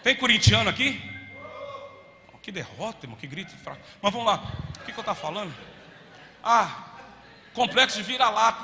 Tem 0.03 0.15
corintiano 0.15 0.69
aqui? 0.69 1.01
Que 2.41 2.51
derrota, 2.51 3.05
irmão, 3.05 3.17
que 3.17 3.25
grito 3.25 3.55
fraco. 3.57 3.81
Mas 4.01 4.11
vamos 4.11 4.27
lá. 4.27 4.35
O 4.77 4.79
que, 4.83 4.91
que 4.91 4.99
eu 4.99 5.01
estava 5.01 5.17
falando? 5.17 5.55
Ah, 6.43 6.87
complexo 7.53 7.95
de 7.95 8.03
vira-lata. 8.03 8.61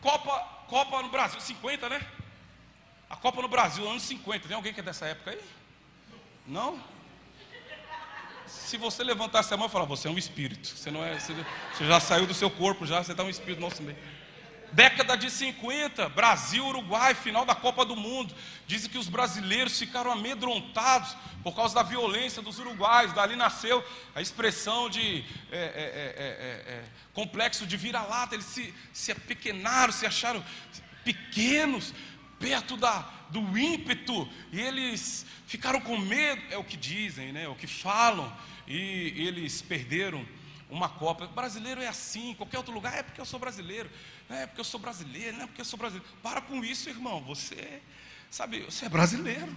Copa, 0.00 0.40
Copa 0.66 1.02
no 1.02 1.10
Brasil, 1.10 1.38
50, 1.38 1.90
né? 1.90 2.00
A 3.10 3.16
Copa 3.16 3.42
no 3.42 3.48
Brasil, 3.48 3.86
anos 3.86 4.02
50. 4.04 4.48
Tem 4.48 4.56
alguém 4.56 4.72
que 4.72 4.80
é 4.80 4.82
dessa 4.82 5.04
época 5.04 5.32
aí? 5.32 5.40
Não? 6.46 6.82
Se 8.46 8.78
você 8.78 9.04
levantasse 9.04 9.52
a 9.52 9.58
mão 9.58 9.66
e 9.66 9.70
falar, 9.70 9.84
você 9.84 10.08
é 10.08 10.10
um 10.10 10.16
espírito. 10.16 10.66
Você 10.68 10.90
não 10.90 11.04
é, 11.04 11.18
você, 11.18 11.34
já 11.80 12.00
saiu 12.00 12.26
do 12.26 12.32
seu 12.32 12.50
corpo, 12.50 12.86
já, 12.86 13.04
você 13.04 13.12
está 13.12 13.22
um 13.22 13.28
espírito 13.28 13.60
nosso 13.60 13.82
meio. 13.82 13.98
Década 14.72 15.16
de 15.16 15.30
50, 15.30 16.08
Brasil, 16.08 16.66
Uruguai, 16.66 17.14
final 17.14 17.44
da 17.44 17.54
Copa 17.54 17.84
do 17.84 17.94
Mundo. 17.94 18.34
Dizem 18.66 18.88
que 18.88 18.96
os 18.96 19.06
brasileiros 19.06 19.78
ficaram 19.78 20.10
amedrontados 20.10 21.14
por 21.42 21.54
causa 21.54 21.74
da 21.74 21.82
violência 21.82 22.40
dos 22.40 22.58
uruguaios. 22.58 23.12
Dali 23.12 23.36
nasceu 23.36 23.84
a 24.14 24.22
expressão 24.22 24.88
de 24.88 25.24
é, 25.50 25.56
é, 25.56 25.60
é, 25.60 26.72
é, 26.72 26.72
é 26.72 26.84
complexo 27.12 27.66
de 27.66 27.76
vira-lata. 27.76 28.34
Eles 28.34 28.46
se, 28.46 28.72
se 28.94 29.12
apequenaram, 29.12 29.92
se 29.92 30.06
acharam 30.06 30.42
pequenos 31.04 31.92
perto 32.38 32.76
da, 32.76 33.06
do 33.28 33.58
ímpeto. 33.58 34.26
E 34.50 34.58
eles 34.58 35.26
ficaram 35.46 35.82
com 35.82 35.98
medo, 35.98 36.42
é 36.50 36.56
o 36.56 36.64
que 36.64 36.78
dizem, 36.78 37.30
né, 37.30 37.44
é 37.44 37.48
o 37.48 37.54
que 37.54 37.66
falam. 37.66 38.34
E 38.66 39.12
eles 39.16 39.60
perderam 39.60 40.26
uma 40.70 40.88
Copa. 40.88 41.26
Brasileiro 41.26 41.82
é 41.82 41.88
assim, 41.88 42.34
qualquer 42.34 42.56
outro 42.56 42.72
lugar 42.72 42.98
é 42.98 43.02
porque 43.02 43.20
eu 43.20 43.26
sou 43.26 43.38
brasileiro. 43.38 43.90
É 44.30 44.46
porque 44.46 44.60
eu 44.60 44.64
sou 44.64 44.80
brasileiro, 44.80 45.36
não 45.36 45.44
é 45.44 45.46
porque 45.46 45.60
eu 45.60 45.64
sou 45.64 45.78
brasileiro. 45.78 46.08
Para 46.22 46.40
com 46.40 46.64
isso, 46.64 46.88
irmão. 46.88 47.22
Você, 47.24 47.82
sabe, 48.30 48.60
você 48.60 48.86
é 48.86 48.88
brasileiro. 48.88 49.54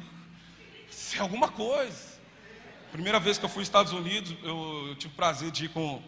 Você 0.90 1.18
é 1.18 1.22
alguma 1.22 1.50
coisa. 1.50 2.16
Primeira 2.92 3.20
vez 3.20 3.38
que 3.38 3.46
eu 3.46 3.50
fui 3.50 3.62
aos 3.62 3.68
Estados 3.68 3.92
Unidos, 3.92 4.36
eu, 4.44 4.88
eu 4.90 4.96
tive 4.96 5.14
o 5.14 5.16
prazer 5.16 5.52
de 5.52 5.66
ir 5.66 5.70
com, 5.70 6.02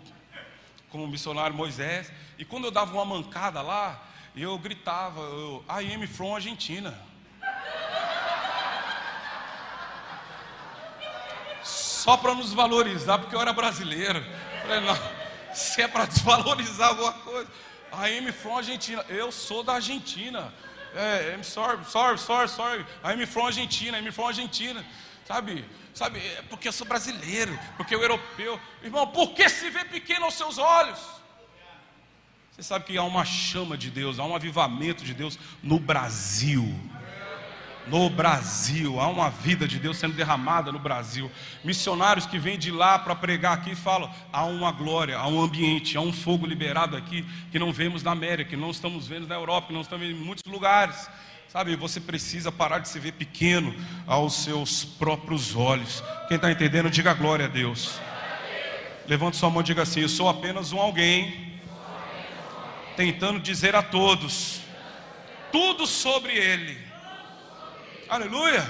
com 0.89 1.03
o 1.03 1.08
missionário 1.08 1.55
Moisés. 1.55 2.12
E 2.38 2.45
quando 2.45 2.66
eu 2.66 2.72
dava 2.72 2.93
uma 2.93 3.05
mancada 3.05 3.62
lá, 3.62 4.03
eu 4.36 4.58
gritava, 4.58 5.22
eu, 5.22 5.66
I 5.70 5.93
am 5.93 6.08
from 6.08 6.36
Argentina. 6.36 6.97
Só 11.64 12.16
para 12.16 12.34
nos 12.34 12.53
valorizar, 12.53 13.18
porque 13.18 13.36
eu 13.36 13.41
era 13.41 13.51
brasileiro. 13.51 14.20
Eu 14.20 14.62
falei, 14.62 14.80
não, 14.80 14.97
se 15.53 15.82
é 15.82 15.88
para 15.88 16.05
desvalorizar 16.05 16.89
alguma 16.89 17.12
coisa. 17.12 17.51
I 17.92 18.18
am 18.18 18.32
from 18.34 18.58
Argentina. 18.58 19.06
Eu 19.10 19.32
sou 19.32 19.64
da 19.64 19.74
Argentina. 19.74 20.54
É, 20.96 21.36
I'm 21.36 21.44
sorry, 21.44 21.84
sorry, 21.86 22.18
sorry, 22.18 22.50
sorry. 22.50 22.86
I 23.04 23.14
am 23.14 23.28
from 23.28 23.46
Argentina, 23.46 23.98
I'm 24.00 24.12
from 24.12 24.28
Argentina. 24.28 24.86
Sabe? 25.26 25.66
Sabe? 25.94 26.20
É 26.20 26.42
porque 26.44 26.68
eu 26.68 26.72
sou 26.72 26.88
brasileiro, 26.88 27.58
porque 27.76 27.94
eu 27.94 28.02
europeu. 28.02 28.60
Irmão, 28.84 29.08
por 29.08 29.34
que 29.34 29.48
se 29.50 29.70
vê 29.70 29.84
pequeno 29.86 30.26
aos 30.26 30.36
seus 30.36 30.58
olhos? 30.58 31.00
Você 32.52 32.64
sabe 32.64 32.86
que 32.86 32.98
há 32.98 33.04
uma 33.04 33.26
chama 33.26 33.78
de 33.78 33.92
Deus, 33.92 34.18
há 34.18 34.24
um 34.24 34.36
avivamento 34.36 35.04
de 35.04 35.14
Deus 35.14 35.38
no 35.62 35.80
Brasil 35.80 36.64
no 37.90 38.10
Brasil. 38.10 39.00
Há 39.00 39.08
uma 39.08 39.30
vida 39.30 39.68
de 39.68 39.80
Deus 39.80 39.98
sendo 39.98 40.16
derramada 40.16 40.72
no 40.72 40.80
Brasil. 40.80 41.32
Missionários 41.64 42.26
que 42.26 42.38
vêm 42.38 42.58
de 42.58 42.72
lá 42.72 43.00
para 43.00 43.16
pregar 43.16 43.54
aqui 43.54 43.76
falam: 43.76 44.10
há 44.32 44.46
uma 44.46 44.72
glória, 44.72 45.18
há 45.18 45.28
um 45.28 45.42
ambiente, 45.42 45.98
há 45.98 46.02
um 46.02 46.14
fogo 46.14 46.46
liberado 46.46 46.96
aqui 46.96 47.26
que 47.52 47.60
não 47.60 47.72
vemos 47.72 48.04
na 48.04 48.12
América, 48.12 48.52
que 48.52 48.56
não 48.56 48.72
estamos 48.72 49.08
vendo 49.08 49.28
na 49.28 49.36
Europa, 49.36 49.68
que 49.68 49.74
não 49.74 49.82
estamos 49.82 50.08
em 50.08 50.14
muitos 50.14 50.44
lugares. 50.52 51.10
Sabe, 51.48 51.76
você 51.78 52.02
precisa 52.02 52.52
parar 52.52 52.80
de 52.80 52.90
se 52.90 53.00
ver 53.00 53.14
pequeno 53.14 53.74
aos 54.06 54.44
seus 54.44 54.84
próprios 54.84 55.56
olhos. 55.56 56.04
Quem 56.28 56.36
está 56.36 56.52
entendendo, 56.52 56.90
diga 56.90 57.14
glória 57.14 57.46
a 57.46 57.50
Deus. 57.50 58.00
Levante 59.08 59.38
sua 59.38 59.50
mão 59.50 59.62
e 59.62 59.66
diga 59.66 59.84
assim: 59.84 60.02
Eu 60.02 60.10
sou 60.10 60.28
apenas 60.28 60.74
um 60.74 60.80
alguém 60.80 61.48
tentando 62.96 63.40
dizer 63.40 63.76
a 63.76 63.84
todos 63.84 64.62
tudo 65.52 65.88
sobre 65.88 66.34
Ele 66.34 66.87
Aleluia. 68.10 68.64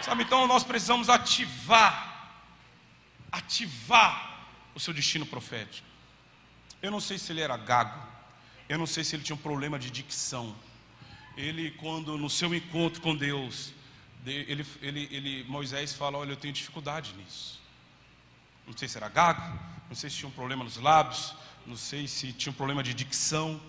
Sabe, 0.00 0.22
então 0.22 0.46
nós 0.46 0.64
precisamos 0.64 1.10
ativar, 1.10 2.32
ativar 3.30 4.46
o 4.74 4.80
seu 4.80 4.94
destino 4.94 5.26
profético. 5.26 5.86
Eu 6.80 6.90
não 6.90 7.00
sei 7.00 7.18
se 7.18 7.30
ele 7.32 7.42
era 7.42 7.56
gago, 7.56 8.00
eu 8.68 8.78
não 8.78 8.86
sei 8.86 9.04
se 9.04 9.14
ele 9.16 9.22
tinha 9.22 9.36
um 9.36 9.38
problema 9.38 9.78
de 9.78 9.90
dicção. 9.90 10.56
Ele, 11.36 11.72
quando 11.72 12.16
no 12.16 12.30
seu 12.30 12.54
encontro 12.54 13.02
com 13.02 13.14
Deus, 13.14 13.74
ele, 14.24 14.66
ele, 14.80 15.08
ele, 15.10 15.44
Moisés 15.44 15.92
fala: 15.92 16.16
Olha, 16.16 16.32
eu 16.32 16.36
tenho 16.36 16.54
dificuldade 16.54 17.12
nisso. 17.14 17.60
Não 18.66 18.76
sei 18.76 18.88
se 18.88 18.96
era 18.96 19.08
gago, 19.08 19.42
não 19.88 19.94
sei 19.94 20.08
se 20.08 20.16
tinha 20.16 20.28
um 20.28 20.32
problema 20.32 20.64
nos 20.64 20.78
lábios, 20.78 21.34
não 21.66 21.76
sei 21.76 22.08
se 22.08 22.32
tinha 22.32 22.50
um 22.50 22.56
problema 22.56 22.82
de 22.82 22.94
dicção. 22.94 23.60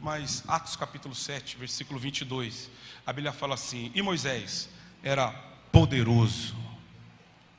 Mas 0.00 0.44
Atos 0.46 0.76
capítulo 0.76 1.14
7, 1.14 1.56
versículo 1.56 1.98
22, 1.98 2.70
a 3.04 3.12
Bíblia 3.12 3.32
fala 3.32 3.54
assim: 3.54 3.90
E 3.94 4.00
Moisés 4.00 4.68
era 5.02 5.32
poderoso 5.72 6.56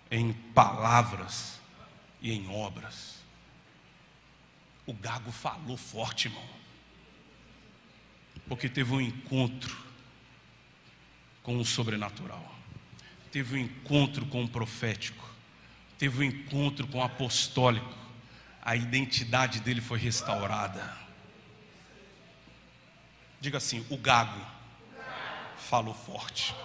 em 0.10 0.32
palavras 0.32 1.60
e 2.22 2.32
em 2.32 2.50
obras. 2.50 3.20
O 4.86 4.94
gago 4.94 5.32
falou 5.32 5.76
forte, 5.76 6.28
irmão, 6.28 6.50
porque 8.48 8.70
teve 8.70 8.94
um 8.94 9.02
encontro 9.02 9.78
com 11.44 11.58
o 11.58 11.66
sobrenatural, 11.66 12.56
teve 13.32 13.56
um 13.56 13.60
encontro 13.60 14.26
com 14.26 14.44
o 14.44 14.50
profético, 14.50 15.30
teve 15.98 16.20
um 16.20 16.24
encontro 16.24 16.88
com 16.88 17.00
o 17.00 17.04
apostólico. 17.04 17.98
a 18.62 18.76
identidade 18.76 19.60
dele 19.60 19.82
foi 19.82 20.00
restaurada. 20.00 21.09
Diga 23.40 23.58
assim: 23.58 23.86
o 23.90 23.98
gago 23.98 24.40
falou 25.58 25.94
forte. 25.94 26.56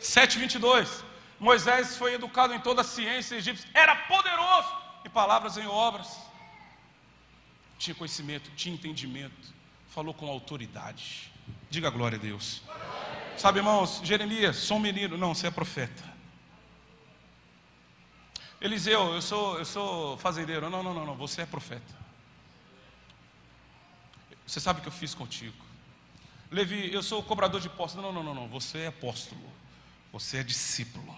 7:22. 0.00 1.04
Moisés 1.38 1.96
foi 1.96 2.14
educado 2.14 2.52
em 2.52 2.60
toda 2.60 2.82
a 2.82 2.84
ciência 2.84 3.36
egípcia, 3.36 3.66
era 3.72 3.96
poderoso 3.96 4.68
em 5.04 5.08
palavras 5.08 5.56
e 5.56 5.60
em 5.60 5.66
obras. 5.66 6.18
Tinha 7.78 7.94
conhecimento, 7.94 8.50
tinha 8.54 8.74
entendimento, 8.74 9.54
falou 9.88 10.12
com 10.12 10.28
autoridade. 10.28 11.32
Diga 11.70 11.88
glória 11.88 12.18
a 12.18 12.20
Deus. 12.20 12.62
Sabe, 13.38 13.60
irmãos, 13.60 14.02
Jeremias, 14.04 14.56
sou 14.56 14.76
um 14.76 14.80
menino, 14.80 15.16
não, 15.16 15.34
você 15.34 15.46
é 15.46 15.50
profeta. 15.50 16.04
Eliseu, 18.60 19.14
eu 19.14 19.22
sou, 19.22 19.58
eu 19.58 19.64
sou 19.64 20.18
fazendeiro. 20.18 20.68
Não, 20.68 20.82
não, 20.82 20.92
não, 20.92 21.06
não, 21.06 21.14
você 21.16 21.40
é 21.40 21.46
profeta. 21.46 21.94
Você 24.50 24.58
sabe 24.58 24.80
o 24.80 24.82
que 24.82 24.88
eu 24.88 24.92
fiz 24.92 25.14
contigo. 25.14 25.54
Levi, 26.50 26.92
eu 26.92 27.04
sou 27.04 27.22
cobrador 27.22 27.60
de 27.60 27.68
impostos. 27.68 28.02
Não, 28.02 28.12
não, 28.12 28.24
não, 28.24 28.34
não, 28.34 28.48
você 28.48 28.78
é 28.78 28.86
apóstolo. 28.88 29.40
Você 30.12 30.38
é 30.38 30.42
discípulo. 30.42 31.16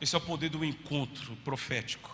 Esse 0.00 0.16
é 0.16 0.18
o 0.18 0.20
poder 0.20 0.48
do 0.48 0.64
encontro 0.64 1.36
profético. 1.44 2.10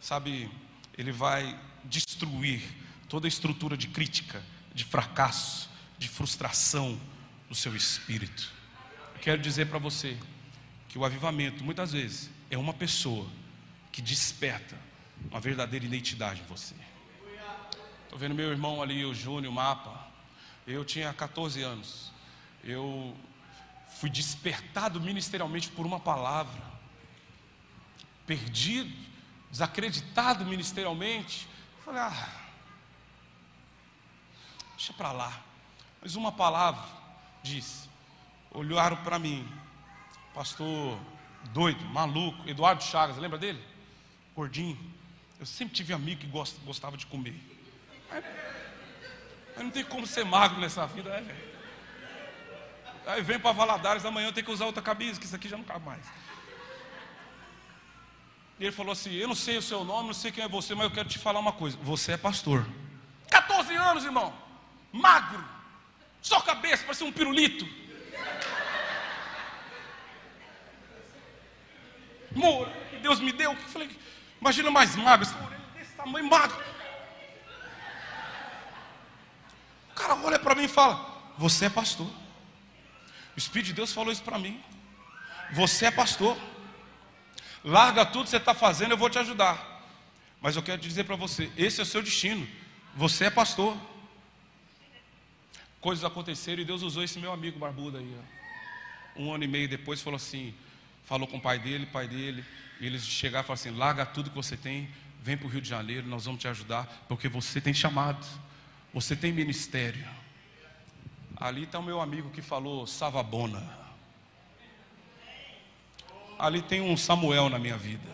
Sabe, 0.00 0.48
ele 0.96 1.10
vai 1.10 1.60
destruir 1.82 2.62
toda 3.08 3.26
a 3.26 3.28
estrutura 3.28 3.76
de 3.76 3.88
crítica, 3.88 4.40
de 4.72 4.84
fracasso, 4.84 5.68
de 5.98 6.06
frustração 6.06 7.00
no 7.48 7.54
seu 7.56 7.74
espírito. 7.74 8.52
Quero 9.20 9.42
dizer 9.42 9.66
para 9.66 9.80
você 9.80 10.16
que 10.88 10.96
o 10.96 11.04
avivamento, 11.04 11.64
muitas 11.64 11.90
vezes, 11.90 12.30
é 12.52 12.56
uma 12.56 12.72
pessoa 12.72 13.28
que 13.90 14.00
desperta 14.00 14.78
uma 15.28 15.40
verdadeira 15.40 15.84
identidade 15.84 16.40
em 16.40 16.46
você. 16.46 16.76
Estou 18.06 18.18
vendo 18.20 18.36
meu 18.36 18.50
irmão 18.50 18.80
ali, 18.80 19.04
o 19.04 19.12
Júnior, 19.12 19.52
o 19.52 19.54
mapa. 19.54 20.06
Eu 20.64 20.84
tinha 20.84 21.12
14 21.12 21.60
anos. 21.60 22.12
Eu 22.62 23.16
fui 24.00 24.08
despertado 24.08 25.00
ministerialmente 25.00 25.68
por 25.68 25.84
uma 25.84 25.98
palavra 25.98 26.62
perdido, 28.24 28.96
desacreditado 29.50 30.44
ministerialmente. 30.44 31.48
Falei, 31.84 32.00
ah, 32.00 32.28
deixa 34.76 34.92
para 34.92 35.10
lá. 35.10 35.42
Mas 36.00 36.14
uma 36.14 36.30
palavra 36.30 36.84
disse: 37.42 37.88
olharam 38.52 38.96
para 38.98 39.18
mim, 39.18 39.46
pastor 40.32 40.96
doido, 41.52 41.84
maluco, 41.86 42.48
Eduardo 42.48 42.84
Chagas, 42.84 43.16
lembra 43.16 43.36
dele? 43.36 43.62
Gordinho. 44.34 44.78
Eu 45.40 45.44
sempre 45.44 45.74
tive 45.74 45.92
amigo 45.92 46.20
que 46.20 46.26
gostava 46.64 46.96
de 46.96 47.04
comer. 47.04 47.55
Mas, 48.10 48.24
não 49.64 49.70
tem 49.70 49.84
como 49.84 50.06
ser 50.06 50.24
magro 50.24 50.60
nessa 50.60 50.86
vida, 50.86 51.10
né, 51.10 51.20
velho? 51.20 51.46
Aí 53.06 53.22
vem 53.22 53.38
para 53.38 53.52
Valadares, 53.52 54.04
amanhã 54.04 54.28
eu 54.28 54.32
tenho 54.32 54.44
que 54.44 54.52
usar 54.52 54.66
outra 54.66 54.82
camisa, 54.82 55.18
que 55.18 55.26
isso 55.26 55.36
aqui 55.36 55.48
já 55.48 55.56
não 55.56 55.64
cabe 55.64 55.84
mais. 55.84 56.04
E 58.58 58.64
ele 58.64 58.72
falou 58.72 58.92
assim: 58.92 59.12
Eu 59.12 59.28
não 59.28 59.34
sei 59.34 59.56
o 59.56 59.62
seu 59.62 59.84
nome, 59.84 60.08
não 60.08 60.14
sei 60.14 60.32
quem 60.32 60.42
é 60.42 60.48
você, 60.48 60.74
mas 60.74 60.84
eu 60.84 60.90
quero 60.90 61.08
te 61.08 61.18
falar 61.18 61.38
uma 61.38 61.52
coisa. 61.52 61.78
Você 61.82 62.12
é 62.12 62.16
pastor. 62.16 62.66
14 63.30 63.74
anos, 63.74 64.04
irmão. 64.04 64.34
Magro. 64.92 65.44
Só 66.20 66.40
cabeça, 66.40 66.82
parecia 66.84 67.06
um 67.06 67.12
pirulito. 67.12 67.68
Moura, 72.34 72.72
Deus 73.00 73.20
me 73.20 73.32
deu. 73.32 73.52
Eu 73.52 73.56
falei, 73.56 73.96
imagina 74.40 74.70
mais 74.70 74.96
magro, 74.96 75.26
essa 75.26 75.36
orelha 75.36 75.62
desse 75.74 75.92
tamanho, 75.92 76.28
magro. 76.28 76.75
O 79.96 79.98
cara 79.98 80.14
olha 80.14 80.38
para 80.38 80.54
mim 80.54 80.64
e 80.64 80.68
fala: 80.68 81.32
Você 81.38 81.64
é 81.64 81.70
pastor. 81.70 82.06
O 83.34 83.38
Espírito 83.38 83.68
de 83.68 83.72
Deus 83.72 83.94
falou 83.94 84.12
isso 84.12 84.22
para 84.22 84.38
mim. 84.38 84.62
Você 85.52 85.86
é 85.86 85.90
pastor. 85.90 86.36
Larga 87.64 88.04
tudo 88.04 88.24
que 88.24 88.30
você 88.30 88.36
está 88.36 88.52
fazendo, 88.52 88.90
eu 88.90 88.98
vou 88.98 89.08
te 89.08 89.18
ajudar. 89.18 89.58
Mas 90.38 90.54
eu 90.54 90.62
quero 90.62 90.78
dizer 90.82 91.04
para 91.04 91.16
você: 91.16 91.50
esse 91.56 91.80
é 91.80 91.82
o 91.82 91.86
seu 91.86 92.02
destino. 92.02 92.46
Você 92.94 93.24
é 93.24 93.30
pastor. 93.30 93.74
Coisas 95.80 96.04
aconteceram 96.04 96.60
e 96.60 96.64
Deus 96.66 96.82
usou 96.82 97.02
esse 97.02 97.18
meu 97.18 97.32
amigo 97.32 97.58
barbudo 97.58 97.96
aí. 97.96 98.16
Ó. 99.16 99.22
Um 99.22 99.32
ano 99.32 99.44
e 99.44 99.48
meio 99.48 99.66
depois 99.66 100.02
falou 100.02 100.16
assim: 100.16 100.54
falou 101.06 101.26
com 101.26 101.38
o 101.38 101.40
pai 101.40 101.58
dele, 101.58 101.86
pai 101.86 102.06
dele. 102.06 102.44
E 102.82 102.86
eles 102.86 103.02
chegaram 103.06 103.44
e 103.44 103.46
falaram 103.46 103.62
assim: 103.62 103.78
larga 103.78 104.04
tudo 104.04 104.28
que 104.28 104.36
você 104.36 104.58
tem, 104.58 104.90
vem 105.22 105.38
para 105.38 105.46
o 105.46 105.50
Rio 105.50 105.62
de 105.62 105.70
Janeiro, 105.70 106.06
nós 106.06 106.26
vamos 106.26 106.38
te 106.38 106.48
ajudar, 106.48 106.86
porque 107.08 107.28
você 107.30 107.62
tem 107.62 107.72
chamado, 107.72 108.26
você 108.96 109.14
tem 109.14 109.30
ministério. 109.30 110.08
Ali 111.36 111.64
está 111.64 111.78
o 111.78 111.82
meu 111.82 112.00
amigo 112.00 112.30
que 112.30 112.40
falou 112.40 112.86
Savabona. 112.86 113.62
Ali 116.38 116.62
tem 116.62 116.80
um 116.80 116.96
Samuel 116.96 117.50
na 117.50 117.58
minha 117.58 117.76
vida. 117.76 118.08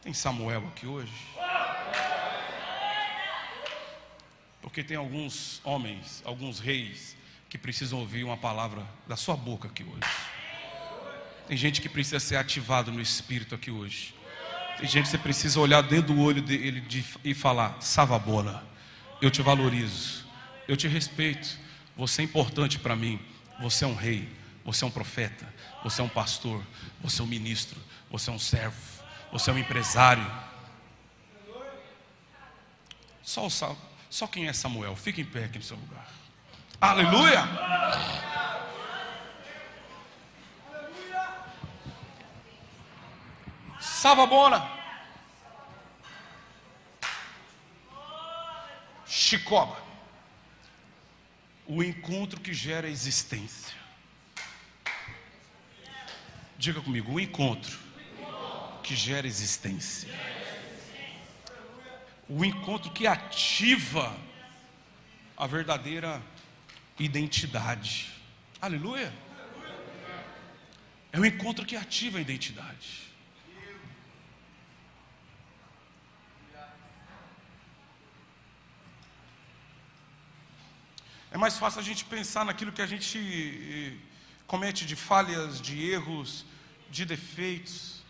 Tem 0.00 0.14
Samuel 0.14 0.64
aqui 0.68 0.86
hoje? 0.86 1.12
Porque 4.62 4.84
tem 4.84 4.96
alguns 4.96 5.60
homens, 5.64 6.22
alguns 6.24 6.60
reis, 6.60 7.16
que 7.48 7.58
precisam 7.58 7.98
ouvir 7.98 8.22
uma 8.22 8.36
palavra 8.36 8.86
da 9.08 9.16
sua 9.16 9.36
boca 9.36 9.66
aqui 9.66 9.82
hoje. 9.82 10.08
Tem 11.48 11.56
gente 11.56 11.80
que 11.80 11.88
precisa 11.88 12.20
ser 12.20 12.36
ativado 12.36 12.92
no 12.92 13.00
espírito 13.00 13.56
aqui 13.56 13.72
hoje. 13.72 14.14
Gente 14.82 15.08
você 15.08 15.18
precisa 15.18 15.60
olhar 15.60 15.82
dentro 15.82 16.14
do 16.14 16.20
olho 16.20 16.42
dele 16.42 16.82
e 17.24 17.34
falar: 17.34 17.76
Savabona, 17.80 18.62
eu 19.20 19.30
te 19.30 19.42
valorizo, 19.42 20.26
eu 20.66 20.76
te 20.76 20.88
respeito, 20.88 21.58
você 21.96 22.22
é 22.22 22.24
importante 22.24 22.78
para 22.78 22.96
mim, 22.96 23.20
você 23.60 23.84
é 23.84 23.88
um 23.88 23.94
rei, 23.94 24.28
você 24.64 24.84
é 24.84 24.86
um 24.86 24.90
profeta, 24.90 25.46
você 25.84 26.00
é 26.00 26.04
um 26.04 26.08
pastor, 26.08 26.62
você 27.00 27.20
é 27.20 27.24
um 27.24 27.28
ministro, 27.28 27.78
você 28.10 28.30
é 28.30 28.32
um 28.32 28.38
servo, 28.38 28.76
você 29.32 29.50
é 29.50 29.52
um 29.52 29.58
empresário. 29.58 30.26
Só, 33.22 33.46
o, 33.46 33.50
só 34.08 34.26
quem 34.26 34.48
é 34.48 34.52
Samuel, 34.52 34.96
fique 34.96 35.20
em 35.20 35.24
pé 35.24 35.44
aqui 35.44 35.58
no 35.58 35.64
seu 35.64 35.76
lugar. 35.76 36.08
Aleluia! 36.80 38.39
Savabona. 44.00 44.66
Chicoba. 49.06 49.78
O 51.66 51.82
encontro 51.82 52.40
que 52.40 52.54
gera 52.54 52.88
existência. 52.88 53.76
Diga 56.56 56.80
comigo, 56.80 57.12
o 57.12 57.20
encontro 57.20 57.78
que 58.82 58.96
gera 58.96 59.26
existência. 59.26 60.08
O 62.26 62.42
encontro 62.42 62.90
que 62.92 63.06
ativa 63.06 64.16
a 65.36 65.46
verdadeira 65.46 66.22
identidade. 66.98 68.10
Aleluia. 68.62 69.12
É 71.12 71.20
o 71.20 71.26
encontro 71.26 71.66
que 71.66 71.76
ativa 71.76 72.16
a 72.16 72.22
identidade. 72.22 73.09
É 81.30 81.38
mais 81.38 81.56
fácil 81.56 81.80
a 81.80 81.82
gente 81.82 82.04
pensar 82.04 82.44
naquilo 82.44 82.72
que 82.72 82.82
a 82.82 82.86
gente 82.86 83.18
eh, 83.18 83.92
comete 84.46 84.84
de 84.84 84.96
falhas, 84.96 85.60
de 85.60 85.90
erros, 85.90 86.44
de 86.90 87.04
defeitos. 87.04 88.02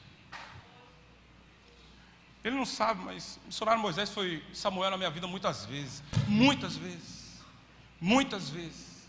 Ele 2.43 2.57
não 2.57 2.65
sabe, 2.65 3.05
mas 3.05 3.39
o 3.45 3.49
missionário 3.49 3.83
Moisés 3.83 4.09
foi 4.09 4.43
Samuel 4.55 4.91
na 4.91 4.97
minha 4.97 5.11
vida 5.11 5.27
muitas 5.27 5.67
vezes, 5.67 6.03
muitas 6.27 6.77
vezes, 6.77 7.39
muitas 8.01 8.49
vezes, 8.49 9.07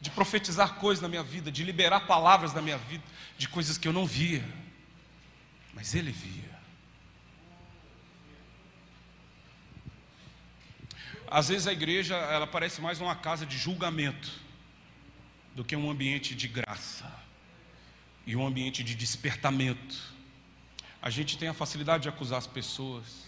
de 0.00 0.10
profetizar 0.10 0.74
coisas 0.74 1.00
na 1.00 1.08
minha 1.08 1.22
vida, 1.22 1.52
de 1.52 1.62
liberar 1.62 2.00
palavras 2.00 2.52
na 2.52 2.60
minha 2.60 2.78
vida, 2.78 3.04
de 3.38 3.48
coisas 3.48 3.78
que 3.78 3.86
eu 3.86 3.92
não 3.92 4.04
via, 4.04 4.44
mas 5.72 5.94
ele 5.94 6.10
via. 6.10 6.45
Às 11.28 11.48
vezes 11.48 11.66
a 11.66 11.72
igreja 11.72 12.14
ela 12.16 12.46
parece 12.46 12.80
mais 12.80 13.00
uma 13.00 13.14
casa 13.16 13.44
de 13.44 13.58
julgamento 13.58 14.30
do 15.54 15.64
que 15.64 15.74
um 15.74 15.90
ambiente 15.90 16.34
de 16.34 16.46
graça 16.46 17.12
e 18.26 18.36
um 18.36 18.46
ambiente 18.46 18.84
de 18.84 18.94
despertamento. 18.94 20.14
A 21.02 21.10
gente 21.10 21.36
tem 21.36 21.48
a 21.48 21.54
facilidade 21.54 22.04
de 22.04 22.08
acusar 22.08 22.38
as 22.38 22.46
pessoas, 22.46 23.26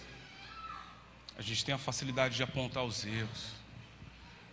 a 1.37 1.43
gente 1.43 1.65
tem 1.65 1.75
a 1.75 1.79
facilidade 1.79 2.37
de 2.37 2.43
apontar 2.43 2.85
os 2.85 3.05
erros, 3.05 3.53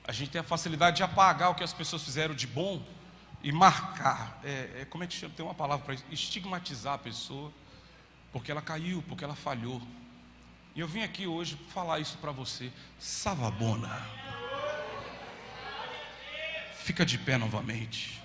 a 0.07 0.11
gente 0.11 0.31
tem 0.31 0.41
a 0.41 0.43
facilidade 0.43 0.97
de 0.97 1.03
apagar 1.03 1.51
o 1.51 1.55
que 1.55 1.63
as 1.63 1.73
pessoas 1.73 2.03
fizeram 2.03 2.35
de 2.35 2.45
bom 2.47 2.83
e 3.43 3.51
marcar. 3.51 4.39
É, 4.43 4.81
é, 4.81 4.85
como 4.85 5.03
é 5.03 5.07
que 5.07 5.13
chama? 5.13 5.33
Tem 5.35 5.45
uma 5.45 5.55
palavra 5.55 5.85
para 5.85 5.93
isso: 5.95 6.05
estigmatizar 6.11 6.93
a 6.93 6.97
pessoa. 6.97 7.51
porque 8.31 8.51
ela 8.51 8.61
caiu, 8.61 9.03
porque 9.07 9.23
ela 9.23 9.35
falhou. 9.35 9.81
E 10.75 10.81
eu 10.81 10.87
vim 10.89 11.03
aqui 11.03 11.25
hoje 11.25 11.57
falar 11.73 12.01
isso 12.01 12.17
para 12.17 12.33
você. 12.33 12.69
Savabona. 12.99 14.05
Fica 16.83 17.05
de 17.05 17.17
pé 17.17 17.37
novamente. 17.37 18.21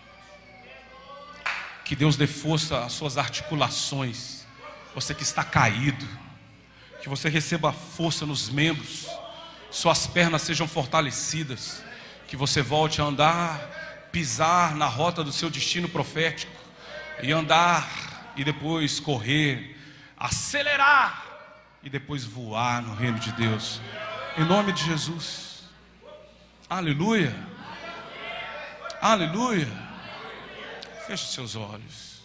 Que 1.84 1.94
Deus 1.94 2.16
dê 2.16 2.26
força 2.26 2.84
às 2.84 2.92
suas 2.92 3.16
articulações. 3.16 4.44
Você 4.96 5.14
que 5.14 5.22
está 5.22 5.44
caído. 5.44 6.05
Que 7.01 7.09
você 7.09 7.28
receba 7.28 7.72
força 7.72 8.26
nos 8.26 8.51
membros. 8.51 9.07
Suas 9.70 10.09
pernas 10.09 10.42
sejam 10.42 10.66
fortalecidas. 10.66 11.84
Que 12.26 12.36
você 12.36 12.62
volte 12.62 13.01
a 13.01 13.05
andar, 13.05 13.61
pisar 14.11 14.74
na 14.74 14.86
rota 14.86 15.22
do 15.22 15.30
seu 15.30 15.48
destino 15.48 15.88
profético. 15.88 16.53
E 17.22 17.30
andar 17.30 18.32
e 18.34 18.42
depois 18.42 18.98
correr, 18.98 19.78
acelerar 20.16 21.29
e 21.82 21.88
depois 21.88 22.24
voar 22.24 22.82
no 22.82 22.94
reino 22.94 23.18
de 23.18 23.32
Deus. 23.32 23.80
Em 24.36 24.44
nome 24.44 24.72
de 24.72 24.84
Jesus. 24.84 25.64
Aleluia. 26.68 27.34
Aleluia. 29.00 29.68
Feche 31.06 31.24
os 31.24 31.32
seus 31.32 31.56
olhos. 31.56 32.20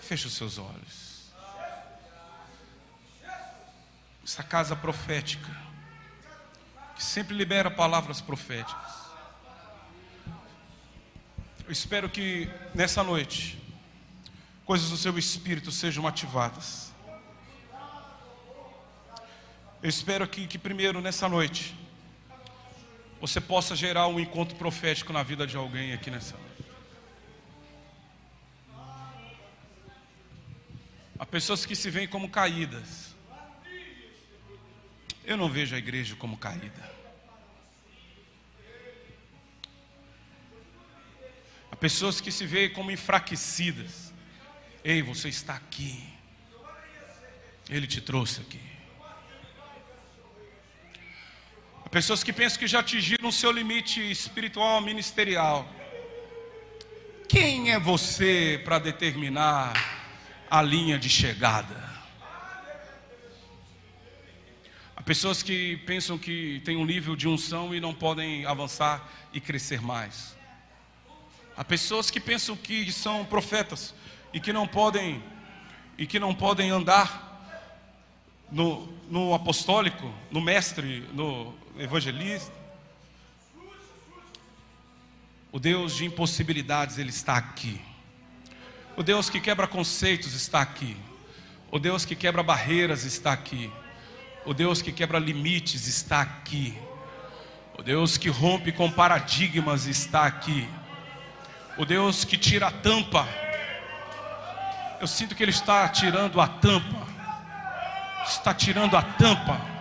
Feche 0.00 0.26
os 0.26 0.34
seus 0.34 0.58
olhos. 0.58 1.32
Essa 4.24 4.42
casa 4.42 4.76
profética, 4.76 5.50
que 6.94 7.02
sempre 7.02 7.34
libera 7.34 7.70
palavras 7.70 8.20
proféticas. 8.20 9.08
Eu 11.64 11.72
espero 11.72 12.10
que 12.10 12.50
nessa 12.74 13.02
noite, 13.02 13.62
coisas 14.64 14.90
do 14.90 14.96
seu 14.96 15.18
espírito 15.18 15.70
sejam 15.70 16.06
ativadas. 16.06 16.87
Eu 19.80 19.88
espero 19.88 20.26
que, 20.26 20.46
que 20.46 20.58
primeiro 20.58 21.00
nessa 21.00 21.28
noite 21.28 21.76
você 23.20 23.40
possa 23.40 23.76
gerar 23.76 24.08
um 24.08 24.18
encontro 24.18 24.56
profético 24.56 25.12
na 25.12 25.22
vida 25.22 25.46
de 25.46 25.56
alguém 25.56 25.92
aqui 25.92 26.10
nessa 26.10 26.36
noite. 26.36 26.48
Há 31.16 31.24
pessoas 31.26 31.64
que 31.64 31.76
se 31.76 31.90
veem 31.90 32.08
como 32.08 32.28
caídas. 32.28 33.14
Eu 35.24 35.36
não 35.36 35.48
vejo 35.48 35.76
a 35.76 35.78
igreja 35.78 36.16
como 36.16 36.36
caída. 36.36 36.90
Há 41.70 41.76
pessoas 41.76 42.20
que 42.20 42.32
se 42.32 42.46
veem 42.46 42.70
como 42.70 42.90
enfraquecidas. 42.90 44.12
Ei, 44.82 45.02
você 45.02 45.28
está 45.28 45.54
aqui. 45.54 46.02
Ele 47.68 47.86
te 47.86 48.00
trouxe 48.00 48.40
aqui. 48.40 48.67
Pessoas 51.90 52.22
que 52.22 52.34
pensam 52.34 52.58
que 52.58 52.66
já 52.66 52.80
atingiram 52.80 53.30
o 53.30 53.32
seu 53.32 53.50
limite 53.50 53.98
espiritual 54.10 54.78
ministerial. 54.82 55.66
Quem 57.26 57.72
é 57.72 57.78
você 57.78 58.60
para 58.62 58.78
determinar 58.78 59.72
a 60.50 60.60
linha 60.60 60.98
de 60.98 61.08
chegada? 61.08 61.88
Há 64.94 65.00
pessoas 65.02 65.42
que 65.42 65.78
pensam 65.86 66.18
que 66.18 66.60
tem 66.62 66.76
um 66.76 66.84
nível 66.84 67.16
de 67.16 67.26
unção 67.26 67.74
e 67.74 67.80
não 67.80 67.94
podem 67.94 68.44
avançar 68.44 69.10
e 69.32 69.40
crescer 69.40 69.80
mais. 69.80 70.36
Há 71.56 71.64
pessoas 71.64 72.10
que 72.10 72.20
pensam 72.20 72.54
que 72.54 72.92
são 72.92 73.24
profetas 73.24 73.94
e 74.34 74.38
que 74.38 74.52
não 74.52 74.68
podem 74.68 75.22
e 75.96 76.06
que 76.06 76.20
não 76.20 76.34
podem 76.34 76.70
andar 76.70 77.27
no, 78.50 78.88
no 79.10 79.34
apostólico, 79.34 80.12
no 80.30 80.40
mestre, 80.40 81.08
no 81.12 81.54
evangelista. 81.78 82.52
O 85.50 85.58
Deus 85.58 85.96
de 85.96 86.04
impossibilidades, 86.04 86.98
Ele 86.98 87.10
está 87.10 87.36
aqui. 87.36 87.80
O 88.96 89.02
Deus 89.02 89.30
que 89.30 89.40
quebra 89.40 89.66
conceitos 89.66 90.34
está 90.34 90.60
aqui. 90.60 90.96
O 91.70 91.78
Deus 91.78 92.04
que 92.04 92.14
quebra 92.14 92.42
barreiras 92.42 93.04
está 93.04 93.32
aqui. 93.32 93.70
O 94.44 94.52
Deus 94.52 94.82
que 94.82 94.92
quebra 94.92 95.18
limites 95.18 95.86
está 95.86 96.20
aqui. 96.20 96.76
O 97.78 97.82
Deus 97.82 98.18
que 98.18 98.28
rompe 98.28 98.72
com 98.72 98.90
paradigmas 98.90 99.86
está 99.86 100.26
aqui. 100.26 100.68
O 101.76 101.84
Deus 101.84 102.24
que 102.24 102.36
tira 102.36 102.66
a 102.66 102.70
tampa. 102.70 103.26
Eu 105.00 105.06
sinto 105.06 105.34
que 105.34 105.42
Ele 105.42 105.52
está 105.52 105.88
tirando 105.88 106.40
a 106.40 106.48
tampa. 106.48 107.07
Está 108.28 108.54
tirando 108.54 108.96
a 108.96 109.02
tampa 109.02 109.78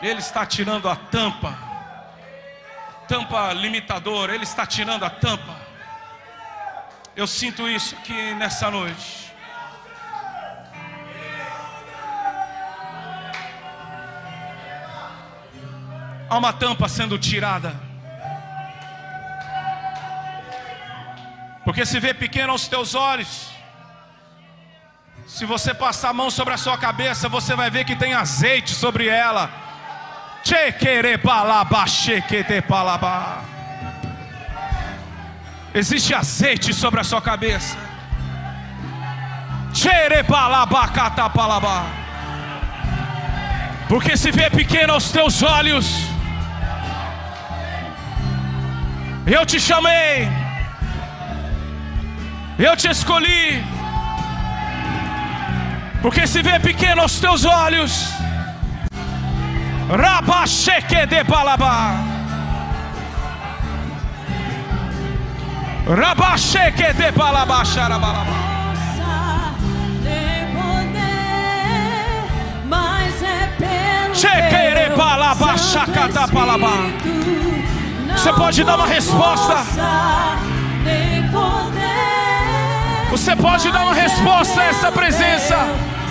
ele 0.00 0.20
está 0.20 0.46
tirando 0.46 0.88
a 0.88 0.94
tampa, 0.94 1.58
tampa 3.08 3.52
limitadora, 3.52 4.32
Ele 4.32 4.44
está 4.44 4.64
tirando 4.64 5.04
a 5.04 5.10
tampa. 5.10 5.56
Eu 7.16 7.26
sinto 7.26 7.68
isso 7.68 7.96
aqui 7.96 8.32
nessa 8.34 8.70
noite. 8.70 9.32
Há 16.30 16.38
uma 16.38 16.52
tampa 16.52 16.88
sendo 16.88 17.18
tirada. 17.18 17.74
Porque 21.64 21.84
se 21.84 21.98
vê 21.98 22.14
pequeno 22.14 22.52
aos 22.52 22.68
teus 22.68 22.94
olhos. 22.94 23.57
Se 25.28 25.44
você 25.44 25.74
passar 25.74 26.08
a 26.08 26.12
mão 26.14 26.30
sobre 26.30 26.54
a 26.54 26.56
sua 26.56 26.78
cabeça, 26.78 27.28
você 27.28 27.54
vai 27.54 27.70
ver 27.70 27.84
que 27.84 27.94
tem 27.94 28.14
azeite 28.14 28.74
sobre 28.74 29.08
ela. 29.08 29.50
Existe 35.74 36.14
azeite 36.14 36.72
sobre 36.72 37.00
a 37.00 37.04
sua 37.04 37.20
cabeça. 37.20 37.76
Porque 43.86 44.16
se 44.16 44.30
vê 44.30 44.48
pequeno 44.48 44.94
aos 44.94 45.12
teus 45.12 45.42
olhos. 45.42 45.86
Eu 49.26 49.44
te 49.44 49.60
chamei. 49.60 50.26
Eu 52.58 52.74
te 52.74 52.88
escolhi. 52.88 53.77
Porque 56.00 56.26
se 56.26 56.42
vê 56.42 56.58
pequeno 56.60 57.02
aos 57.02 57.18
teus 57.18 57.44
olhos. 57.44 58.12
Rabacheque 59.90 61.06
de 61.06 61.24
balaba. 61.24 61.94
Rabacheque 65.86 66.92
de 66.92 67.10
balaba 67.12 67.64
xarabalaba. 67.64 68.48
Chequere 74.12 74.96
balaba 74.96 75.56
chacata 75.56 76.26
balaba. 76.26 76.72
Você 78.12 78.32
pode 78.32 78.64
dar 78.64 78.76
uma 78.76 78.86
resposta. 78.86 79.64
Você 83.10 83.34
pode 83.34 83.70
dar 83.72 83.84
uma 83.84 83.94
resposta 83.94 84.60
a 84.60 84.64
essa 84.64 84.92
presença. 84.92 85.56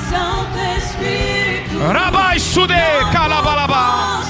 Santo 0.10 0.58
Espírito. 0.78 1.80
Rabai 1.80 2.40
Sude 2.40 2.74
Calabalaba. 3.12 4.24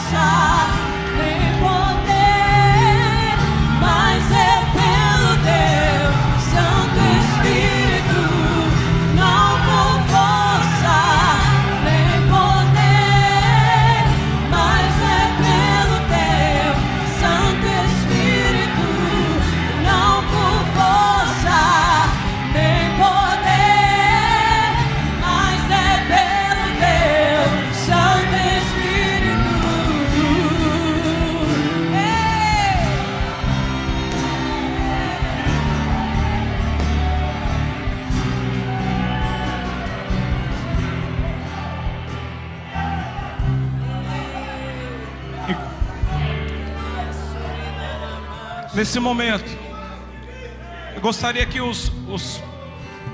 Nesse 48.78 49.00
momento, 49.00 49.50
eu 50.94 51.02
gostaria 51.02 51.44
que 51.48 51.60
os, 51.60 51.92
os, 52.08 52.40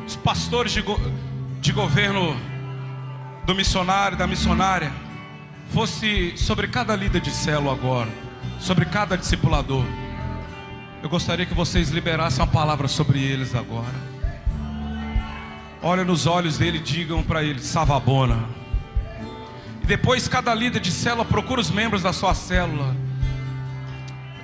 os 0.05 0.13
pastores 0.17 0.73
de, 0.73 0.83
de 1.61 1.71
governo 1.71 2.35
do 3.45 3.55
missionário, 3.55 4.17
da 4.17 4.27
missionária, 4.27 4.91
fosse 5.71 6.33
sobre 6.35 6.67
cada 6.67 6.93
líder 6.97 7.21
de 7.21 7.31
célula 7.31 7.71
agora, 7.71 8.09
sobre 8.59 8.83
cada 8.83 9.17
discipulador, 9.17 9.85
eu 11.01 11.07
gostaria 11.07 11.45
que 11.45 11.53
vocês 11.53 11.91
liberassem 11.91 12.43
uma 12.43 12.51
palavra 12.51 12.89
sobre 12.89 13.23
eles 13.23 13.55
agora. 13.55 13.95
Olha 15.81 16.03
nos 16.03 16.27
olhos 16.27 16.57
dele 16.57 16.79
e 16.79 16.81
digam 16.81 17.23
para 17.23 17.41
ele: 17.41 17.61
Savabona. 17.61 18.49
E 19.81 19.85
depois, 19.85 20.27
cada 20.27 20.53
líder 20.53 20.81
de 20.81 20.91
célula 20.91 21.23
procura 21.23 21.61
os 21.61 21.71
membros 21.71 22.03
da 22.03 22.11
sua 22.11 22.35
célula. 22.35 22.93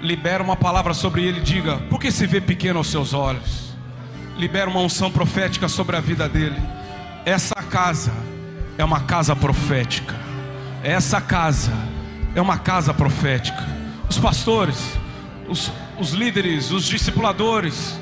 Libera 0.02 0.42
uma 0.42 0.56
palavra 0.56 0.94
sobre 0.94 1.24
ele 1.24 1.42
diga: 1.42 1.78
Por 1.90 2.00
que 2.00 2.12
se 2.12 2.26
vê 2.26 2.40
pequeno 2.40 2.78
aos 2.78 2.88
seus 2.88 3.14
olhos? 3.14 3.74
Libera 4.38 4.70
uma 4.70 4.80
unção 4.80 5.12
profética 5.12 5.68
sobre 5.68 5.98
a 5.98 6.00
vida 6.00 6.30
dele. 6.30 6.60
Essa 7.26 7.56
casa 7.56 8.14
é 8.78 8.84
uma 8.84 9.02
casa 9.02 9.36
profética. 9.36 10.16
Essa 10.84 11.20
casa 11.20 11.74
é 12.34 12.42
uma 12.42 12.58
casa 12.58 12.94
profética. 12.94 13.68
Os 14.10 14.18
pastores, 14.18 14.98
os, 15.48 15.72
os 16.00 16.12
líderes, 16.12 16.72
os 16.72 16.86
discipuladores, 16.86 18.00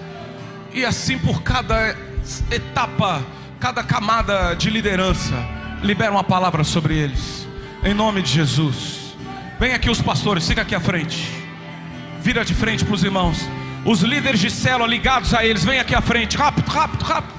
e 0.72 0.86
assim 0.86 1.18
por 1.18 1.42
cada 1.42 1.96
etapa, 2.52 3.24
cada 3.60 3.84
camada 3.84 4.54
de 4.54 4.70
liderança, 4.70 5.34
libera 5.82 6.12
uma 6.12 6.24
palavra 6.24 6.64
sobre 6.64 6.96
eles, 6.96 7.48
em 7.84 7.94
nome 7.94 8.22
de 8.22 8.32
Jesus. 8.32 9.16
Vem 9.60 9.74
aqui 9.74 9.90
os 9.90 10.02
pastores, 10.02 10.48
fica 10.48 10.62
aqui 10.62 10.76
à 10.76 10.80
frente, 10.80 11.37
vira 12.22 12.44
de 12.44 12.54
frente 12.54 12.84
para 12.84 12.94
os 12.94 13.04
irmãos, 13.04 13.48
os 13.86 14.02
líderes 14.02 14.40
de 14.40 14.52
célula 14.52 14.88
ligados 14.88 15.34
a 15.34 15.46
eles, 15.46 15.64
vem 15.64 15.80
aqui 15.80 15.96
à 15.96 16.02
frente, 16.02 16.38
rápido, 16.38 16.70
rápido, 16.70 17.04
rápido. 17.04 17.38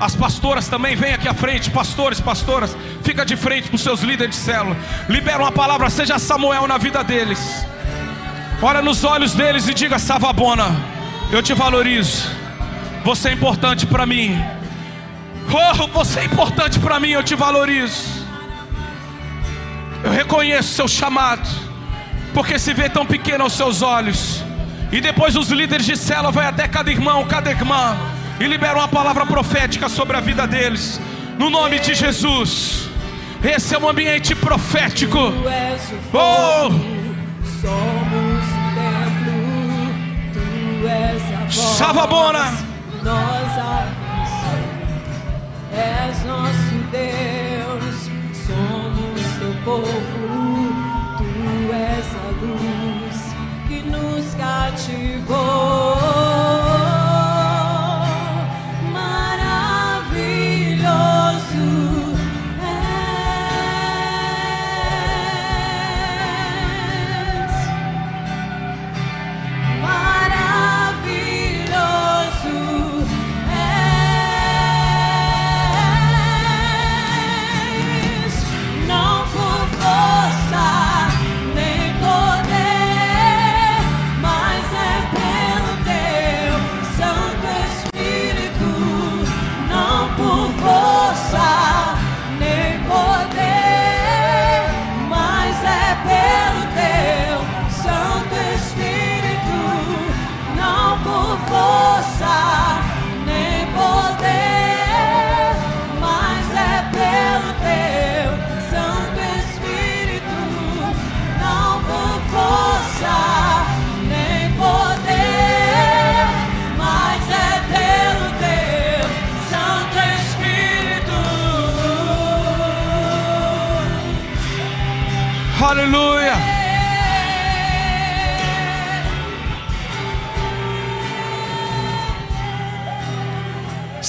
As 0.00 0.16
pastoras 0.16 0.66
também, 0.66 0.96
vem 0.96 1.12
aqui 1.12 1.28
à 1.28 1.34
frente, 1.34 1.70
pastores, 1.70 2.20
pastoras, 2.20 2.76
fica 3.04 3.24
de 3.24 3.36
frente 3.36 3.68
para 3.68 3.76
os 3.76 3.82
seus 3.82 4.00
líderes 4.00 4.34
de 4.34 4.40
célula, 4.40 4.76
libera 5.08 5.38
uma 5.38 5.52
palavra, 5.52 5.88
seja 5.88 6.18
Samuel 6.18 6.66
na 6.66 6.78
vida 6.78 7.04
deles. 7.04 7.64
Olha 8.60 8.82
nos 8.82 9.04
olhos 9.04 9.34
deles 9.34 9.68
e 9.68 9.74
diga: 9.74 9.98
Savabona, 9.98 10.64
eu 11.30 11.42
te 11.42 11.52
valorizo. 11.52 12.28
Você 13.04 13.30
é 13.30 13.32
importante 13.32 13.86
para 13.86 14.06
mim. 14.06 14.40
Oh, 15.48 15.88
você 15.88 16.20
é 16.20 16.24
importante 16.24 16.78
para 16.78 17.00
mim, 17.00 17.10
eu 17.10 17.22
te 17.22 17.34
valorizo. 17.34 18.22
Eu 20.04 20.10
reconheço 20.10 20.74
seu 20.74 20.88
chamado, 20.88 21.48
porque 22.34 22.58
se 22.58 22.72
vê 22.72 22.88
tão 22.88 23.04
pequeno 23.06 23.44
aos 23.44 23.54
seus 23.54 23.82
olhos. 23.82 24.42
E 24.90 25.00
depois 25.00 25.36
os 25.36 25.48
líderes 25.48 25.86
de 25.86 25.96
célula 25.96 26.30
vai 26.30 26.46
até 26.46 26.68
cada 26.68 26.90
irmão, 26.90 27.24
cada 27.26 27.50
irmã, 27.50 27.96
e 28.38 28.44
liberam 28.44 28.80
uma 28.80 28.88
palavra 28.88 29.24
profética 29.24 29.88
sobre 29.88 30.16
a 30.16 30.20
vida 30.20 30.46
deles. 30.46 31.00
No 31.38 31.48
nome 31.48 31.78
de 31.78 31.94
Jesus. 31.94 32.88
Esse 33.42 33.74
é 33.74 33.78
um 33.78 33.88
ambiente 33.88 34.34
profético. 34.34 35.18
Oh! 36.12 36.68
Somos 37.60 38.44
templo, 38.74 39.92
tu 40.32 40.88
és 40.88 41.22
a. 41.34 41.76
Savabona 41.76 42.72
nós 43.02 43.52
és 45.72 46.24
nosso 46.24 46.74
Deus, 46.92 48.10
somos 48.46 49.20
teu 49.38 49.54
povo, 49.64 50.41
és 52.02 52.14
a 52.14 52.26
luz 52.42 53.18
que 53.68 53.78
nos 53.88 54.34
cativou. 54.34 55.32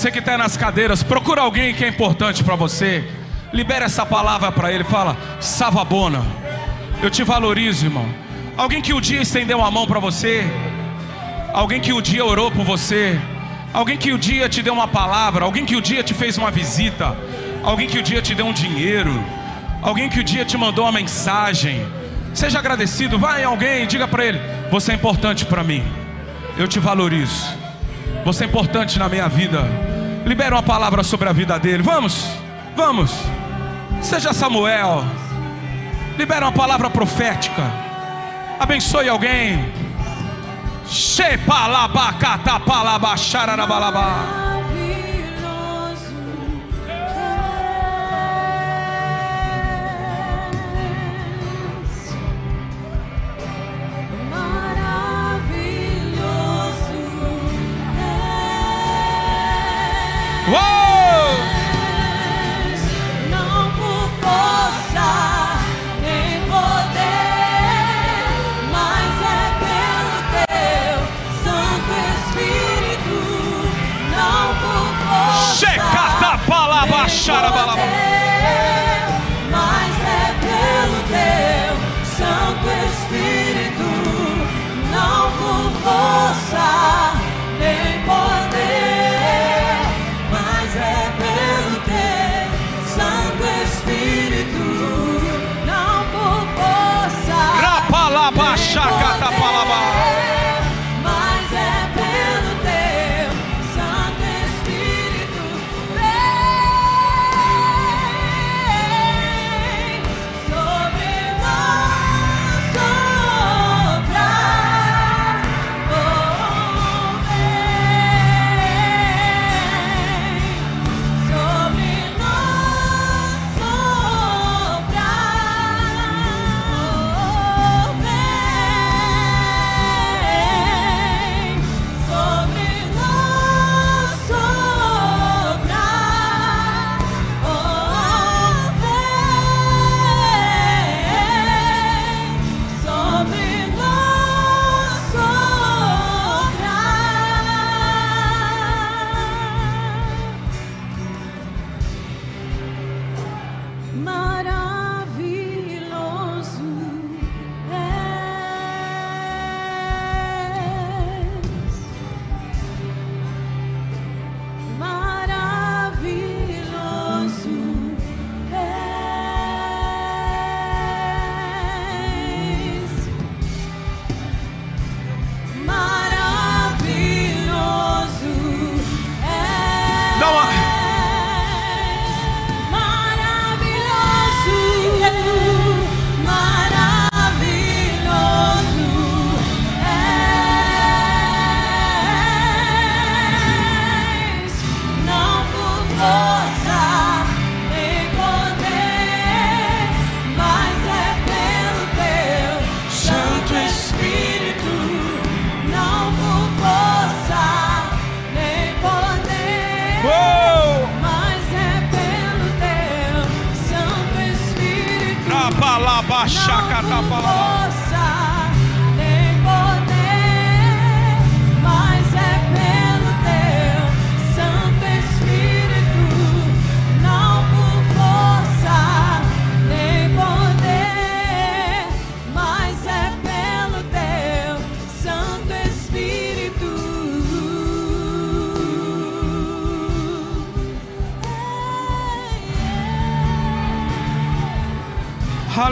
Você 0.03 0.11
que 0.11 0.19
está 0.19 0.37
nas 0.37 0.57
cadeiras, 0.57 1.01
procura 1.01 1.43
alguém 1.43 1.73
que 1.73 1.85
é 1.85 1.87
importante 1.87 2.43
para 2.43 2.57
você. 2.57 3.09
Libera 3.53 3.85
essa 3.85 4.05
palavra 4.05 4.51
para 4.51 4.69
ele. 4.69 4.83
Fala, 4.83 5.15
Savabona. 5.39 6.21
Eu 7.01 7.09
te 7.09 7.23
valorizo, 7.23 7.85
irmão. 7.85 8.05
Alguém 8.57 8.81
que 8.81 8.91
o 8.91 8.97
um 8.97 8.99
dia 8.99 9.21
estendeu 9.21 9.59
uma 9.59 9.71
mão 9.71 9.87
para 9.87 10.01
você. 10.01 10.45
Alguém 11.53 11.79
que 11.79 11.93
o 11.93 11.99
um 11.99 12.01
dia 12.01 12.25
orou 12.25 12.51
por 12.51 12.65
você. 12.65 13.17
Alguém 13.71 13.95
que 13.95 14.11
o 14.11 14.15
um 14.15 14.17
dia 14.19 14.49
te 14.49 14.61
deu 14.61 14.73
uma 14.73 14.89
palavra. 14.89 15.45
Alguém 15.45 15.63
que 15.63 15.77
o 15.77 15.81
dia 15.81 16.03
te 16.03 16.13
fez 16.13 16.37
uma 16.37 16.51
visita. 16.51 17.15
Alguém 17.63 17.87
que 17.87 17.97
o 17.97 18.03
dia 18.03 18.21
te 18.21 18.35
deu 18.35 18.45
um 18.45 18.51
dinheiro 18.51 19.09
alguém 19.81 20.09
que 20.09 20.19
o 20.19 20.23
dia 20.23 20.43
te 20.43 20.57
mandou 20.57 20.83
uma 20.83 20.91
mensagem. 20.91 21.85
Seja 22.33 22.59
agradecido, 22.59 23.17
vai 23.17 23.43
em 23.43 23.45
alguém, 23.45 23.87
diga 23.87 24.05
para 24.05 24.25
ele: 24.25 24.41
Você 24.69 24.91
é 24.91 24.95
importante 24.95 25.45
para 25.45 25.63
mim, 25.63 25.81
eu 26.57 26.67
te 26.67 26.79
valorizo, 26.79 27.47
você 28.25 28.43
é 28.43 28.47
importante 28.47 28.97
na 28.97 29.07
minha 29.07 29.29
vida. 29.29 29.92
Libera 30.25 30.55
uma 30.55 30.63
palavra 30.63 31.03
sobre 31.03 31.29
a 31.29 31.33
vida 31.33 31.59
dele. 31.59 31.83
Vamos, 31.83 32.27
vamos. 32.75 33.11
Seja 34.01 34.33
Samuel, 34.33 35.03
libera 36.17 36.45
uma 36.45 36.51
palavra 36.51 36.89
profética. 36.89 37.63
Abençoe 38.59 39.09
alguém. 39.09 39.71
Shepalabacata 40.87 42.59
palabachararabalabá. 42.59 44.42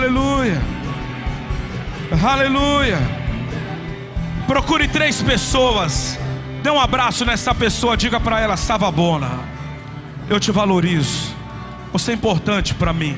Aleluia. 0.01 0.59
Aleluia. 2.27 2.97
Procure 4.47 4.87
três 4.87 5.21
pessoas. 5.21 6.17
Dê 6.63 6.71
um 6.71 6.79
abraço 6.79 7.23
nessa 7.23 7.53
pessoa. 7.53 7.95
Diga 7.95 8.19
para 8.19 8.39
ela: 8.39 8.57
Savabona. 8.57 9.29
Eu 10.27 10.39
te 10.39 10.51
valorizo. 10.51 11.35
Você 11.93 12.09
é 12.09 12.13
importante 12.15 12.73
para 12.73 12.91
mim. 12.91 13.15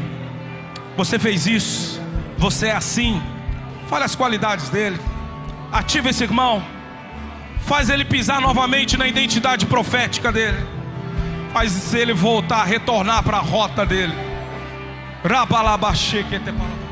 Você 0.97 1.17
fez 1.17 1.47
isso. 1.47 2.01
Você 2.37 2.67
é 2.67 2.75
assim. 2.75 3.21
Fale 3.87 4.03
as 4.03 4.13
qualidades 4.13 4.67
dele. 4.67 4.99
Ativa 5.71 6.09
esse 6.09 6.25
irmão. 6.25 6.61
Faz 7.61 7.89
ele 7.89 8.03
pisar 8.03 8.41
novamente 8.41 8.97
na 8.97 9.07
identidade 9.07 9.65
profética 9.67 10.33
dele. 10.33 10.57
Faz 11.53 11.93
ele 11.93 12.11
voltar, 12.11 12.65
retornar 12.65 13.23
para 13.23 13.37
a 13.37 13.41
rota 13.41 13.85
dele. 13.85 14.32
Rabalabaxê 15.23 16.23
que 16.23 16.39
te 16.39 16.51
fala. 16.51 16.82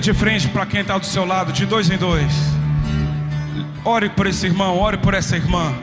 Fica 0.00 0.12
de 0.12 0.18
frente 0.18 0.48
para 0.48 0.64
quem 0.64 0.80
está 0.80 0.96
do 0.96 1.04
seu 1.04 1.26
lado, 1.26 1.52
de 1.52 1.66
dois 1.66 1.90
em 1.90 1.98
dois. 1.98 2.32
Ore 3.84 4.08
por 4.08 4.26
esse 4.26 4.46
irmão, 4.46 4.78
ore 4.78 4.96
por 4.96 5.12
essa 5.12 5.36
irmã. 5.36 5.74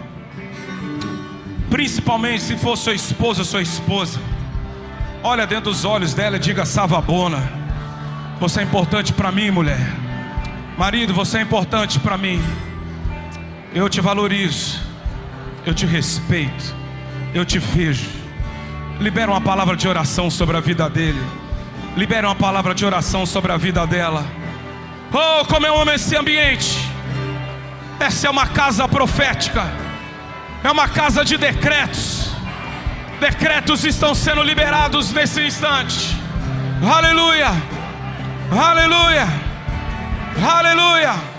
Principalmente 1.69 2.41
se 2.41 2.57
for 2.57 2.75
sua 2.75 2.95
esposa, 2.95 3.43
sua 3.43 3.61
esposa. 3.61 4.19
Olha 5.21 5.45
dentro 5.45 5.69
dos 5.69 5.85
olhos 5.85 6.15
dela 6.15 6.37
e 6.37 6.39
diga: 6.39 6.65
Savabona, 6.65 7.47
você 8.39 8.61
é 8.61 8.63
importante 8.63 9.13
para 9.13 9.31
mim, 9.31 9.51
mulher. 9.51 9.87
Marido, 10.79 11.13
você 11.13 11.37
é 11.37 11.41
importante 11.41 11.99
para 11.99 12.17
mim. 12.17 12.41
Eu 13.71 13.87
te 13.87 14.01
valorizo, 14.01 14.81
eu 15.63 15.75
te 15.75 15.85
respeito, 15.85 16.75
eu 17.35 17.45
te 17.45 17.59
vejo. 17.59 18.09
Libera 18.99 19.29
uma 19.29 19.41
palavra 19.41 19.75
de 19.75 19.87
oração 19.87 20.31
sobre 20.31 20.57
a 20.57 20.59
vida 20.59 20.89
dele. 20.89 21.21
Libera 21.97 22.27
uma 22.27 22.35
palavra 22.35 22.75
de 22.75 22.85
oração 22.85 23.25
sobre 23.25 23.51
a 23.51 23.57
vida 23.57 23.87
dela. 23.87 24.23
Oh, 25.11 25.43
como 25.45 25.65
eu 25.65 25.75
amo 25.81 25.89
esse 25.89 26.15
ambiente. 26.15 26.77
Essa 27.99 28.27
é 28.27 28.29
uma 28.29 28.45
casa 28.45 28.87
profética. 28.87 29.65
É 30.63 30.69
uma 30.69 30.87
casa 30.87 31.25
de 31.25 31.37
decretos. 31.37 32.31
Decretos 33.19 33.83
estão 33.83 34.13
sendo 34.13 34.43
liberados 34.43 35.11
nesse 35.11 35.41
instante. 35.41 36.15
Aleluia. 36.87 37.49
Aleluia. 38.51 39.27
Aleluia. 40.39 41.36